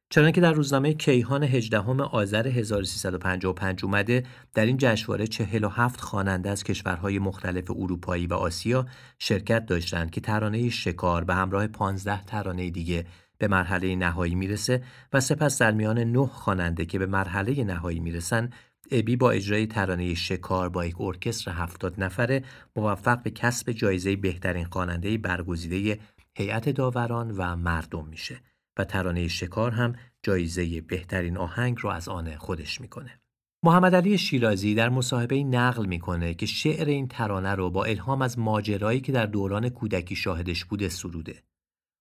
چنانکه 0.09 0.41
در 0.41 0.53
روزنامه 0.53 0.93
کیهان 0.93 1.43
18 1.43 1.77
آذر 2.03 2.47
1355 2.47 3.85
اومده 3.85 4.23
در 4.53 4.65
این 4.65 4.77
جشنواره 4.77 5.27
47 5.27 6.01
خواننده 6.01 6.49
از 6.49 6.63
کشورهای 6.63 7.19
مختلف 7.19 7.71
اروپایی 7.71 8.27
و 8.27 8.33
آسیا 8.33 8.85
شرکت 9.19 9.65
داشتند 9.65 10.11
که 10.11 10.21
ترانه 10.21 10.69
شکار 10.69 11.23
به 11.23 11.35
همراه 11.35 11.67
15 11.67 12.23
ترانه 12.25 12.69
دیگه 12.69 13.05
به 13.37 13.47
مرحله 13.47 13.95
نهایی 13.95 14.35
می‌رسه 14.35 14.83
و 15.13 15.19
سپس 15.19 15.61
در 15.61 15.71
میان 15.71 15.99
9 15.99 16.25
خواننده 16.25 16.85
که 16.85 16.99
به 16.99 17.05
مرحله 17.05 17.63
نهایی 17.63 17.99
می‌رسن 17.99 18.49
ابی 18.91 19.15
با 19.15 19.31
اجرای 19.31 19.67
ترانه 19.67 20.13
شکار 20.13 20.69
با 20.69 20.85
یک 20.85 21.01
ارکستر 21.01 21.51
70 21.51 22.03
نفره 22.03 22.43
موفق 22.75 23.23
به 23.23 23.29
کسب 23.29 23.71
جایزه 23.71 24.15
بهترین 24.15 24.65
خواننده 24.65 25.17
برگزیده 25.17 25.99
هیئت 26.35 26.69
داوران 26.69 27.31
و 27.31 27.55
مردم 27.55 28.07
میشه. 28.07 28.41
و 28.77 28.83
ترانه 28.83 29.27
شکار 29.27 29.71
هم 29.71 29.95
جایزه 30.23 30.81
بهترین 30.81 31.37
آهنگ 31.37 31.77
رو 31.81 31.89
از 31.89 32.09
آن 32.09 32.35
خودش 32.35 32.81
می‌کنه. 32.81 33.19
محمد 33.63 33.95
علی 33.95 34.17
شیرازی 34.17 34.75
در 34.75 34.89
مصاحبه 34.89 35.43
نقل 35.43 35.85
می‌کنه 35.85 36.33
که 36.33 36.45
شعر 36.45 36.87
این 36.87 37.07
ترانه 37.07 37.55
رو 37.55 37.69
با 37.69 37.85
الهام 37.85 38.21
از 38.21 38.39
ماجرایی 38.39 39.01
که 39.01 39.11
در 39.11 39.25
دوران 39.25 39.69
کودکی 39.69 40.15
شاهدش 40.15 40.65
بوده 40.65 40.89
سروده. 40.89 41.43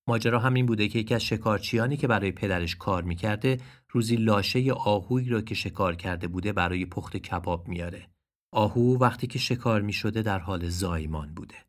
ماجرا 0.09 0.39
همین 0.39 0.67
بوده 0.67 0.89
که 0.89 0.99
یکی 0.99 1.15
از 1.15 1.25
شکارچیانی 1.25 1.97
که 1.97 2.07
برای 2.07 2.33
پدرش 2.33 2.77
کار 2.77 3.03
می‌کرده 3.03 3.61
روزی 3.91 4.17
لاشه 4.17 4.73
آهویی 4.73 5.29
را 5.29 5.41
که 5.41 5.55
شکار 5.55 5.95
کرده 5.95 6.29
بوده 6.29 6.53
برای 6.53 6.87
پخت 6.87 7.17
کباب 7.17 7.69
میاره. 7.69 8.09
آهو 8.53 8.99
وقتی 8.99 9.27
که 9.27 9.39
شکار 9.39 9.81
می‌شده 9.81 10.23
در 10.23 10.39
حال 10.39 10.69
زایمان 10.69 11.35
بوده. 11.35 11.66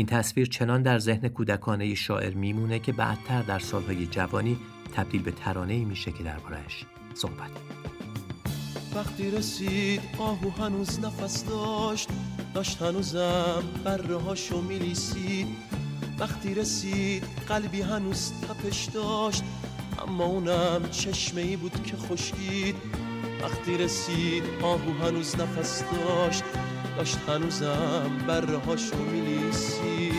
این 0.00 0.06
تصویر 0.06 0.46
چنان 0.46 0.82
در 0.82 0.98
ذهن 0.98 1.28
کودکانه 1.28 1.94
شاعر 1.94 2.34
میمونه 2.34 2.78
که 2.78 2.92
بعدتر 2.92 3.42
در 3.42 3.58
سالهای 3.58 4.06
جوانی 4.06 4.58
تبدیل 4.96 5.22
به 5.22 5.30
ترانه 5.30 5.84
میشه 5.84 6.12
که 6.12 6.22
دربارهش 6.22 6.84
صحبت 7.14 7.50
وقتی 8.94 9.30
رسید 9.30 10.00
آهو 10.18 10.50
هنوز 10.50 11.00
نفس 11.00 11.44
داشت 11.44 12.08
داشت 12.54 12.82
هنوزم 12.82 13.62
بره 13.84 14.16
هاشو 14.16 14.60
میلیسید 14.60 15.46
وقتی 16.18 16.54
رسید 16.54 17.24
قلبی 17.48 17.82
هنوز 17.82 18.32
تپش 18.32 18.84
داشت 18.84 19.42
اما 20.08 20.24
اونم 20.24 20.90
چشمه 20.90 21.40
ای 21.40 21.56
بود 21.56 21.82
که 21.82 21.96
خشکید. 21.96 22.76
وقتی 23.42 23.78
رسید 23.78 24.42
آهو 24.62 25.04
هنوز 25.04 25.36
نفس 25.36 25.84
داشت 25.92 26.42
داشت 27.00 27.18
هنوزم 27.28 28.10
بره 28.26 28.58
هاشو 28.58 28.96
میلیسی 28.96 30.12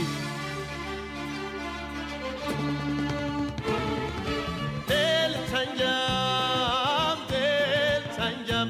دل 4.88 5.34
تنگم 5.34 7.18
دل 7.30 8.02
تنگم 8.18 8.70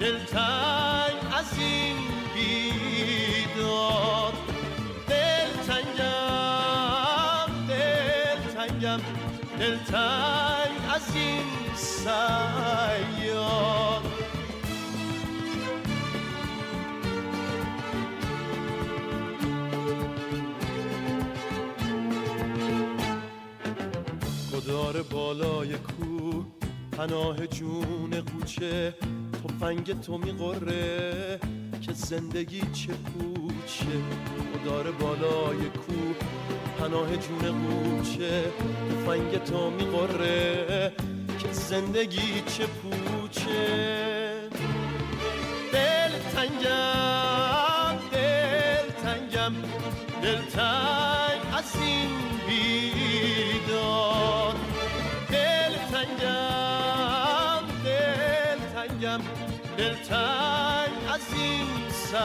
دل 0.00 0.24
تنگ 0.24 1.34
از 1.38 1.58
این 1.58 1.96
بیداد 2.34 4.34
دل 5.08 5.50
تنگم 5.66 7.66
دل 7.68 8.40
تنگم 8.54 9.00
دل 9.58 9.76
تنگ 9.76 10.90
از 10.94 11.16
این 11.16 11.42
سیاد 11.76 13.21
دار 24.66 25.02
بالای 25.02 25.72
کو. 25.72 26.44
پناه 26.92 27.46
جون 27.46 28.10
قوچه 28.10 28.94
تفنگ 29.44 30.00
تو 30.00 30.18
میقره. 30.18 31.40
که 31.80 31.92
زندگی 31.92 32.60
چه 32.60 32.92
پوچه. 32.92 33.84
دار 34.64 34.90
بالای 34.90 35.56
کو. 35.56 35.92
پناه 36.78 37.16
جون 37.16 37.38
قوچه 37.38 38.44
تفنگ 38.90 39.44
تو 39.44 39.70
میقره. 39.70 40.92
که 41.38 41.52
زندگی 41.52 42.42
چه 42.46 42.66
پوچه. 42.66 44.48
دل 45.72 46.12
تنگم 46.34 47.98
دل 48.12 48.90
تنگم 49.02 49.52
دل 50.22 50.42
تنگ 50.42 51.11
دل 59.92 59.98
تنگ 59.98 60.92
از 61.14 61.34
این 61.34 61.88
سیاد. 61.90 62.22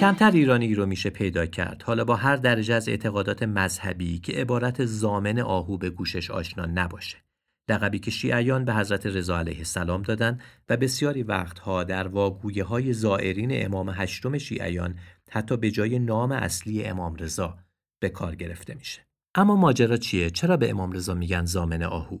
کمتر 0.00 0.30
ایرانی 0.30 0.74
رو 0.74 0.86
میشه 0.86 1.10
پیدا 1.10 1.46
کرد. 1.46 1.82
حالا 1.82 2.04
با 2.04 2.16
هر 2.16 2.36
درجه 2.36 2.74
از 2.74 2.88
اعتقادات 2.88 3.42
مذهبی 3.42 4.18
که 4.18 4.32
عبارت 4.32 4.84
زامن 4.84 5.38
آهو 5.38 5.78
به 5.78 5.90
گوشش 5.90 6.30
آشنا 6.30 6.66
نباشه. 6.66 7.16
لقبی 7.68 7.98
که 7.98 8.10
شیعیان 8.10 8.64
به 8.64 8.74
حضرت 8.74 9.06
رضا 9.06 9.38
علیه 9.38 9.58
السلام 9.58 10.02
دادن 10.02 10.38
و 10.68 10.76
بسیاری 10.76 11.22
وقتها 11.22 11.84
در 11.84 12.08
واگویه 12.08 12.64
های 12.64 12.92
زائرین 12.92 13.64
امام 13.66 13.88
هشتم 13.88 14.38
شیعیان 14.38 14.98
حتی 15.30 15.56
به 15.56 15.70
جای 15.70 15.98
نام 15.98 16.32
اصلی 16.32 16.84
امام 16.84 17.14
رضا 17.14 17.58
به 18.00 18.08
کار 18.08 18.34
گرفته 18.34 18.74
میشه 18.74 19.06
اما 19.34 19.56
ماجرا 19.56 19.96
چیه 19.96 20.30
چرا 20.30 20.56
به 20.56 20.70
امام 20.70 20.92
رضا 20.92 21.14
میگن 21.14 21.44
زامن 21.44 21.82
آهو 21.82 22.18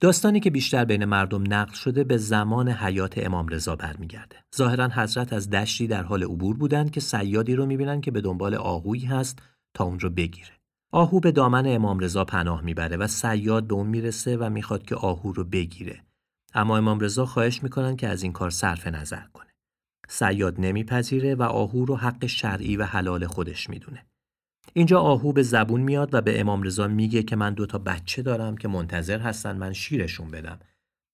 داستانی 0.00 0.40
که 0.40 0.50
بیشتر 0.50 0.84
بین 0.84 1.04
مردم 1.04 1.54
نقل 1.54 1.72
شده 1.72 2.04
به 2.04 2.16
زمان 2.16 2.68
حیات 2.68 3.18
امام 3.18 3.48
رضا 3.48 3.76
برمیگرده. 3.76 4.36
ظاهرا 4.56 4.88
حضرت 4.88 5.32
از 5.32 5.50
دشتی 5.50 5.86
در 5.86 6.02
حال 6.02 6.22
عبور 6.22 6.56
بودند 6.56 6.90
که 6.90 7.00
سیادی 7.00 7.54
رو 7.54 7.66
می‌بینن 7.66 8.00
که 8.00 8.10
به 8.10 8.20
دنبال 8.20 8.54
آهویی 8.54 9.04
هست 9.04 9.42
تا 9.74 9.84
اون 9.84 10.00
رو 10.00 10.10
بگیره. 10.10 10.52
آهو 10.92 11.20
به 11.20 11.32
دامن 11.32 11.66
امام 11.66 11.98
رضا 11.98 12.24
پناه 12.24 12.62
می‌بره 12.62 12.96
و 12.96 13.06
سیاد 13.06 13.66
به 13.66 13.74
اون 13.74 13.86
می‌رسه 13.86 14.36
و 14.36 14.50
می‌خواد 14.50 14.82
که 14.82 14.94
آهو 14.94 15.32
رو 15.32 15.44
بگیره. 15.44 16.02
اما 16.54 16.76
امام 16.76 17.00
رضا 17.00 17.26
خواهش 17.26 17.62
می‌کنن 17.62 17.96
که 17.96 18.08
از 18.08 18.22
این 18.22 18.32
کار 18.32 18.50
صرف 18.50 18.86
نظر 18.86 19.26
کنه. 19.32 19.50
سیاد 20.08 20.54
نمیپذیره 20.58 21.34
و 21.34 21.42
آهو 21.42 21.84
رو 21.84 21.96
حق 21.96 22.26
شرعی 22.26 22.76
و 22.76 22.84
حلال 22.84 23.26
خودش 23.26 23.70
می‌دونه. 23.70 24.06
اینجا 24.76 25.00
آهو 25.00 25.32
به 25.32 25.42
زبون 25.42 25.80
میاد 25.80 26.14
و 26.14 26.20
به 26.20 26.40
امام 26.40 26.62
رضا 26.62 26.88
میگه 26.88 27.22
که 27.22 27.36
من 27.36 27.54
دو 27.54 27.66
تا 27.66 27.78
بچه 27.78 28.22
دارم 28.22 28.56
که 28.56 28.68
منتظر 28.68 29.18
هستن 29.18 29.56
من 29.56 29.72
شیرشون 29.72 30.30
بدم. 30.30 30.60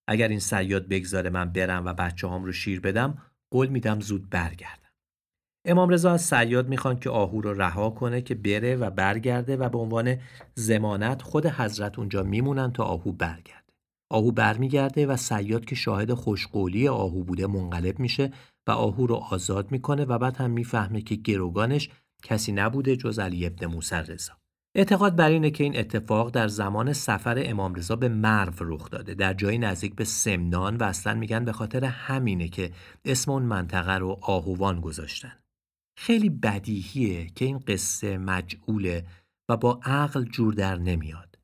اگر 0.08 0.28
این 0.28 0.38
سیاد 0.38 0.88
بگذاره 0.88 1.30
من 1.30 1.52
برم 1.52 1.84
و 1.84 1.94
بچه 1.94 2.28
هم 2.28 2.44
رو 2.44 2.52
شیر 2.52 2.80
بدم 2.80 3.18
قول 3.50 3.68
میدم 3.68 4.00
زود 4.00 4.30
برگردم. 4.30 4.90
امام 5.64 5.88
رضا 5.88 6.12
از 6.12 6.22
سیاد 6.22 6.68
می‌خوان 6.68 6.98
که 6.98 7.10
آهو 7.10 7.40
رو 7.40 7.52
رها 7.52 7.90
کنه 7.90 8.22
که 8.22 8.34
بره 8.34 8.76
و 8.76 8.90
برگرده 8.90 9.56
و 9.56 9.68
به 9.68 9.78
عنوان 9.78 10.16
زمانت 10.54 11.22
خود 11.22 11.46
حضرت 11.46 11.98
اونجا 11.98 12.22
میمونن 12.22 12.72
تا 12.72 12.84
آهو 12.84 13.12
برگرده. 13.12 13.72
آهو 14.10 14.30
برمیگرده 14.32 15.06
و 15.06 15.16
سیاد 15.16 15.64
که 15.64 15.74
شاهد 15.74 16.12
خوشقولی 16.12 16.88
آهو 16.88 17.24
بوده 17.24 17.46
منقلب 17.46 17.98
میشه 17.98 18.32
و 18.66 18.70
آهو 18.70 19.06
رو 19.06 19.14
آزاد 19.14 19.72
می‌کنه 19.72 20.04
و 20.04 20.18
بعد 20.18 20.36
هم 20.36 20.50
می‌فهمه 20.50 21.00
که 21.00 21.14
گروگانش 21.14 21.90
کسی 22.22 22.52
نبوده 22.52 22.96
جز 22.96 23.18
علی 23.18 23.46
ابن 23.46 23.66
موسی 23.66 23.94
رضا. 23.94 24.32
اعتقاد 24.74 25.16
بر 25.16 25.30
اینه 25.30 25.50
که 25.50 25.64
این 25.64 25.78
اتفاق 25.78 26.30
در 26.30 26.48
زمان 26.48 26.92
سفر 26.92 27.42
امام 27.46 27.74
رضا 27.74 27.96
به 27.96 28.08
مرو 28.08 28.52
رخ 28.60 28.90
داده 28.90 29.14
در 29.14 29.34
جایی 29.34 29.58
نزدیک 29.58 29.94
به 29.94 30.04
سمنان 30.04 30.76
و 30.76 30.82
اصلا 30.82 31.14
میگن 31.14 31.44
به 31.44 31.52
خاطر 31.52 31.84
همینه 31.84 32.48
که 32.48 32.70
اسم 33.04 33.30
اون 33.30 33.42
منطقه 33.42 33.92
رو 33.92 34.18
آهوان 34.22 34.80
گذاشتن. 34.80 35.32
خیلی 35.98 36.30
بدیهیه 36.30 37.26
که 37.26 37.44
این 37.44 37.58
قصه 37.58 38.18
مجعوله 38.18 39.06
و 39.48 39.56
با 39.56 39.80
عقل 39.84 40.24
جور 40.24 40.54
در 40.54 40.76
نمیاد. 40.76 41.38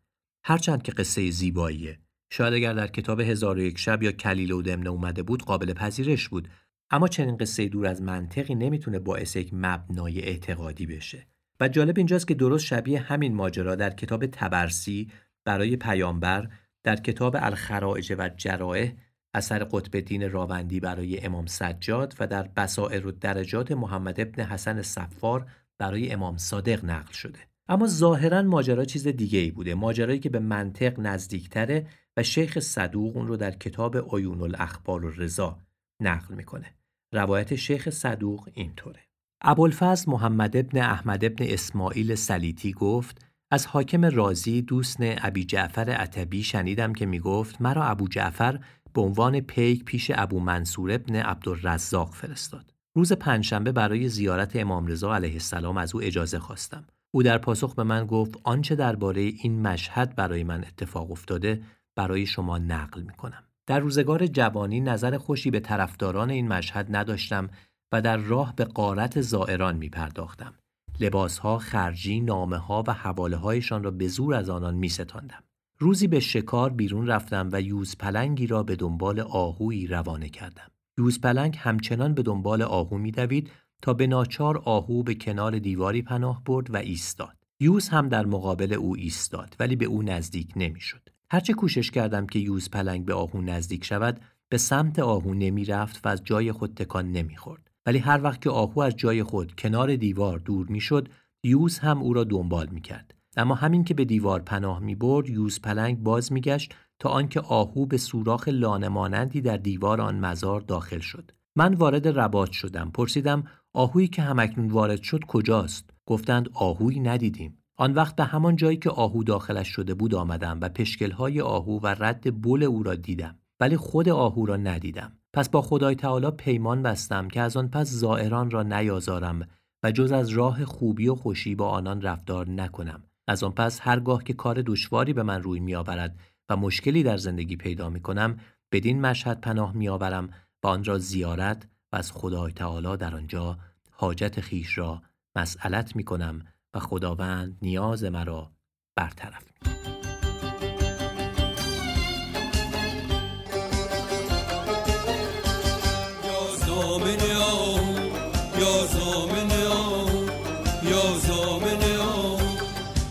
هرچند 0.45 0.83
که 0.83 0.93
قصه 0.93 1.31
زیباییه. 1.31 1.99
شاید 2.33 2.55
اگر 2.55 2.73
در 2.73 2.87
کتاب 2.87 3.21
هزار 3.21 3.59
و 3.59 3.61
یک 3.61 3.79
شب 3.79 4.03
یا 4.03 4.13
کلیل 4.13 4.53
و 4.53 4.63
دمنه 4.63 4.91
اومده 4.91 5.23
بود 5.23 5.43
قابل 5.43 5.73
پذیرش 5.73 6.29
بود 6.29 6.49
اما 6.91 7.09
چنین 7.09 7.37
قصه 7.37 7.69
دور 7.69 7.87
از 7.87 8.03
منطقی 8.03 8.55
نمی‌تونه 8.55 8.99
باعث 8.99 9.37
یک 9.37 9.51
مبنای 9.53 10.21
اعتقادی 10.21 10.87
بشه. 10.87 11.27
و 11.61 11.69
جالب 11.69 11.97
اینجاست 11.97 12.29
که 12.29 12.35
درست 12.35 12.65
شبیه 12.65 13.01
همین 13.01 13.35
ماجرا 13.35 13.75
در 13.75 13.91
کتاب 13.91 14.27
تبرسی 14.27 15.11
برای 15.45 15.77
پیامبر 15.77 16.49
در 16.85 16.97
کتاب 16.97 17.37
الخرائج 17.39 18.15
و 18.19 18.29
جرائح 18.29 18.93
اثر 19.35 19.65
قطب 19.65 19.97
الدین 19.97 20.31
راوندی 20.31 20.81
برای 20.81 21.21
امام 21.21 21.47
سجاد 21.47 22.15
و 22.21 22.27
در 22.27 22.43
بسائر 22.43 23.07
و 23.07 23.11
درجات 23.11 23.73
محمد 23.73 24.21
ابن 24.21 24.43
حسن 24.43 24.83
صفار 24.83 25.51
برای 25.79 26.11
امام 26.11 26.37
صادق 26.37 26.85
نقل 26.85 27.13
شده. 27.13 27.39
اما 27.69 27.87
ظاهرا 27.87 28.43
ماجرا 28.43 28.85
چیز 28.85 29.09
دیگه 29.09 29.39
ای 29.39 29.51
بوده 29.51 29.75
ماجرایی 29.75 30.19
که 30.19 30.29
به 30.29 30.39
منطق 30.39 31.01
نزدیکتره 31.01 31.87
و 32.17 32.23
شیخ 32.23 32.59
صدوق 32.59 33.17
اون 33.17 33.27
رو 33.27 33.37
در 33.37 33.51
کتاب 33.51 34.17
عیون 34.17 34.43
الاخبار 34.43 35.05
و 35.05 35.11
رضا 35.11 35.59
نقل 36.03 36.35
می‌کنه. 36.35 36.78
روایت 37.13 37.55
شیخ 37.55 37.91
صدوق 37.91 38.49
اینطوره. 38.55 39.01
ابوالفضل 39.43 40.13
محمد 40.13 40.57
ابن 40.57 40.79
احمد 40.79 41.25
ابن 41.25 41.45
اسماعیل 41.49 42.15
سلیتی 42.15 42.73
گفت 42.73 43.25
از 43.51 43.67
حاکم 43.67 44.05
رازی 44.05 44.63
دوست 44.63 44.97
ابی 45.01 45.45
جعفر 45.45 45.91
عتبی 45.91 46.43
شنیدم 46.43 46.93
که 46.93 47.07
می‌گفت 47.07 47.63
مرا 47.63 47.85
ابو 47.85 48.09
جعفر 48.09 48.61
به 48.93 49.01
عنوان 49.01 49.41
پیک 49.41 49.85
پیش 49.85 50.11
ابو 50.15 50.41
منصور 50.41 50.93
ابن 50.93 51.17
عبدالرزاق 51.17 52.15
فرستاد. 52.15 52.75
روز 52.95 53.13
پنجشنبه 53.13 53.73
برای 53.73 54.09
زیارت 54.09 54.57
امام 54.57 54.87
رضا 54.87 55.15
علیه 55.15 55.33
السلام 55.33 55.77
از 55.77 55.95
او 55.95 56.03
اجازه 56.03 56.39
خواستم. 56.39 56.87
او 57.11 57.23
در 57.23 57.39
پاسخ 57.39 57.75
به 57.75 57.83
من 57.83 58.07
گفت 58.07 58.39
آنچه 58.45 58.75
درباره 58.75 59.21
این 59.21 59.63
مشهد 59.63 60.15
برای 60.15 60.45
من 60.45 60.65
اتفاق 60.65 61.11
افتاده 61.11 61.63
برای 61.97 62.27
شما 62.27 62.59
نقل 62.59 63.03
می 63.03 63.13
کنم. 63.13 63.48
در 63.69 63.81
روزگار 63.81 64.27
جوانی 64.27 64.81
نظر 64.81 65.19
خوشی 65.19 65.51
به 65.51 65.61
طرفداران 65.61 66.31
این 66.31 66.49
مشهد 66.49 66.97
نداشتم 66.97 67.51
و 67.93 68.03
در 68.03 68.17
راه 68.17 68.57
به 68.57 68.65
قارت 68.65 69.21
زائران 69.21 69.77
می 69.77 69.89
پرداختم. 69.89 70.55
لباسها، 71.01 71.59
خرجی، 71.59 72.21
نامه 72.21 72.57
ها 72.57 72.85
و 72.87 72.93
حواله 72.93 73.37
هایشان 73.37 73.83
را 73.83 73.91
به 73.91 74.09
زور 74.09 74.35
از 74.35 74.51
آنان 74.51 74.75
می 74.75 74.89
ستاندم. 74.89 75.43
روزی 75.79 76.07
به 76.07 76.21
شکار 76.21 76.71
بیرون 76.71 77.07
رفتم 77.07 77.49
و 77.53 77.61
یوز 77.61 77.97
پلنگی 77.97 78.47
را 78.47 78.63
به 78.63 78.77
دنبال 78.77 79.21
آهویی 79.21 79.87
روانه 79.87 80.29
کردم. 80.29 80.71
یوز 80.99 81.21
پلنگ 81.21 81.57
همچنان 81.59 82.15
به 82.15 82.23
دنبال 82.23 82.63
آهو 82.63 82.99
می 82.99 83.11
دوید 83.11 83.51
تا 83.83 83.95
به 83.95 84.07
ناچار 84.07 84.59
آهو 84.59 85.03
به 85.03 85.15
کنار 85.15 85.59
دیواری 85.59 86.03
پناه 86.03 86.43
برد 86.45 86.75
و 86.75 86.77
ایستاد. 86.77 87.37
یوز 87.61 87.89
هم 87.89 88.09
در 88.09 88.27
مقابل 88.27 88.73
او 88.73 88.97
ایستاد 88.97 89.57
ولی 89.61 89.77
به 89.77 89.85
او 89.85 90.03
نزدیک 90.03 90.53
نمی‌شد. 90.57 91.08
هرچه 91.31 91.53
کوشش 91.53 91.91
کردم 91.91 92.27
که 92.27 92.39
یوز 92.39 92.71
پلنگ 92.71 93.05
به 93.05 93.15
آهو 93.15 93.41
نزدیک 93.41 93.85
شود 93.85 94.21
به 94.49 94.59
سمت 94.59 94.99
آهو 94.99 95.35
نمی 95.35 95.65
رفت 95.65 96.07
و 96.07 96.09
از 96.09 96.25
جای 96.25 96.53
خود 96.53 96.75
تکان 96.75 97.13
نمی 97.13 97.37
خورد. 97.37 97.71
ولی 97.87 97.99
هر 97.99 98.23
وقت 98.23 98.41
که 98.41 98.51
آهو 98.51 98.81
از 98.81 98.97
جای 98.97 99.23
خود 99.23 99.53
کنار 99.59 99.97
دیوار 99.97 100.39
دور 100.39 100.67
می 100.67 100.81
شد 100.81 101.09
یوز 101.45 101.79
هم 101.79 101.99
او 101.99 102.13
را 102.13 102.25
دنبال 102.25 102.69
می 102.71 102.81
کرد. 102.81 103.15
اما 103.37 103.55
همین 103.55 103.85
که 103.85 103.95
به 103.95 104.05
دیوار 104.05 104.41
پناه 104.41 104.79
می 104.79 104.95
برد 104.95 105.29
یوز 105.29 105.61
پلنگ 105.61 105.99
باز 105.99 106.33
می 106.33 106.41
گشت 106.41 106.75
تا 106.99 107.09
آنکه 107.09 107.41
آهو 107.41 107.87
به 107.87 107.97
سوراخ 107.97 108.49
لانه 108.49 108.89
مانندی 108.89 109.41
در 109.41 109.57
دیوار 109.57 110.01
آن 110.01 110.21
مزار 110.21 110.61
داخل 110.61 110.99
شد. 110.99 111.31
من 111.57 111.75
وارد 111.75 112.09
رباط 112.09 112.51
شدم. 112.51 112.91
پرسیدم 112.91 113.45
آهویی 113.73 114.09
که 114.09 114.23
همکنون 114.23 114.69
وارد 114.69 115.03
شد 115.03 115.25
کجاست؟ 115.25 115.91
گفتند 116.07 116.49
آهویی 116.55 117.01
ندیدیم. 117.01 117.58
آن 117.81 117.95
وقت 117.95 118.17
به 118.17 118.25
همان 118.25 118.57
جایی 118.57 118.77
که 118.77 118.91
آهو 118.91 119.25
داخلش 119.25 119.69
شده 119.69 119.95
بود 119.95 120.15
آمدم 120.15 120.59
و 120.63 120.69
پشکلهای 120.69 121.41
آهو 121.41 121.81
و 121.81 121.87
رد 121.87 122.41
بول 122.43 122.63
او 122.63 122.83
را 122.83 122.95
دیدم 122.95 123.39
ولی 123.61 123.77
خود 123.77 124.09
آهو 124.09 124.47
را 124.47 124.57
ندیدم. 124.57 125.13
پس 125.33 125.49
با 125.49 125.63
خدای 125.63 125.95
تعالی 125.95 126.31
پیمان 126.31 126.83
بستم 126.83 127.29
که 127.29 127.41
از 127.41 127.57
آن 127.57 127.69
پس 127.69 127.91
زائران 127.91 128.51
را 128.51 128.63
نیازارم 128.63 129.49
و 129.83 129.93
جز 129.93 130.13
از 130.13 130.29
راه 130.29 130.65
خوبی 130.65 131.09
و 131.09 131.15
خوشی 131.15 131.55
با 131.55 131.69
آنان 131.69 132.03
رفتار 132.03 132.49
نکنم. 132.49 133.03
از 133.29 133.45
آن 133.45 133.53
پس 133.53 133.79
هرگاه 133.83 134.25
که 134.25 134.33
کار 134.33 134.63
دشواری 134.67 135.13
به 135.13 135.23
من 135.23 135.43
روی 135.43 135.61
میآورد 135.61 136.19
و 136.49 136.57
مشکلی 136.57 137.03
در 137.03 137.17
زندگی 137.17 137.57
پیدا 137.57 137.91
می 137.91 138.01
کنم 138.01 138.39
بدین 138.73 139.01
مشهد 139.01 139.41
پناه 139.41 139.73
میآورم 139.73 140.31
و 140.63 140.67
آن 140.67 140.85
را 140.85 140.99
زیارت 140.99 141.69
و 141.93 141.97
از 141.97 142.13
خدای 142.13 142.53
تعالی 142.53 142.97
در 142.97 143.15
آنجا 143.15 143.59
حاجت 143.91 144.41
خیش 144.41 144.79
را 144.79 145.03
مسئلت 145.37 145.97
می 145.97 146.05
کنم 146.05 146.43
و 146.75 146.79
خداوند 146.79 147.59
نیاز 147.63 148.05
مرا 148.05 148.53
برطرف 148.97 149.45
می 149.45 149.79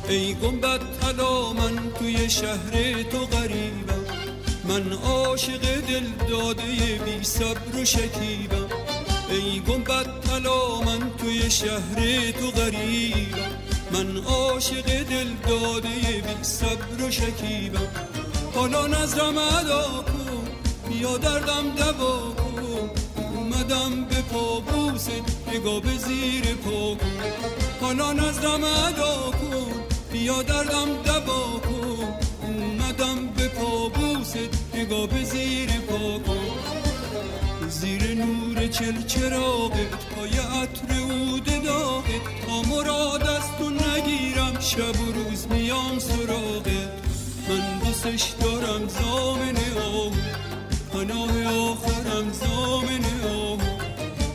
ای 0.09 0.33
گنبد 0.33 0.79
طلا 1.01 1.53
من 1.53 1.91
توی 1.99 2.29
شهر 2.29 3.03
تو 3.03 3.25
غریبم. 3.25 4.05
من 4.67 4.93
عاشق 4.93 5.61
دل 5.61 6.07
داده 6.29 6.63
بی 7.05 7.23
صبر 7.23 7.81
و 7.81 7.85
شکیبم. 7.85 8.86
ای 9.29 9.59
گنبد 9.59 10.07
طلا 10.21 10.81
من 10.81 11.11
توی 11.17 11.51
شهر 11.51 12.31
تو 12.31 12.51
غریبم 12.51 13.51
من 13.91 14.17
عاشق 14.17 15.03
دل 15.03 15.27
داده 15.49 15.89
بی 15.89 16.43
صبر 16.43 17.03
و 17.07 17.11
شکیبم 17.11 17.87
حالا 18.55 18.87
نظرم 18.87 19.37
ادا 19.37 19.83
کن 19.83 20.47
بیا 20.89 21.17
دردم 21.17 21.75
دوا 21.77 22.33
کن 22.33 22.89
اومدم 23.35 24.05
به 24.09 24.21
پابوست 24.21 25.11
نگاه 25.53 25.81
به 25.81 25.97
زیر 25.97 26.55
پا 26.55 26.95
کن 26.95 27.29
حالا 27.81 28.13
نظرم 28.13 28.63
ادا 28.63 29.31
کن 29.31 29.71
بیا 30.11 30.41
دردم 30.41 31.03
دوا 31.05 31.59
کن 31.59 32.13
اومدم 32.41 33.27
به 33.37 33.47
پابوست 33.47 34.37
نگاه 34.73 35.07
به 35.07 35.23
زیر 35.23 35.69
پا 35.69 35.76
زیر 37.81 38.15
نور 38.15 38.67
چل 38.67 39.05
چراغت 39.07 40.05
پای 40.15 40.29
عطر 40.29 40.93
عود 40.93 41.63
داغت 41.63 42.25
تا 42.47 42.61
مراد 42.61 43.23
از 43.23 43.57
تو 43.57 43.69
نگیرم 43.69 44.59
شب 44.59 45.01
و 45.01 45.11
روز 45.11 45.47
میام 45.49 45.99
سراغت 45.99 46.67
من 47.49 47.79
دوستش 47.79 48.23
دارم 48.41 48.87
زامن 48.87 49.57
آهو 49.77 50.11
پناه 50.93 51.45
آخرم 51.45 52.31
زامن 52.31 53.05
آهو. 53.31 53.57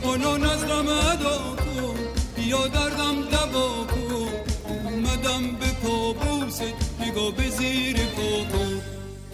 حالا 0.05 0.37
نظرم 0.37 0.89
ادا 0.89 1.39
کن 1.39 1.95
بیا 2.37 2.67
دردم 2.67 3.23
دوا 3.31 3.85
کن. 3.85 4.29
اومدم 4.69 5.57
به 5.61 5.67
پابوست 5.83 6.63
نگاه 7.01 7.33
به 7.37 7.49
زیر 7.49 7.97
پا 7.97 8.45
کن. 8.53 8.81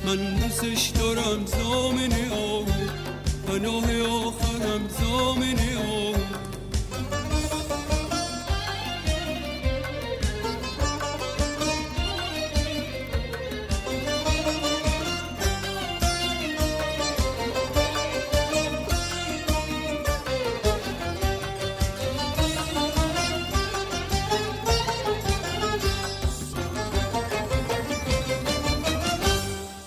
من 0.04 0.34
دوستش 0.34 0.88
دارم 0.88 1.46
زامن 1.46 2.12
آهو 3.48 3.58
پناه 3.58 4.02
آخرم 4.02 4.88
زامن 4.88 5.58
آهو 5.78 6.14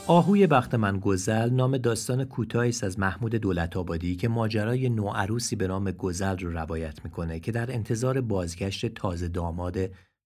آهوی 0.07 0.47
بخت 0.47 0.75
من 0.75 0.99
گزل 0.99 1.49
نام 1.49 1.77
داستان 1.77 2.25
کوتاهی 2.25 2.69
است 2.69 2.83
از 2.83 2.99
محمود 2.99 3.35
دولت 3.35 3.77
آبادی 3.77 4.15
که 4.15 4.27
ماجرای 4.27 4.89
نوعروسی 4.89 5.55
به 5.55 5.67
نام 5.67 5.91
گزل 5.91 6.37
رو 6.37 6.51
روایت 6.51 7.05
می‌کنه 7.05 7.39
که 7.39 7.51
در 7.51 7.71
انتظار 7.71 8.21
بازگشت 8.21 8.85
تازه 8.85 9.27
داماد 9.27 9.77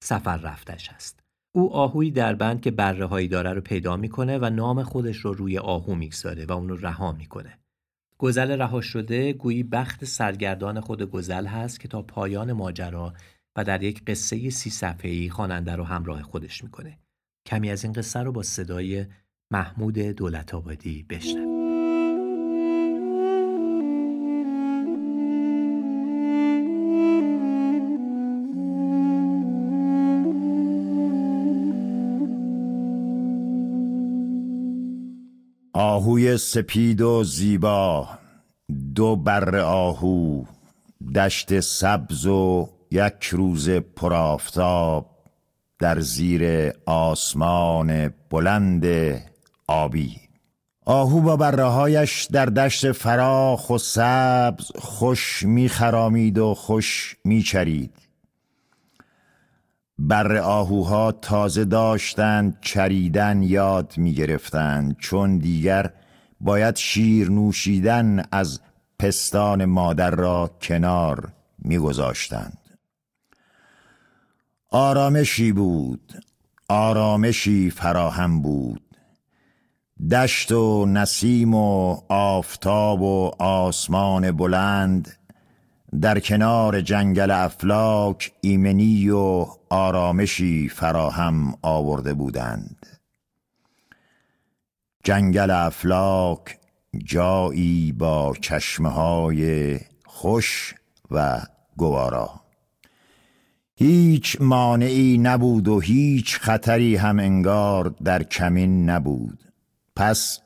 سفر 0.03 0.37
رفتش 0.37 0.89
است. 0.89 1.19
او 1.55 1.73
آهویی 1.73 2.11
در 2.11 2.35
بند 2.35 2.61
که 2.61 2.71
بره 2.71 3.05
هایی 3.05 3.27
داره 3.27 3.53
رو 3.53 3.61
پیدا 3.61 3.97
می‌کنه 3.97 4.37
و 4.37 4.49
نام 4.49 4.83
خودش 4.83 5.17
رو 5.17 5.33
روی 5.33 5.57
آهو 5.57 5.95
می‌گذاره 5.95 6.45
و 6.45 6.51
اون 6.51 6.69
رو 6.69 6.75
رها 6.75 7.11
می‌کنه. 7.11 7.59
گزل 8.17 8.51
رها 8.51 8.81
شده 8.81 9.33
گویی 9.33 9.63
بخت 9.63 10.05
سرگردان 10.05 10.79
خود 10.79 11.03
گزل 11.03 11.45
هست 11.45 11.79
که 11.79 11.87
تا 11.87 12.01
پایان 12.01 12.53
ماجرا 12.53 13.13
و 13.55 13.63
در 13.63 13.83
یک 13.83 14.05
قصه 14.05 14.49
سی 14.49 14.69
صفحه‌ای 14.69 15.29
خواننده 15.29 15.75
رو 15.75 15.83
همراه 15.83 16.21
خودش 16.21 16.63
می‌کنه. 16.63 16.99
کمی 17.45 17.71
از 17.71 17.83
این 17.83 17.93
قصه 17.93 18.19
رو 18.19 18.31
با 18.31 18.43
صدای 18.43 19.05
محمود 19.51 19.99
دولت 19.99 20.53
آبادی 20.53 21.03
بشنویم. 21.09 21.55
آهوی 35.73 36.37
سپید 36.37 37.01
و 37.01 37.23
زیبا 37.23 38.09
دو 38.95 39.15
بر 39.15 39.55
آهو 39.55 40.43
دشت 41.15 41.59
سبز 41.59 42.25
و 42.25 42.69
یک 42.91 43.23
روز 43.31 43.69
پرافتاب 43.69 45.09
در 45.79 45.99
زیر 45.99 46.73
آسمان 46.85 48.13
بلند 48.29 48.85
آبی. 49.67 50.15
آهو 50.85 51.21
با 51.21 51.35
برهایش 51.35 52.23
در 52.23 52.45
دشت 52.45 52.91
فراخ 52.91 53.69
و 53.69 53.77
سبز 53.77 54.71
خوش 54.75 55.43
میخرامید 55.43 56.37
و 56.37 56.53
خوش 56.53 57.15
میچرید. 57.23 57.91
بر 59.99 60.37
آهوها 60.37 61.11
تازه 61.11 61.65
داشتند 61.65 62.57
چریدن 62.61 63.43
یاد 63.43 63.93
می‌گرفتند. 63.97 64.97
چون 64.97 65.37
دیگر 65.37 65.91
باید 66.41 66.75
شیر 66.75 67.29
نوشیدن 67.29 68.23
از 68.31 68.59
پستان 68.99 69.65
مادر 69.65 70.11
را 70.11 70.51
کنار 70.61 71.31
میگذاشتند. 71.59 72.57
آرامشی 74.71 75.51
بود. 75.51 76.13
آرامشی 76.69 77.69
فراهم 77.69 78.41
بود. 78.41 78.84
دشت 80.11 80.51
و 80.51 80.85
نسیم 80.85 81.53
و 81.53 81.97
آفتاب 82.09 83.01
و 83.01 83.31
آسمان 83.39 84.31
بلند 84.31 85.17
در 86.01 86.19
کنار 86.19 86.81
جنگل 86.81 87.31
افلاک 87.31 88.31
ایمنی 88.41 89.09
و 89.09 89.45
آرامشی 89.69 90.69
فراهم 90.69 91.57
آورده 91.61 92.13
بودند. 92.13 92.87
جنگل 95.03 95.51
افلاک 95.51 96.59
جایی 97.05 97.91
با 97.91 98.33
چشمه 98.41 98.89
های 98.89 99.79
خوش 100.05 100.75
و 101.11 101.41
گوارا. 101.77 102.29
هیچ 103.75 104.37
مانعی 104.41 105.17
نبود 105.17 105.67
و 105.67 105.79
هیچ 105.79 106.39
خطری 106.39 106.95
هم 106.95 107.19
انگار 107.19 107.95
در 108.03 108.23
کمین 108.23 108.89
نبود. 108.89 109.44
پس 109.95 110.39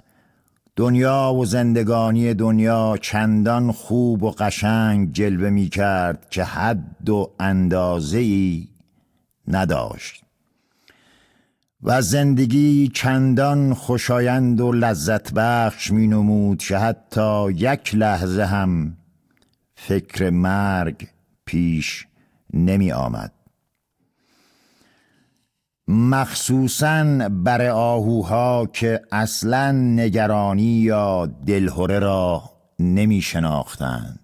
دنیا 0.76 1.34
و 1.34 1.45
زندگانی 1.45 2.34
دنیا 2.34 2.97
چندان 3.02 3.72
خوب 3.72 4.24
و 4.24 4.32
قشنگ 4.32 5.14
جلوه 5.14 5.50
می 5.50 5.70
کرد 5.70 6.30
که 6.30 6.43
حد 6.43 7.10
و 7.10 7.32
اندازه 7.39 8.18
ای 8.18 8.68
نداشت. 9.47 10.24
و 11.84 12.02
زندگی 12.02 12.91
چندان 12.93 13.74
خوشایند 13.74 14.62
و 14.62 14.72
لذت 14.72 15.34
بخش 15.34 15.91
می 15.91 16.08
نمود 16.08 16.58
که 16.58 16.78
حتی 16.78 17.52
یک 17.52 17.95
لحظه 17.95 18.43
هم 18.43 18.97
فکر 19.76 20.30
مرگ 20.30 21.08
پیش 21.45 22.08
نمی 22.54 22.91
آمد. 22.91 23.32
مخصوصا 25.92 27.30
بر 27.30 27.68
آهوها 27.68 28.66
که 28.74 29.02
اصلا 29.12 29.72
نگرانی 29.72 30.64
یا 30.64 31.26
دلهوره 31.26 32.00
را 32.00 32.44
نمی 32.80 33.22
شناختند 33.22 34.20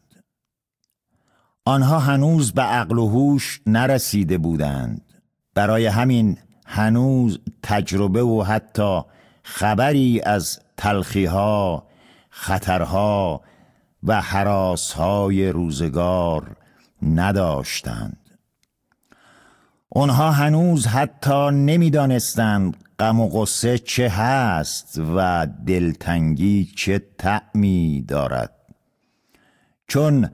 آنها 1.66 2.00
هنوز 2.00 2.52
به 2.52 2.62
عقل 2.62 2.98
و 2.98 3.08
هوش 3.08 3.62
نرسیده 3.68 4.38
بودند. 4.38 5.02
برای 5.54 5.86
همین 5.86 6.38
هنوز 6.66 7.40
تجربه 7.64 8.24
و 8.24 8.44
حتی 8.44 9.02
خبری 9.44 10.22
از 10.22 10.60
تلخیها 10.78 11.88
خطرها 12.30 13.42
و 14.04 14.22
حراسهای 14.22 15.50
روزگار 15.50 16.56
نداشتند. 17.02 18.25
آنها 19.98 20.32
هنوز 20.32 20.88
حتی 20.88 21.52
نمی‌دانستند 21.52 22.78
غم 23.00 23.20
و 23.20 23.30
غصه 23.30 23.78
چه 23.78 24.10
هست 24.10 25.02
و 25.16 25.48
دلتنگی 25.68 26.70
چه 26.76 27.02
طعمی 27.18 28.06
دارد. 28.08 28.52
چون 29.88 30.30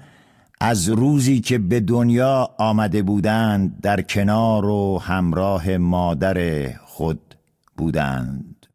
از 0.62 0.90
روزی 0.90 1.40
که 1.40 1.58
به 1.58 1.80
دنیا 1.80 2.50
آمده 2.58 3.02
بودند 3.02 3.82
در 3.82 4.02
کنار 4.02 4.66
و 4.66 5.00
همراه 5.00 5.78
مادر 5.78 6.68
خود 6.86 7.36
بودند. 7.78 8.68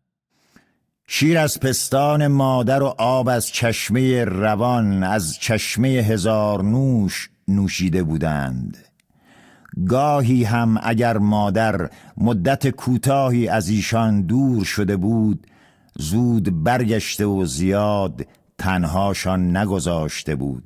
شیر 1.07 1.39
از 1.39 1.61
پستان 1.61 2.27
مادر 2.27 2.83
و 2.83 2.95
آب 2.99 3.29
از 3.29 3.47
چشمه 3.49 4.25
روان 4.25 5.03
از 5.03 5.39
چشمه 5.41 5.89
هزار 5.89 6.63
نوش 6.63 7.31
نوشیده 7.49 8.03
بودند. 8.03 8.86
گاهی 9.85 10.45
هم 10.45 10.79
اگر 10.83 11.19
مادر 11.19 11.91
مدت 12.17 12.71
کوتاهی 12.71 13.49
از 13.49 13.69
ایشان 13.69 14.23
دور 14.23 14.65
شده 14.65 14.97
بود 14.97 15.47
زود 15.99 16.65
برگشته 16.65 17.27
و 17.27 17.45
زیاد 17.45 18.27
تنهاشان 18.59 19.57
نگذاشته 19.57 20.35
بود. 20.37 20.65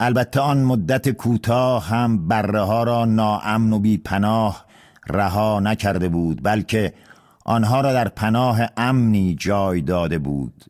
البته 0.00 0.40
آن 0.40 0.62
مدت 0.62 1.10
کوتاه 1.10 1.88
هم 1.88 2.28
بره 2.28 2.60
ها 2.60 2.82
را 2.82 3.04
ناامن 3.04 3.72
و 3.72 3.78
بی 3.78 3.96
پناه 3.96 4.66
رها 5.08 5.60
نکرده 5.60 6.08
بود 6.08 6.42
بلکه 6.42 6.92
آنها 7.44 7.80
را 7.80 7.92
در 7.92 8.08
پناه 8.08 8.60
امنی 8.76 9.34
جای 9.34 9.80
داده 9.80 10.18
بود. 10.18 10.64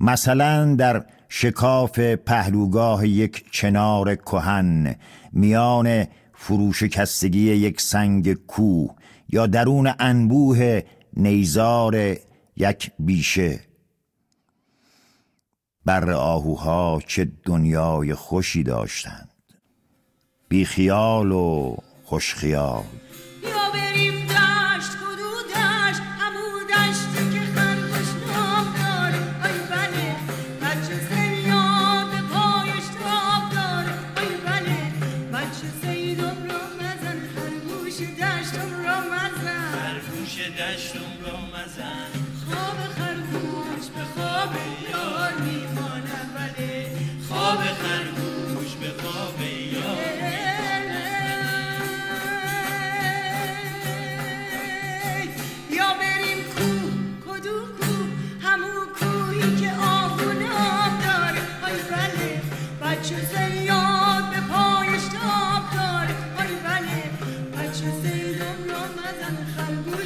مثلا 0.00 0.74
در 0.74 1.04
شکاف 1.28 1.98
پهلوگاه 1.98 3.08
یک 3.08 3.44
چنار 3.50 4.14
کهن 4.14 4.94
میان 5.32 6.04
فروشکستگی 6.40 7.40
یک 7.40 7.80
سنگ 7.80 8.32
کوه 8.32 8.94
یا 9.28 9.46
درون 9.46 9.92
انبوه 9.98 10.80
نیزار 11.16 12.16
یک 12.56 12.90
بیشه. 12.98 13.60
بر 15.84 16.10
آهوها 16.10 17.02
چه 17.06 17.32
دنیای 17.44 18.14
خوشی 18.14 18.62
داشتند. 18.62 19.30
بی 20.48 20.64
خیال 20.64 21.32
و 21.32 21.76
خوش 22.04 22.34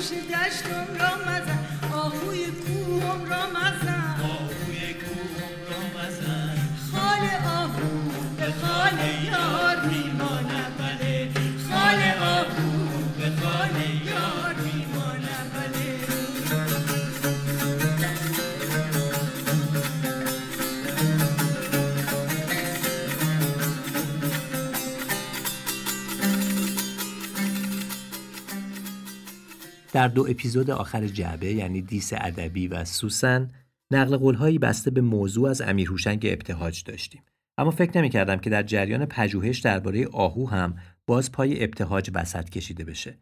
خرگوش 0.03 0.19
دشتم 0.29 0.87
را 0.99 1.17
مزن 1.17 1.59
آهوی 1.93 2.47
کوهم 2.47 3.25
را 3.25 3.47
مزن 3.47 4.02
در 29.93 30.09
دو 30.09 30.27
اپیزود 30.31 30.71
آخر 30.71 31.07
جعبه 31.07 31.53
یعنی 31.53 31.83
دیس 31.83 32.13
ادبی 32.13 32.69
و 32.69 32.85
سوسن 32.85 33.51
نقل 33.93 34.17
قولهایی 34.17 34.59
بسته 34.59 34.91
به 34.91 35.01
موضوع 35.01 35.51
از 35.51 35.61
امیر 35.61 35.89
هوشنگ 35.89 36.27
ابتهاج 36.27 36.85
داشتیم. 36.85 37.23
اما 37.59 37.71
فکر 37.71 37.99
نمی 37.99 38.11
کردم 38.11 38.37
که 38.37 38.51
در 38.51 38.63
جریان 38.63 39.07
پژوهش 39.07 39.59
درباره 39.59 40.07
آهو 40.07 40.49
هم 40.49 40.75
باز 41.07 41.33
پای 41.33 41.65
ابتهاج 41.65 42.11
وسط 42.15 42.51
کشیده 42.51 42.85
بشه. 42.85 43.19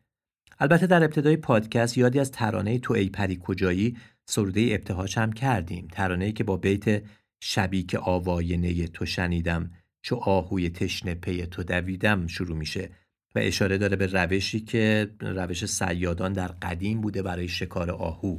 البته 0.61 0.87
در 0.87 1.05
ابتدای 1.05 1.37
پادکست 1.37 1.99
یادی 1.99 2.21
از 2.21 2.31
ترانه 2.31 2.79
تو 2.79 2.95
ای 2.95 3.09
پری 3.09 3.39
کجایی 3.43 3.97
سروده 4.27 4.68
ابتهاج 4.71 5.18
هم 5.18 5.33
کردیم. 5.33 5.89
ترانه‌ای 5.93 6.33
که 6.33 6.45
با 6.45 6.57
بیت 6.57 7.03
شبی 7.41 7.83
که 7.83 7.99
آواینه 7.99 8.87
تو 8.87 9.07
شنیدم 9.07 9.71
چو 10.03 10.16
آهوی 10.16 10.71
تشنه 10.71 11.14
پی 11.14 11.47
تو 11.47 11.62
دویدم 11.62 12.27
شروع 12.27 12.57
میشه. 12.57 12.91
و 13.35 13.39
اشاره 13.39 13.78
داره 13.78 13.97
به 13.97 14.07
روشی 14.07 14.61
که 14.61 15.11
روش 15.20 15.66
سیادان 15.66 16.33
در 16.33 16.49
قدیم 16.49 17.01
بوده 17.01 17.22
برای 17.22 17.49
شکار 17.49 17.91
آهو. 17.91 18.39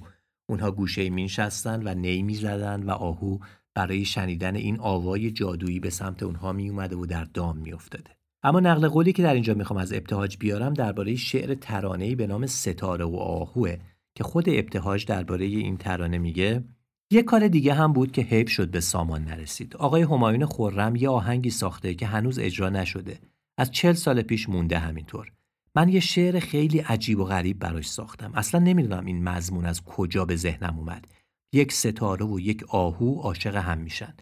اونها 0.50 0.72
گوشه 0.72 1.10
مینشستن 1.10 1.88
و 1.88 1.94
نی 1.94 2.22
می‌زدن 2.24 2.84
و 2.84 2.92
آهو 2.92 3.38
برای 3.74 4.06
شنیدن 4.06 4.56
این 4.56 4.80
آوای 4.80 5.32
جادویی 5.32 5.80
به 5.80 5.90
سمت 5.90 6.24
اونها 6.24 6.54
می 6.54 6.70
اومده 6.70 6.96
و 6.96 7.06
در 7.06 7.24
دام 7.24 7.58
میافتاده. 7.58 8.12
اما 8.44 8.60
نقل 8.60 8.88
قولی 8.88 9.14
که 9.14 9.24
در 9.24 9.34
اینجا 9.34 9.54
می‌خوام 9.54 9.80
از 9.80 9.94
ابتهاج 9.94 10.38
بیارم 10.38 10.74
درباره 10.74 11.16
شعر 11.16 11.56
ترانه‌ای 11.56 12.16
به 12.16 12.28
نام 12.28 12.46
ستاره 12.46 13.06
و 13.06 13.16
آهوه 13.16 13.78
که 14.16 14.24
خود 14.24 14.50
ابتهاج 14.50 15.06
درباره 15.06 15.46
این 15.46 15.78
ترانه 15.78 16.18
میگه 16.18 16.64
یه 17.12 17.24
کار 17.24 17.48
دیگه 17.48 17.74
هم 17.74 17.94
بود 17.94 18.12
که 18.12 18.22
حیب 18.22 18.48
شد 18.48 18.72
به 18.72 18.80
سامان 18.80 19.24
نرسید. 19.24 19.76
آقای 19.76 20.02
همایون 20.02 20.46
خرم 20.46 20.96
یه 20.96 21.10
آهنگی 21.10 21.50
ساخته 21.50 21.94
که 21.94 22.06
هنوز 22.06 22.40
اجرا 22.40 22.70
نشده. 22.70 23.20
از 23.58 23.72
چل 23.72 23.94
سال 23.94 24.22
پیش 24.22 24.50
مونده 24.50 24.80
همینطور. 24.80 25.32
من 25.76 25.90
یه 25.90 26.00
شعر 26.00 26.40
خیلی 26.40 26.80
عجیب 26.80 27.20
و 27.20 27.24
غریب 27.24 27.60
براش 27.60 27.90
ساختم. 27.90 28.32
اصلا 28.36 28.60
نمی‌دونم 28.60 29.06
این 29.06 29.24
مضمون 29.24 29.66
از 29.66 29.84
کجا 29.84 30.26
به 30.26 30.36
ذهنم 30.36 30.80
اومد. 30.80 31.08
یک 31.54 31.72
ستاره 31.72 32.26
و 32.26 32.40
یک 32.40 32.64
آهو 32.64 33.22
عاشق 33.22 33.56
هم 33.56 33.78
میشن. 33.78 34.14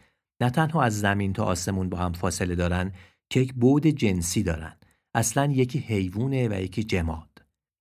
نه 0.41 0.49
تنها 0.49 0.84
از 0.84 0.99
زمین 0.99 1.34
تا 1.34 1.43
آسمون 1.43 1.89
با 1.89 1.97
هم 1.97 2.13
فاصله 2.13 2.55
دارن 2.55 2.91
که 3.30 3.39
یک 3.39 3.53
بود 3.53 3.88
جنسی 3.88 4.43
دارن. 4.43 4.75
اصلا 5.13 5.45
یکی 5.45 5.80
حیوونه 5.80 6.47
و 6.47 6.61
یکی 6.61 6.84
جماد. 6.84 7.30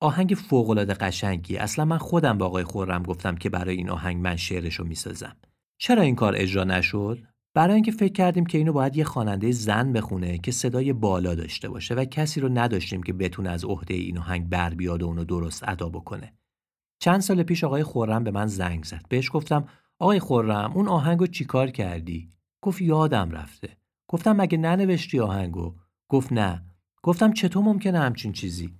آهنگ 0.00 0.34
فوق‌العاده 0.34 0.94
قشنگی. 0.94 1.56
اصلا 1.56 1.84
من 1.84 1.98
خودم 1.98 2.38
با 2.38 2.46
آقای 2.46 2.64
خورم 2.64 3.02
گفتم 3.02 3.36
که 3.36 3.50
برای 3.50 3.76
این 3.76 3.90
آهنگ 3.90 4.16
من 4.16 4.36
شعرشو 4.36 4.84
می‌سازم. 4.84 5.36
چرا 5.78 6.02
این 6.02 6.14
کار 6.14 6.34
اجرا 6.36 6.64
نشد؟ 6.64 7.27
برای 7.58 7.74
اینکه 7.74 7.92
فکر 7.92 8.12
کردیم 8.12 8.46
که 8.46 8.58
اینو 8.58 8.72
باید 8.72 8.96
یه 8.96 9.04
خواننده 9.04 9.52
زن 9.52 9.92
بخونه 9.92 10.38
که 10.38 10.50
صدای 10.50 10.92
بالا 10.92 11.34
داشته 11.34 11.68
باشه 11.68 11.94
و 11.94 12.04
کسی 12.04 12.40
رو 12.40 12.48
نداشتیم 12.48 13.02
که 13.02 13.12
بتونه 13.12 13.50
از 13.50 13.64
عهده 13.64 13.94
این 13.94 14.18
آهنگ 14.18 14.48
بر 14.48 14.74
بیاد 14.74 15.02
و 15.02 15.06
اونو 15.06 15.24
درست 15.24 15.68
ادا 15.68 15.88
بکنه. 15.88 16.32
چند 16.98 17.20
سال 17.20 17.42
پیش 17.42 17.64
آقای 17.64 17.82
خورم 17.82 18.24
به 18.24 18.30
من 18.30 18.46
زنگ 18.46 18.84
زد. 18.84 19.04
بهش 19.08 19.30
گفتم 19.32 19.68
آقای 19.98 20.18
خورم 20.18 20.72
اون 20.72 20.88
آهنگو 20.88 21.26
چیکار 21.26 21.70
کردی؟ 21.70 22.32
گفت 22.62 22.80
یادم 22.80 23.30
رفته. 23.30 23.76
گفتم 24.08 24.36
مگه 24.36 24.58
ننوشتی 24.58 25.20
آهنگو؟ 25.20 25.74
گفت 26.08 26.32
نه. 26.32 26.64
گفتم 27.02 27.32
چطور 27.32 27.64
ممکنه 27.64 27.98
همچین 27.98 28.32
چیزی؟ 28.32 28.74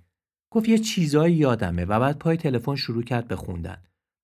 گفت 0.51 0.69
یه 0.69 0.77
چیزایی 0.77 1.35
یادمه. 1.35 1.85
و 1.85 1.99
بعد 1.99 2.17
پای 2.17 2.37
تلفن 2.37 2.75
شروع 2.75 3.03
کرد 3.03 3.27
به 3.27 3.35
خوندن. 3.35 3.77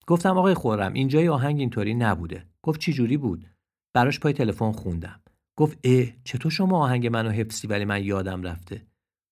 گفتم 0.08 0.38
آقای 0.38 0.53
خورم 0.53 0.93
اینجای 0.93 1.28
آهنگ 1.28 1.60
اینطوری 1.60 1.93
نبوده. 1.93 2.45
گفت 2.62 2.80
چی 2.80 2.93
جوری 2.93 3.18
بود؟ 3.18 3.55
براش 3.95 4.19
پای 4.19 4.33
تلفن 4.33 4.71
خوندم. 4.71 5.21
گفت 5.57 5.77
اه 5.83 6.05
چطور 6.23 6.51
شما 6.51 6.83
آهنگ 6.83 7.07
منو 7.07 7.29
حفظی 7.29 7.67
ولی 7.67 7.85
من 7.85 8.03
یادم 8.03 8.43
رفته؟ 8.43 8.85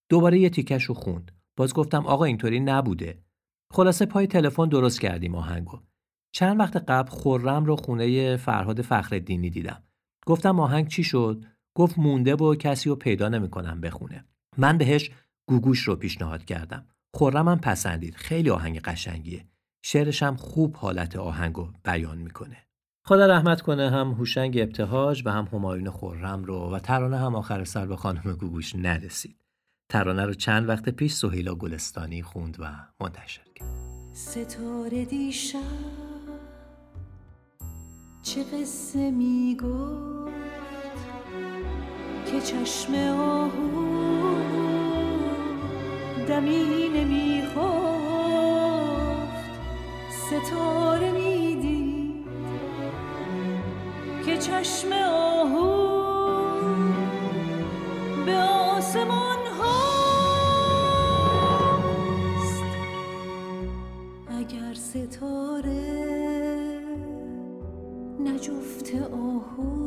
دوباره 0.10 0.40
یه 0.40 0.50
تیکش 0.50 0.84
رو 0.84 0.96
خوند. 0.96 1.32
باز 1.58 1.74
گفتم 1.74 2.06
آقا 2.06 2.26
اینطوری 2.26 2.60
نبوده. 2.60 3.24
خلاصه 3.74 4.06
پای 4.06 4.28
تلفن 4.28 4.70
درست 4.70 5.02
کردیم 5.02 5.36
آهنگو. 5.36 5.80
چند 6.36 6.60
وقت 6.60 6.76
قبل 6.76 7.10
خورم 7.10 7.66
رو 7.66 7.76
خونه 7.76 8.38
فرهاد 8.38 8.82
فخرالدینی 8.82 9.50
دیدم. 9.50 9.84
گفتم 10.26 10.60
آهنگ 10.60 10.88
چی 10.88 11.04
شد؟ 11.04 11.46
گفت 11.78 12.00
مونده 12.00 12.36
و 12.36 12.56
کسی 12.56 12.90
رو 12.90 12.96
پیدا 12.96 13.30
نمی‌کنم 13.30 13.82
بخونه. 13.82 14.26
من 14.58 14.78
بهش 14.78 15.12
گوگوش 15.50 15.80
رو 15.80 15.96
پیشنهاد 15.96 16.46
کردم. 16.46 16.88
خورمم 17.14 17.60
پسندید. 17.60 18.16
خیلی 18.16 18.50
آهنگ 18.50 18.80
قشنگیه. 18.80 19.46
شعرش 19.86 20.24
هم 20.24 20.36
خوب 20.36 20.76
حالت 20.76 21.16
آهنگو 21.16 21.68
بیان 21.86 22.18
می‌کنه. 22.18 22.58
خدا 23.06 23.26
رحمت 23.26 23.62
کنه 23.62 23.90
هم 23.90 24.12
هوشنگ 24.12 24.58
ابتهاج 24.58 25.24
و 25.26 25.32
هم 25.32 25.48
همایون 25.54 25.90
خورم 25.90 26.44
رو. 26.44 26.70
و 26.74 26.80
ترانه 26.80 27.18
هم 27.18 27.36
آخر 27.36 27.64
سر 27.64 27.86
به 27.86 27.96
خانم 27.96 28.36
گوگوش 28.40 28.76
نرسید. 28.76 29.36
ترانه 29.90 30.26
رو 30.26 30.34
چند 30.34 30.70
وقت 30.70 30.90
پیش 30.90 31.14
سهیلا 31.14 31.56
گلستانی 31.56 32.22
خوند 32.22 32.58
و 32.60 32.66
منتشر 33.02 33.42
کرد. 33.56 33.68
ستاره 34.14 35.06
دیشب 35.06 35.60
چه 38.24 38.44
قصه 38.44 39.12
می‌گفت 39.12 40.34
که 42.32 42.42
چشم 42.42 42.94
آهو 43.20 44.34
دمی 46.28 46.90
نمیخفت. 46.96 48.04
ستاره 50.12 51.12
می‌دید 51.12 51.73
که 54.26 54.38
چشم 54.38 54.92
آهو 55.10 55.94
به 58.26 58.38
آسمان 58.38 59.46
هاست 59.60 59.84
اگر 64.40 64.74
ستاره 64.74 66.04
نجفت 68.20 68.96
آهو 69.14 69.83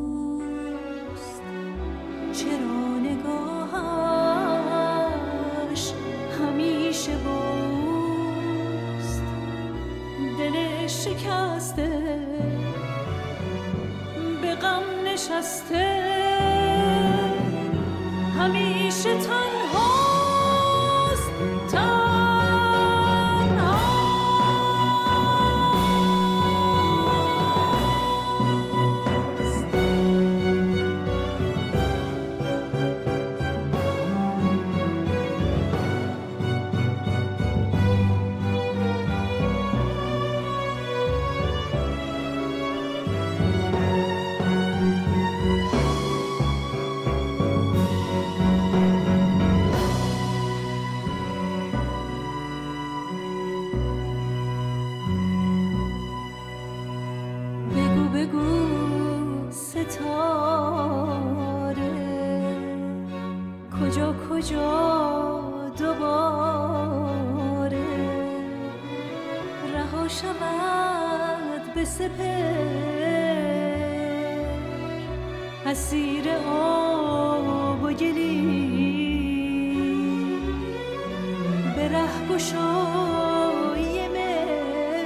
به 82.36 82.42
ره 82.42 82.46
گشای 82.46 84.08
مهر 84.08 84.96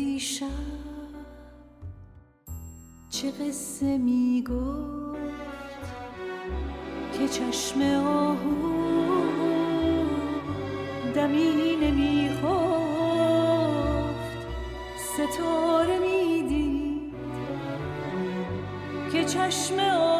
دیشب 0.00 0.46
چه 3.10 3.30
قصه 3.30 3.98
می 3.98 4.44
گفت 4.48 5.20
که 7.12 7.28
چشم 7.28 7.82
آهو 8.06 8.70
دمی 11.14 11.76
نمی 11.82 12.28
خفت 12.28 14.14
ستاره 14.98 15.98
می 15.98 16.42
دید 16.48 17.14
که 19.12 19.24
چشم 19.24 19.78
آهو 19.78 20.19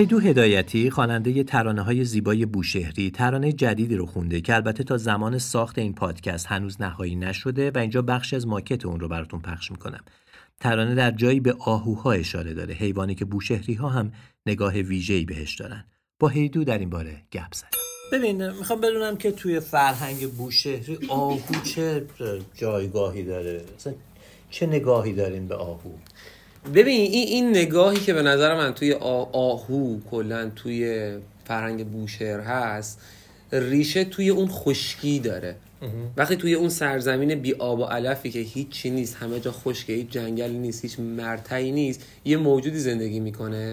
هیدو 0.00 0.18
هدایتی 0.18 0.90
خواننده 0.90 1.44
ترانه 1.44 1.82
های 1.82 2.04
زیبای 2.04 2.46
بوشهری 2.46 3.10
ترانه 3.10 3.52
جدیدی 3.52 3.96
رو 3.96 4.06
خونده 4.06 4.40
که 4.40 4.54
البته 4.54 4.84
تا 4.84 4.96
زمان 4.96 5.38
ساخت 5.38 5.78
این 5.78 5.94
پادکست 5.94 6.46
هنوز 6.46 6.80
نهایی 6.80 7.16
نشده 7.16 7.70
و 7.70 7.78
اینجا 7.78 8.02
بخشی 8.02 8.36
از 8.36 8.46
ماکت 8.46 8.86
اون 8.86 9.00
رو 9.00 9.08
براتون 9.08 9.40
پخش 9.40 9.70
می‌کنم. 9.70 10.00
ترانه 10.60 10.94
در 10.94 11.10
جایی 11.10 11.40
به 11.40 11.54
آهوها 11.58 12.12
اشاره 12.12 12.54
داره 12.54 12.74
حیوانی 12.74 13.14
که 13.14 13.24
بوشهری 13.24 13.74
ها 13.74 13.88
هم 13.88 14.12
نگاه 14.46 14.74
ویژه‌ای 14.74 15.24
بهش 15.24 15.56
دارن. 15.56 15.84
با 16.18 16.28
هیدو 16.28 16.64
در 16.64 16.78
این 16.78 16.90
باره 16.90 17.22
گپ 17.32 17.54
زدم. 17.54 17.68
ببین 18.12 18.50
می‌خوام 18.50 18.80
بدونم 18.80 19.16
که 19.16 19.32
توی 19.32 19.60
فرهنگ 19.60 20.30
بوشهری 20.30 20.98
آهو 21.08 21.62
چه 21.64 22.06
جایگاهی 22.54 23.22
داره؟ 23.22 23.64
چه 24.50 24.66
نگاهی 24.66 25.12
دارین 25.12 25.48
به 25.48 25.54
آهو؟ 25.54 25.90
ببین 26.74 27.00
این 27.00 27.28
این 27.28 27.50
نگاهی 27.50 28.00
که 28.00 28.14
به 28.14 28.22
نظر 28.22 28.54
من 28.54 28.74
توی 28.74 28.92
آهو 29.32 29.98
کلا 30.10 30.50
توی 30.56 31.12
فرهنگ 31.44 31.86
بوشهر 31.86 32.40
هست 32.40 33.00
ریشه 33.52 34.04
توی 34.04 34.28
اون 34.30 34.48
خشکی 34.48 35.18
داره. 35.18 35.56
وقتی 36.16 36.36
توی 36.36 36.54
اون 36.54 36.68
سرزمین 36.68 37.34
بی 37.34 37.54
آب 37.54 37.78
و 37.78 37.84
علفی 37.84 38.30
که 38.30 38.38
هیچی 38.38 38.90
نیست 38.90 39.16
همه 39.16 39.40
جا 39.40 39.52
خشکه 39.52 39.92
هیچ 39.92 40.10
جنگلی 40.10 40.58
نیست 40.58 40.82
هیچ 40.82 41.00
مرتعی 41.00 41.72
نیست 41.72 42.04
یه 42.24 42.36
موجودی 42.36 42.78
زندگی 42.78 43.20
می‌کنه. 43.20 43.72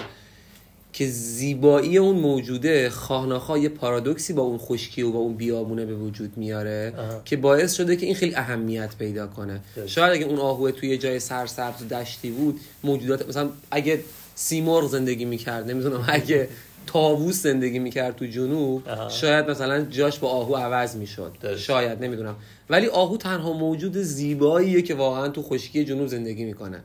که 0.97 1.07
زیبایی 1.07 1.97
اون 1.97 2.15
موجوده 2.15 2.89
خواه 2.89 3.59
یه 3.59 3.69
پارادوکسی 3.69 4.33
با 4.33 4.41
اون 4.41 4.57
خشکی 4.57 5.01
و 5.01 5.11
با 5.11 5.19
اون 5.19 5.33
بیابونه 5.33 5.85
به 5.85 5.95
وجود 5.95 6.37
میاره 6.37 6.93
آها. 6.97 7.21
که 7.25 7.37
باعث 7.37 7.73
شده 7.73 7.95
که 7.95 8.05
این 8.05 8.15
خیلی 8.15 8.35
اهمیت 8.35 8.89
پیدا 8.99 9.27
کنه 9.27 9.61
درست. 9.75 9.87
شاید 9.87 10.13
اگه 10.13 10.25
اون 10.25 10.39
آهوه 10.39 10.71
توی 10.71 10.97
جای 10.97 11.19
سرسبز 11.19 11.81
و 11.81 11.85
دشتی 11.85 12.29
بود 12.29 12.59
موجودات 12.83 13.29
مثلا 13.29 13.49
اگه 13.71 13.99
سیمرغ 14.35 14.89
زندگی 14.89 15.25
می‌کرد 15.25 15.71
نمی‌دونم 15.71 16.05
اگه 16.07 16.49
تاووس 16.87 17.43
زندگی 17.43 17.79
می‌کرد 17.79 18.15
تو 18.15 18.25
جنوب 18.25 18.89
آها. 18.89 19.09
شاید 19.09 19.49
مثلا 19.49 19.85
جاش 19.85 20.19
با 20.19 20.29
آهو 20.29 20.55
عوض 20.55 20.95
می‌شد. 20.95 21.55
شاید 21.57 22.03
نمی‌دونم. 22.03 22.35
ولی 22.69 22.87
آهو 22.87 23.17
تنها 23.17 23.53
موجود 23.53 23.97
زیباییه 23.97 24.81
که 24.81 24.95
واقعا 24.95 25.27
تو 25.27 25.43
خشکی 25.43 25.85
جنوب 25.85 26.07
زندگی 26.07 26.45
می‌کنه. 26.45 26.83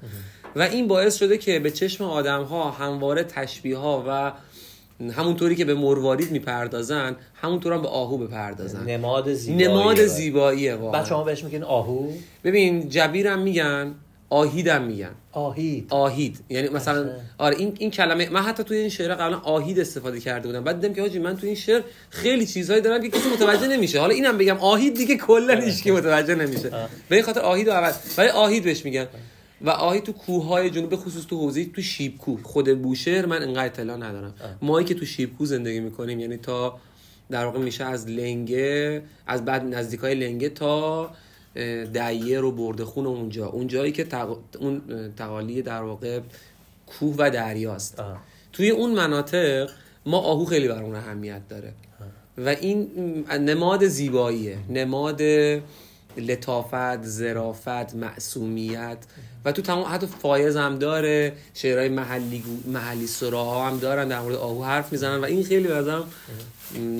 و 0.56 0.62
این 0.62 0.88
باعث 0.88 1.16
شده 1.16 1.38
که 1.38 1.58
به 1.58 1.70
چشم 1.70 2.04
آدم 2.04 2.42
ها 2.42 2.70
همواره 2.70 3.24
تشبیه 3.24 3.76
ها 3.76 4.04
و 4.08 4.32
همونطوری 5.12 5.56
که 5.56 5.64
به 5.64 5.74
مروارید 5.74 6.30
می‌پردازن 6.30 7.16
همونطور 7.34 7.72
هم 7.72 7.82
به 7.82 7.88
آهو 7.88 8.18
بپردازن. 8.18 8.84
نماد 8.84 9.32
زیبایی. 9.32 9.68
نماد 9.68 10.06
زیباییه 10.06 10.74
واقعا. 10.74 11.02
بچه 11.02 11.14
ها 11.14 11.24
بهش 11.24 11.44
میگن 11.44 11.62
آهو؟ 11.62 12.08
ببین 12.44 12.88
جبیرم 12.88 13.38
میگن 13.38 13.94
آهیدم 14.32 14.82
میگن. 14.82 15.10
آهید. 15.32 15.86
آهید. 15.90 16.38
یعنی 16.48 16.68
مثلا 16.68 17.00
اصلا. 17.00 17.12
آره 17.38 17.56
این 17.56 17.76
این 17.78 17.90
کلمه 17.90 18.28
من 18.30 18.40
حتی 18.40 18.64
توی 18.64 18.76
این 18.76 18.88
شعر 18.88 19.14
قبلا 19.14 19.38
آهید 19.38 19.80
استفاده 19.80 20.20
کرده 20.20 20.46
بودم. 20.48 20.64
بعد 20.64 20.80
دیدم 20.80 20.94
که 20.94 21.00
حاجی 21.00 21.18
من 21.18 21.36
توی 21.36 21.48
این 21.48 21.58
شعر 21.58 21.82
خیلی 22.10 22.46
چیزهایی 22.46 22.82
دارم 22.82 23.02
که 23.02 23.08
کسی 23.08 23.28
متوجه 23.28 23.66
نمیشه. 23.66 24.00
حالا 24.00 24.14
اینم 24.14 24.38
بگم 24.38 24.56
آهید 24.56 24.94
دیگه 24.94 25.16
کلا 25.16 25.60
هیچ 25.60 25.82
کی 25.82 25.90
متوجه 25.90 26.34
نمیشه. 26.34 26.70
به 27.08 27.16
این 27.16 27.24
خاطر 27.24 27.40
آهید 27.40 27.68
و 27.68 27.70
عوض 27.70 27.94
ولی 28.18 28.28
آهید 28.28 28.64
بهش 28.64 28.84
میگن. 28.84 29.06
و 29.60 29.70
آهید 29.70 30.02
تو 30.02 30.12
کوههای 30.12 30.70
جنوب 30.70 30.96
خصوص 30.96 31.26
تو 31.26 31.36
حوزه 31.36 31.64
تو 31.64 31.82
شیب 31.82 32.18
کوه 32.18 32.42
خود 32.42 32.82
بوشهر 32.82 33.26
من 33.26 33.42
انقدر 33.42 33.66
اطلاع 33.66 33.96
ندارم. 33.96 34.34
مایی 34.62 34.86
که 34.86 34.94
تو 34.94 35.06
شیب 35.06 35.36
کوه 35.38 35.46
زندگی 35.46 35.80
می‌کنیم 35.80 36.20
یعنی 36.20 36.36
تا 36.36 36.78
در 37.30 37.44
واقع 37.44 37.58
میشه 37.58 37.84
از 37.84 38.08
لنگه 38.08 39.02
از 39.26 39.44
بعد 39.44 39.74
نزدیک 39.74 40.00
های 40.00 40.14
لنگه 40.14 40.48
تا 40.48 41.10
دعیه 41.94 42.40
رو 42.40 42.52
برده 42.52 42.84
خون 42.84 43.06
اونجا. 43.06 43.46
اون 43.46 43.66
جایی 43.66 43.92
که 43.92 44.04
تق... 44.04 44.36
اون 44.58 44.82
تقالی 45.16 45.62
در 45.62 45.82
واقع 45.82 46.20
کوه 46.86 47.14
و 47.18 47.30
دریاست. 47.30 48.02
توی 48.52 48.70
اون 48.70 48.90
مناطق 48.90 49.70
ما 50.06 50.18
آهو 50.18 50.44
خیلی 50.44 50.68
برامون 50.68 50.94
اهمیت 50.94 51.48
داره. 51.48 51.72
و 52.38 52.48
این 52.48 52.88
نماد 53.40 53.86
زیباییه. 53.86 54.58
نماد 54.70 55.22
لطافت 56.16 57.02
ظرافت 57.02 57.94
معصومیت. 57.94 58.98
و 59.44 59.52
تو 59.52 59.62
تمام 59.62 59.86
حتی 59.94 60.06
فایز 60.06 60.56
هم 60.56 60.78
داره 60.78 61.32
شعرهای 61.54 61.88
محلی 61.88 62.38
گو- 62.38 62.70
محلی 62.72 63.06
سراها 63.06 63.68
هم 63.68 63.78
دارن 63.78 64.08
در 64.08 64.20
مورد 64.20 64.34
آهو 64.34 64.64
حرف 64.64 64.92
می‌زنن 64.92 65.20
و 65.20 65.24
این 65.24 65.44
خیلی 65.44 65.68
بازم 65.68 66.04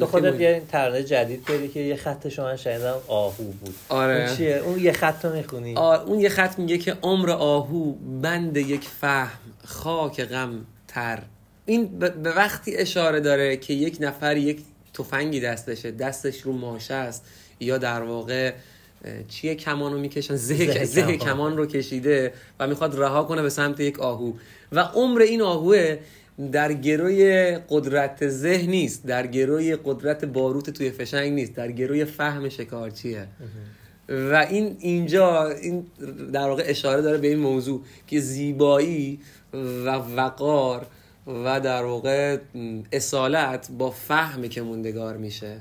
تو 0.00 0.06
خودت 0.06 0.40
یه 0.40 0.62
ترانه 0.68 1.04
جدید 1.04 1.44
داری 1.44 1.68
که 1.68 1.80
یه 1.80 1.96
خط 1.96 2.28
شما 2.28 2.56
شنیدم 2.56 2.94
آهو 3.08 3.44
بود. 3.44 3.74
آره. 3.88 4.26
اون 4.28 4.36
چیه؟ 4.36 4.56
اون 4.56 4.78
یه 4.78 4.92
خط 4.92 5.24
رو 5.24 5.32
می‌خونی. 5.32 5.76
آ، 5.76 5.94
اون 6.02 6.20
یه 6.20 6.28
خط 6.28 6.58
میگه 6.58 6.78
که 6.78 6.96
عمر 7.02 7.30
آهو 7.30 7.92
بند 8.22 8.56
یک 8.56 8.88
فهم 9.00 9.38
خاک 9.64 10.24
غم 10.24 10.66
تر. 10.88 11.22
این 11.66 11.98
به 11.98 12.32
وقتی 12.32 12.76
اشاره 12.76 13.20
داره 13.20 13.56
که 13.56 13.72
یک 13.74 13.96
نفر 14.00 14.36
یک 14.36 14.60
تفنگی 14.94 15.40
دستشه 15.40 15.90
دستش 15.90 16.40
رو 16.40 16.52
ماشه 16.52 16.94
است 16.94 17.24
یا 17.60 17.78
در 17.78 18.02
واقع 18.02 18.52
چیه 19.28 19.54
کمان 19.54 19.92
رو 19.92 19.98
می‌کشن؟ 19.98 20.36
زه, 20.36 20.56
زه 20.56 20.84
زه 20.84 21.02
کمان. 21.02 21.16
کمان 21.16 21.56
رو 21.56 21.66
کشیده 21.66 22.32
و 22.60 22.66
می‌خواد 22.66 23.00
رها 23.00 23.24
کنه 23.24 23.42
به 23.42 23.48
سمت 23.48 23.80
یک 23.80 24.00
آهو. 24.00 24.32
و 24.72 24.80
عمر 24.80 25.20
این 25.20 25.42
آهوه 25.42 25.98
در 26.52 26.72
گروی 26.72 27.58
قدرت 27.70 28.28
ذهن 28.28 28.70
نیست 28.70 29.06
در 29.06 29.26
گروی 29.26 29.76
قدرت 29.84 30.24
باروت 30.24 30.70
توی 30.70 30.90
فشنگ 30.90 31.32
نیست 31.32 31.54
در 31.54 31.72
گروی 31.72 32.04
فهم 32.04 32.48
شکارچیه. 32.48 33.26
و 34.08 34.46
این 34.50 34.76
اینجا 34.80 35.50
این 35.50 35.86
در 36.32 36.48
واقع 36.48 36.62
اشاره 36.66 37.02
داره 37.02 37.18
به 37.18 37.28
این 37.28 37.38
موضوع 37.38 37.82
که 38.06 38.20
زیبایی 38.20 39.20
و 39.52 39.88
وقار 40.16 40.86
و 41.26 41.60
در 41.60 41.84
واقع 41.84 42.38
اصالت 42.92 43.68
با 43.78 43.90
فهمی 43.90 44.48
که 44.48 44.62
موندگار 44.62 45.16
میشه. 45.16 45.56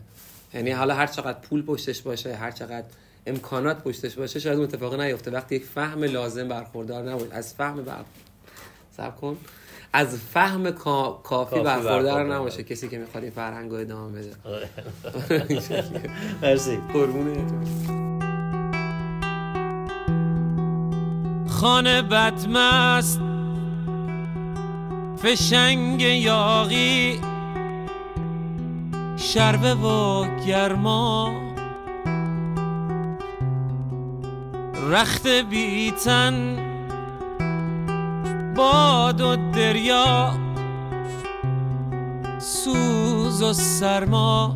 یعنی 0.54 0.72
حالا 0.72 0.94
هر 0.94 1.08
چقدر 1.08 1.40
پول 1.40 1.66
پشتش 1.66 2.02
باشه 2.02 2.36
هر 2.36 2.52
چقدر 2.52 2.86
امکانات 3.26 3.84
پشتش 3.84 4.16
باشه 4.16 4.40
شاید 4.40 4.56
اون 4.56 4.68
اتفاق 4.68 5.02
نیفته. 5.02 5.32
وقتی 5.32 5.56
یک 5.56 5.66
فهم 5.66 6.04
لازم 6.04 6.48
برخوردار 6.48 7.12
نبود. 7.12 7.32
از 7.32 7.54
فهم 7.54 7.84
بر 7.84 8.04
سب 8.98 9.16
کن. 9.16 9.38
از 9.94 10.18
فهم 10.18 10.72
کا... 10.72 11.22
کافی, 11.24 11.60
برخوردار 11.60 12.36
نباشه. 12.36 12.64
کسی 12.64 12.88
که 12.90 12.98
می‌خواد 12.98 13.24
این 13.24 13.34
فرهنگ 13.34 13.72
رو 13.72 13.78
ادامه 13.78 14.20
بده. 14.20 14.36
مرسی. 16.42 16.78
قربونه 16.94 17.46
خانه 21.50 22.02
بدمست. 22.02 23.20
فشنگ 25.24 26.02
یاقی. 26.02 27.22
شربه 29.18 29.76
و 29.76 30.26
گرما. 30.48 31.51
رخت 34.90 35.28
بیتن 35.28 36.58
باد 38.56 39.22
و 39.22 39.36
دریا 39.36 40.34
سوز 42.40 43.42
و 43.42 43.54
سرما. 43.54 44.56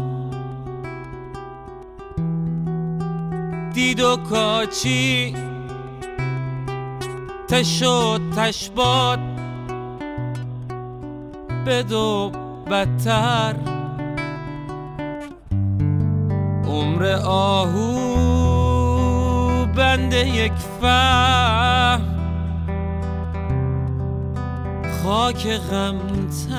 دید 3.74 4.00
و 4.00 4.18
کاچی 4.18 5.36
تش 7.48 7.84
و 7.84 8.18
تشباد. 8.38 9.20
بدو 11.66 12.32
بدتر. 12.72 13.56
عمر 16.68 17.06
آهو 17.26 18.15
بند 19.96 20.14
یک 20.14 20.52
فهم. 20.82 22.02
خاک 25.04 25.48
غمتر. 25.48 26.56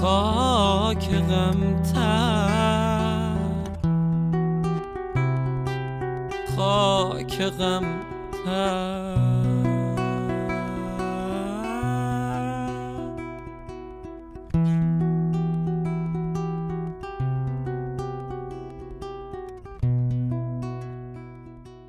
خاک 0.00 1.08
غمتر. 1.30 2.50
خاک 6.56 7.40
غمتر. 7.42 9.29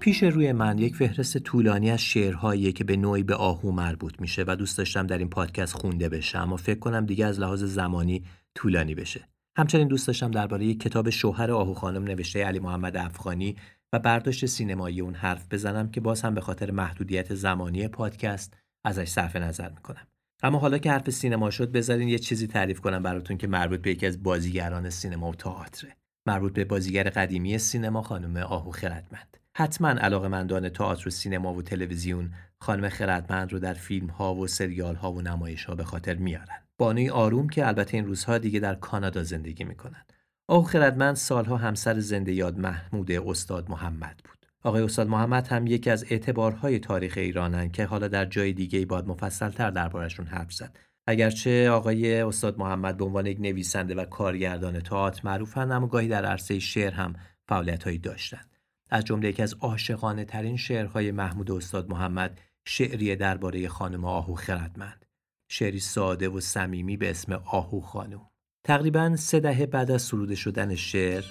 پیش 0.01 0.23
روی 0.23 0.51
من 0.51 0.77
یک 0.77 0.95
فهرست 0.95 1.37
طولانی 1.37 1.91
از 1.91 2.01
شعرهایی 2.01 2.73
که 2.73 2.83
به 2.83 2.97
نوعی 2.97 3.23
به 3.23 3.35
آهو 3.35 3.71
مربوط 3.71 4.21
میشه 4.21 4.43
و 4.47 4.55
دوست 4.55 4.77
داشتم 4.77 5.07
در 5.07 5.17
این 5.17 5.29
پادکست 5.29 5.73
خونده 5.73 6.09
بشه 6.09 6.37
اما 6.37 6.57
فکر 6.57 6.79
کنم 6.79 7.05
دیگه 7.05 7.25
از 7.25 7.39
لحاظ 7.39 7.63
زمانی 7.63 8.23
طولانی 8.55 8.95
بشه. 8.95 9.27
همچنین 9.57 9.87
دوست 9.87 10.07
داشتم 10.07 10.31
درباره 10.31 10.65
یک 10.65 10.79
کتاب 10.79 11.09
شوهر 11.09 11.51
آهو 11.51 11.73
خانم 11.73 12.03
نوشته 12.03 12.43
علی 12.43 12.59
محمد 12.59 12.97
افغانی 12.97 13.55
و 13.93 13.99
برداشت 13.99 14.45
سینمایی 14.45 15.01
اون 15.01 15.13
حرف 15.13 15.47
بزنم 15.51 15.91
که 15.91 16.01
باز 16.01 16.21
هم 16.21 16.35
به 16.35 16.41
خاطر 16.41 16.71
محدودیت 16.71 17.35
زمانی 17.35 17.87
پادکست 17.87 18.57
ازش 18.85 19.07
صرف 19.07 19.35
نظر 19.35 19.69
می‌کنم. 19.69 20.07
اما 20.43 20.59
حالا 20.59 20.77
که 20.77 20.91
حرف 20.91 21.09
سینما 21.09 21.49
شد 21.49 21.71
بذارین 21.71 22.07
یه 22.07 22.19
چیزی 22.19 22.47
تعریف 22.47 22.79
کنم 22.79 23.03
براتون 23.03 23.37
که 23.37 23.47
مربوط 23.47 23.81
به 23.81 23.91
یکی 23.91 24.05
از 24.05 24.23
بازیگران 24.23 24.89
سینما 24.89 25.29
و 25.29 25.35
تئاتره. 25.35 25.95
مربوط 26.27 26.53
به 26.53 26.65
بازیگر 26.65 27.03
قدیمی 27.03 27.57
سینما 27.57 28.01
خانم 28.01 28.37
آهو 28.37 28.71
خردمند. 28.71 29.40
حتما 29.57 29.89
علاقمندان 29.89 30.69
تئاتر 30.69 31.07
و 31.07 31.11
سینما 31.11 31.53
و 31.53 31.61
تلویزیون 31.61 32.33
خانم 32.59 32.89
خردمند 32.89 33.53
رو 33.53 33.59
در 33.59 33.73
فیلم 33.73 34.07
ها 34.07 34.35
و 34.35 34.47
سریال 34.47 34.95
ها 34.95 35.11
و 35.11 35.21
نمایش 35.21 35.65
ها 35.65 35.75
به 35.75 35.83
خاطر 35.83 36.15
میارن. 36.15 36.61
بانوی 36.77 37.09
آروم 37.09 37.49
که 37.49 37.67
البته 37.67 37.97
این 37.97 38.05
روزها 38.05 38.37
دیگه 38.37 38.59
در 38.59 38.75
کانادا 38.75 39.23
زندگی 39.23 39.63
می‌کنن. 39.63 40.05
آهو 40.47 40.63
خردمند 40.63 41.15
سالها 41.15 41.57
همسر 41.57 41.99
زنده 41.99 42.33
یاد 42.33 42.59
محمود 42.59 43.11
استاد 43.11 43.69
محمد 43.69 44.21
بود. 44.23 44.45
آقای 44.63 44.83
استاد 44.83 45.07
محمد 45.07 45.47
هم 45.47 45.67
یکی 45.67 45.89
از 45.89 46.05
اعتبارهای 46.09 46.79
تاریخ 46.79 47.13
ایرانن 47.17 47.71
که 47.71 47.85
حالا 47.85 48.07
در 48.07 48.25
جای 48.25 48.53
دیگه 48.53 48.85
باید 48.85 49.05
مفصلتر 49.05 49.71
دربارشون 49.71 50.25
حرف 50.25 50.53
زد. 50.53 50.77
اگرچه 51.07 51.69
آقای 51.69 52.21
استاد 52.21 52.59
محمد 52.59 52.97
به 52.97 53.05
عنوان 53.05 53.25
یک 53.25 53.39
نویسنده 53.39 53.95
و 53.95 54.05
کارگردان 54.05 54.79
تئاتر 54.79 55.21
معروفن 55.23 55.71
اما 55.71 55.87
گاهی 55.87 56.07
در 56.07 56.25
عرصه 56.25 56.59
شعر 56.59 56.93
هم 56.93 57.13
فعالیت‌هایی 57.47 57.97
داشتند 57.97 58.50
از 58.91 59.05
جمله 59.05 59.29
یکی 59.29 59.43
از 59.43 59.53
عاشقانه 59.53 60.25
ترین 60.25 60.57
شعرهای 60.57 61.11
محمود 61.11 61.51
استاد 61.51 61.89
محمد 61.89 62.39
شعری 62.65 63.15
درباره 63.15 63.67
خانم 63.67 64.05
آهو 64.05 64.35
خردمند. 64.35 65.05
شعری 65.49 65.79
ساده 65.79 66.29
و 66.29 66.39
صمیمی 66.39 66.97
به 66.97 67.09
اسم 67.09 67.33
آهو 67.33 67.81
خانم. 67.81 68.21
تقریبا 68.63 69.15
سه 69.15 69.39
دهه 69.39 69.65
بعد 69.65 69.91
از 69.91 70.01
سروده 70.01 70.35
شدن 70.35 70.75
شعر 70.75 71.25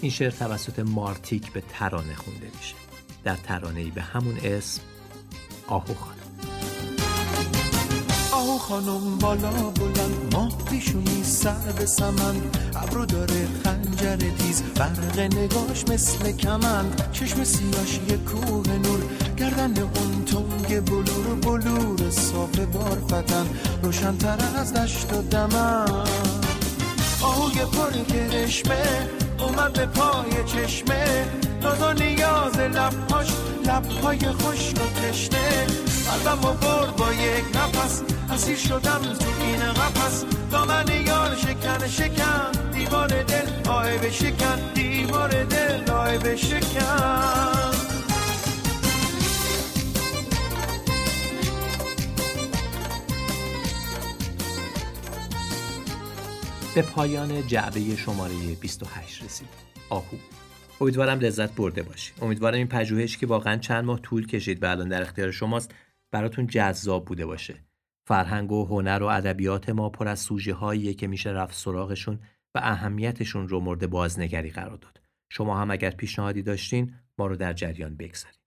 این 0.00 0.10
شعر 0.10 0.30
توسط 0.30 0.78
مارتیک 0.78 1.52
به 1.52 1.62
ترانه 1.68 2.14
خونده 2.14 2.46
میشه. 2.56 2.74
در 3.24 3.36
ترانه‌ای 3.36 3.90
به 3.90 4.02
همون 4.02 4.36
اسم 4.44 4.82
آهو 5.66 5.94
خانم. 5.94 6.29
خانم 8.70 9.18
بالا 9.18 9.50
بلند. 9.50 10.34
ماه 10.34 10.52
پیشونی 10.70 11.24
سر 11.24 11.72
به 11.78 11.86
سمن. 11.86 12.36
ابرو 12.76 13.06
داره 13.06 13.48
خنجر 13.64 14.16
تیز. 14.16 14.62
برق 14.62 15.18
نگاش 15.18 15.84
مثل 15.88 16.32
کمند 16.32 17.08
چشم 17.12 17.44
سیاش 17.44 18.00
یه 18.08 18.16
کوه 18.16 18.78
نور. 18.82 19.00
گردن 19.36 19.82
اون 19.82 20.24
تنگ 20.24 20.84
بلور 20.84 21.34
بلور 21.42 22.10
صاف 22.10 22.58
بارفتن 22.58 23.46
روشنتر 23.82 24.38
از 24.56 24.72
دشت 24.74 25.12
و 25.12 25.22
دمن. 25.22 26.06
آهوی 27.22 27.60
پر 27.60 28.14
کرشمه. 28.14 29.08
اومد 29.38 29.72
به 29.72 29.86
پای 29.86 30.44
چشمه. 30.46 31.24
ناز 31.62 31.82
و 31.82 31.92
نیاز 31.92 32.56
لبهاش. 32.56 33.28
لبهای 33.66 34.18
خشک 34.18 34.76
و 34.76 35.00
تشنه. 35.00 35.89
قلبم 36.10 36.44
و 36.44 36.52
برد 36.54 36.96
با 36.96 37.12
یک 37.12 37.44
نفس. 37.56 38.02
اسیر 38.30 38.56
شدم 38.56 39.00
تو 39.20 39.42
این 39.42 39.72
قفس. 39.72 40.24
دامن 40.50 40.84
یار 41.06 41.36
شکن 41.36 41.86
شکن. 41.86 42.70
دیوار 42.72 43.08
دل 43.08 43.70
آه 43.70 43.98
بشکن 43.98 44.72
دیوار 44.74 45.44
دل 45.44 45.90
آه 45.90 46.18
بشکن 46.18 47.70
به 56.74 56.82
پایان 56.82 57.46
جعبه 57.46 57.96
شماره 57.96 58.34
28 58.60 59.24
رسید. 59.24 59.48
آهو. 59.90 60.16
امیدوارم 60.80 61.20
لذت 61.20 61.54
برده 61.54 61.82
باشید 61.82 62.14
امیدوارم 62.22 62.56
این 62.56 62.66
پژوهش 62.66 63.16
که 63.16 63.26
واقعا 63.26 63.56
چند 63.56 63.84
ماه 63.84 64.00
طول 64.00 64.26
کشید 64.26 64.62
و 64.62 64.66
الان 64.66 64.88
در 64.88 65.02
اختیار 65.02 65.30
شماست 65.30 65.74
براتون 66.10 66.46
جذاب 66.46 67.04
بوده 67.04 67.26
باشه. 67.26 67.64
فرهنگ 68.06 68.52
و 68.52 68.64
هنر 68.64 69.02
و 69.02 69.06
ادبیات 69.06 69.68
ما 69.68 69.88
پر 69.88 70.08
از 70.08 70.20
سوژه 70.20 70.54
هاییه 70.54 70.94
که 70.94 71.06
میشه 71.06 71.30
رفت 71.30 71.54
سراغشون 71.54 72.20
و 72.54 72.60
اهمیتشون 72.62 73.48
رو 73.48 73.60
مورد 73.60 73.90
بازنگری 73.90 74.50
قرار 74.50 74.76
داد. 74.76 75.00
شما 75.28 75.60
هم 75.60 75.70
اگر 75.70 75.90
پیشنهادی 75.90 76.42
داشتین 76.42 76.94
ما 77.18 77.26
رو 77.26 77.36
در 77.36 77.52
جریان 77.52 77.96
بگذارید. 77.96 78.40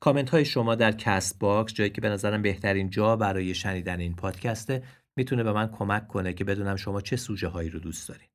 کامنت 0.00 0.30
های 0.30 0.44
شما 0.44 0.74
در 0.74 0.92
Castbox 0.92 1.74
جایی 1.74 1.90
که 1.90 2.00
به 2.00 2.08
نظرم 2.08 2.42
بهترین 2.42 2.90
جا 2.90 3.16
برای 3.16 3.54
شنیدن 3.54 4.00
این 4.00 4.14
پادکسته 4.14 4.82
می‌تونه 5.16 5.42
به 5.42 5.52
من 5.52 5.66
کمک 5.66 6.08
کنه 6.08 6.32
که 6.32 6.44
بدونم 6.44 6.76
شما 6.76 7.00
چه 7.00 7.16
سوژه 7.16 7.48
هایی 7.48 7.70
رو 7.70 7.80
دوست 7.80 8.08
دارین. 8.08 8.28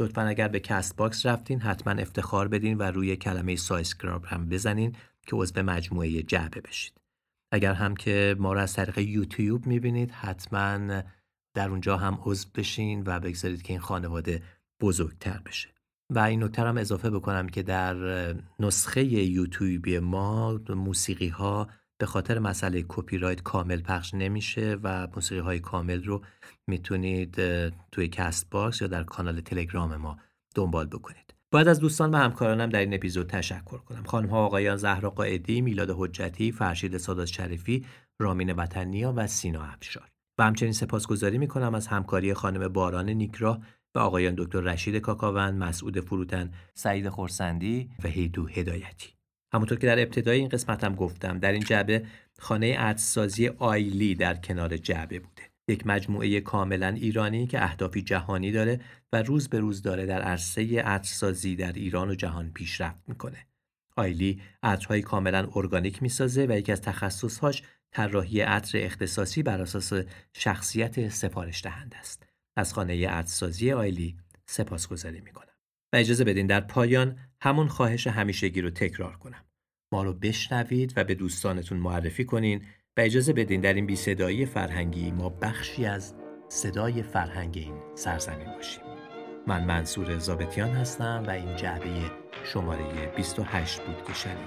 لطفا 0.00 0.22
اگر 0.22 0.48
به 0.48 0.60
Castbox 0.60 1.26
رفتین 1.26 1.60
حتما 1.60 1.92
افتخار 1.92 2.48
بدین 2.48 2.78
و 2.78 2.82
روی 2.82 3.16
کلمه 3.16 3.56
subscribe 3.56 4.24
هم 4.24 4.48
بزنین 4.48 4.96
که 5.26 5.36
عضو 5.36 5.62
مجموعه 5.62 6.22
جعبه 6.22 6.60
بشید. 6.60 7.05
اگر 7.56 7.72
هم 7.72 7.96
که 7.96 8.36
ما 8.38 8.52
رو 8.52 8.60
از 8.60 8.72
طریق 8.72 8.98
یوتیوب 8.98 9.66
می‌بینید 9.66 10.10
حتما 10.10 11.02
در 11.54 11.68
اونجا 11.68 11.96
هم 11.96 12.18
عضو 12.22 12.48
بشین 12.54 13.02
و 13.06 13.20
بگذارید 13.20 13.62
که 13.62 13.72
این 13.72 13.80
خانواده 13.80 14.42
بزرگتر 14.80 15.40
بشه. 15.46 15.68
و 16.10 16.18
این 16.18 16.42
نکته 16.44 16.62
هم 16.62 16.78
اضافه 16.78 17.10
بکنم 17.10 17.48
که 17.48 17.62
در 17.62 17.96
نسخه 18.60 19.04
یوتیوبی 19.04 19.98
ما 19.98 20.60
موسیقی 20.68 21.28
ها 21.28 21.68
به 21.98 22.06
خاطر 22.06 22.38
مسئله 22.38 22.84
کپی 22.88 23.18
رایت 23.18 23.42
کامل 23.42 23.80
پخش 23.80 24.14
نمیشه 24.14 24.78
و 24.82 25.08
موسیقی 25.14 25.40
های 25.40 25.58
کامل 25.60 26.04
رو 26.04 26.24
می‌تونید 26.66 27.34
توی 27.92 28.08
Castbox 28.08 28.80
یا 28.80 28.86
در 28.86 29.04
کانال 29.04 29.40
تلگرام 29.40 29.96
ما 29.96 30.18
دنبال 30.54 30.86
بکنید. 30.86 31.25
باید 31.56 31.68
از 31.68 31.80
دوستان 31.80 32.10
و 32.10 32.16
همکارانم 32.16 32.68
در 32.68 32.80
این 32.80 32.94
اپیزود 32.94 33.26
تشکر 33.26 33.78
کنم. 33.78 34.04
خانم 34.04 34.28
ها 34.28 34.44
آقایان 34.44 34.76
زهرا 34.76 35.10
قائدی 35.10 35.60
میلاد 35.60 35.90
حجتی 35.90 36.52
فرشید 36.52 36.96
سادات 36.96 37.26
شریفی 37.26 37.86
رامین 38.20 38.52
وطنیا 38.52 39.12
و 39.16 39.26
سینا 39.26 39.62
افشار 39.62 40.08
و 40.38 40.44
همچنین 40.44 40.72
سپاسگزاری 40.72 41.38
می‌کنم 41.38 41.74
از 41.74 41.86
همکاری 41.86 42.34
خانم 42.34 42.68
باران 42.68 43.10
نیکرا 43.10 43.60
و 43.94 43.98
آقایان 43.98 44.34
دکتر 44.38 44.60
رشید 44.60 44.96
کاکاوند 44.96 45.62
مسعود 45.62 46.00
فروتن 46.00 46.50
سعید 46.74 47.08
خورسندی 47.08 47.90
و 48.04 48.08
هیدو 48.08 48.46
هدایتی. 48.46 49.08
همونطور 49.54 49.78
که 49.78 49.86
در 49.86 50.02
ابتدای 50.02 50.38
این 50.38 50.48
قسمتم 50.48 50.94
گفتم 50.94 51.38
در 51.38 51.52
این 51.52 51.62
جعبه 51.62 52.06
خانه 52.38 52.78
عدسازی 52.78 53.48
آیلی 53.48 54.14
در 54.14 54.34
کنار 54.34 54.76
جعبه 54.76 55.18
بوده. 55.18 55.55
یک 55.68 55.86
مجموعه 55.86 56.40
کاملا 56.40 56.88
ایرانی 56.88 57.46
که 57.46 57.64
اهدافی 57.64 58.02
جهانی 58.02 58.52
داره 58.52 58.80
و 59.12 59.22
روز 59.22 59.48
به 59.48 59.60
روز 59.60 59.82
داره 59.82 60.06
در 60.06 60.22
عرصه 60.22 60.80
عطرسازی 60.80 61.56
در 61.56 61.72
ایران 61.72 62.10
و 62.10 62.14
جهان 62.14 62.52
پیشرفت 62.52 63.08
می‌کنه. 63.08 63.46
آیلی 63.96 64.42
عطرهای 64.62 65.02
کاملا 65.02 65.48
ارگانیک 65.54 66.02
می‌سازه 66.02 66.46
و 66.48 66.58
یکی 66.58 66.72
از 66.72 66.80
تخصصهاش 66.80 67.62
طراحی 67.90 68.40
عطر 68.40 68.78
اختصاصی 68.78 69.42
بر 69.42 69.60
اساس 69.60 69.92
شخصیت 70.32 71.08
سفارش 71.08 71.62
دهنده 71.62 71.98
است. 71.98 72.26
از 72.56 72.74
خانه 72.74 73.08
عطرسازی 73.08 73.72
آیلی 73.72 74.16
سپاسگزاری 74.46 75.20
می‌کنم. 75.20 75.54
و 75.92 75.96
اجازه 75.96 76.24
بدین 76.24 76.46
در 76.46 76.60
پایان 76.60 77.18
همون 77.40 77.68
خواهش 77.68 78.06
همیشگی 78.06 78.60
رو 78.60 78.70
تکرار 78.70 79.16
کنم. 79.16 79.44
ما 79.92 80.02
رو 80.02 80.12
بشنوید 80.12 80.92
و 80.96 81.04
به 81.04 81.14
دوستانتون 81.14 81.78
معرفی 81.78 82.24
کنین 82.24 82.62
و 82.98 83.00
اجازه 83.00 83.32
بدین 83.32 83.60
در 83.60 83.74
این 83.74 83.86
بی 83.86 83.96
صدایی 83.96 84.46
فرهنگی 84.46 85.10
ما 85.10 85.28
بخشی 85.28 85.86
از 85.86 86.14
صدای 86.48 87.02
فرهنگ 87.02 87.52
این 87.56 87.74
سرزمین 87.94 88.52
باشیم. 88.56 88.82
من 89.46 89.64
منصور 89.64 90.18
زابتیان 90.18 90.68
هستم 90.68 91.24
و 91.26 91.30
این 91.30 91.56
جعبه 91.56 91.88
شماره 92.44 93.12
28 93.16 93.80
بود 93.80 94.04
که 94.06 94.14
شنیدید. 94.14 94.46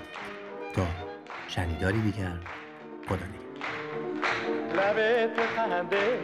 تا 0.74 0.88
شنیداری 1.48 2.02
دیگر 2.02 2.38
خدا 3.08 3.16
نگهدار. 3.16 3.50
لبت 4.74 5.40
خنده 5.56 6.20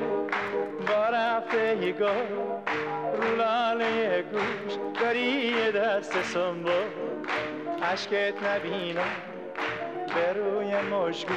با 0.87 1.09
رفتگیگاه 1.09 2.27
رو 2.29 3.35
لاله 3.37 4.23
گوش 4.31 4.73
داری 5.01 5.19
یه 5.19 5.71
دست 5.71 6.13
عشقت 7.83 8.43
نبینم 8.43 9.15
به 10.15 10.33
روی 10.33 10.75
مشگو 10.75 11.33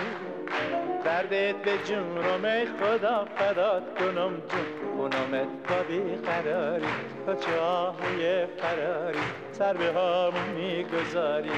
دردت 1.05 1.57
به 1.57 1.79
جونم 1.85 2.65
خدا 2.81 3.27
فدات 3.37 3.99
کنم 3.99 4.43
جون. 4.49 4.79
خونمت 4.97 5.49
با 5.69 5.83
بیقراری 5.89 6.87
تا 7.27 7.35
چاهوی 7.35 8.47
فراری. 8.47 9.19
سر 9.53 9.73
به 9.73 9.85
همون 9.85 10.49
می‌گذاری. 10.57 11.51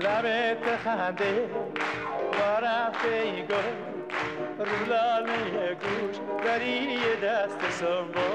لبت 0.00 0.76
خنده 0.84 1.48
با 2.32 2.58
رفتگیگاه 2.62 3.87
رو 4.58 5.74
گوش 5.74 6.16
داری 6.44 6.98
دست 7.22 7.70
سنبا 7.70 8.30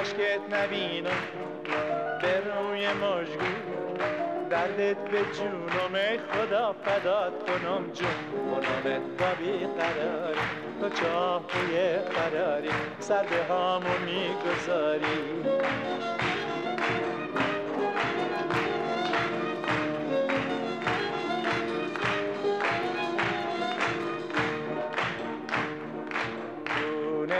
عشقت 0.00 0.40
نبینم 0.54 1.22
به 2.22 2.40
روی 2.40 2.88
مشگو 2.88 3.68
دردت 4.50 4.96
به 4.96 5.18
جونم 5.18 6.18
خدا 6.32 6.72
فدات 6.84 7.32
کنم 7.46 7.90
جون. 7.92 8.08
خونمت 8.30 9.02
با 9.18 9.34
بیقراری 9.38 10.40
تو 10.80 10.88
چاهوی 10.88 11.96
قراری 11.96 12.68
به 13.22 13.54
همون 13.54 14.02
می‌گذاری. 14.04 15.44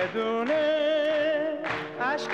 دونه 0.07 0.89
عشق 2.01 2.31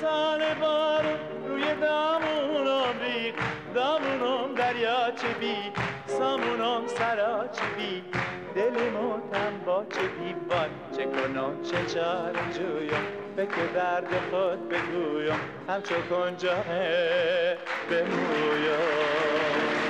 سال 0.00 0.54
بار 0.54 1.04
روی 1.48 1.64
دامونم 1.80 2.94
ریخ 3.00 3.34
دامونم 3.74 4.54
دریاچه 4.54 5.28
بی 5.40 5.56
سامونم 6.06 6.86
سراچه 6.86 7.62
بی 7.76 8.04
دل 8.54 8.90
موتم 8.90 9.58
با 9.66 9.84
چه 9.84 10.00
دیوان 10.00 10.70
چه 10.96 11.04
کنم 11.04 11.62
چه 11.62 11.94
چار 11.94 12.32
جویم. 12.50 13.06
فکر 13.36 13.66
درد 13.74 14.08
خود 14.30 14.68
بگویم. 14.68 15.40
همچو 15.68 15.94
کنجاه 16.10 16.64
به 17.88 18.04
مویم 18.04 19.81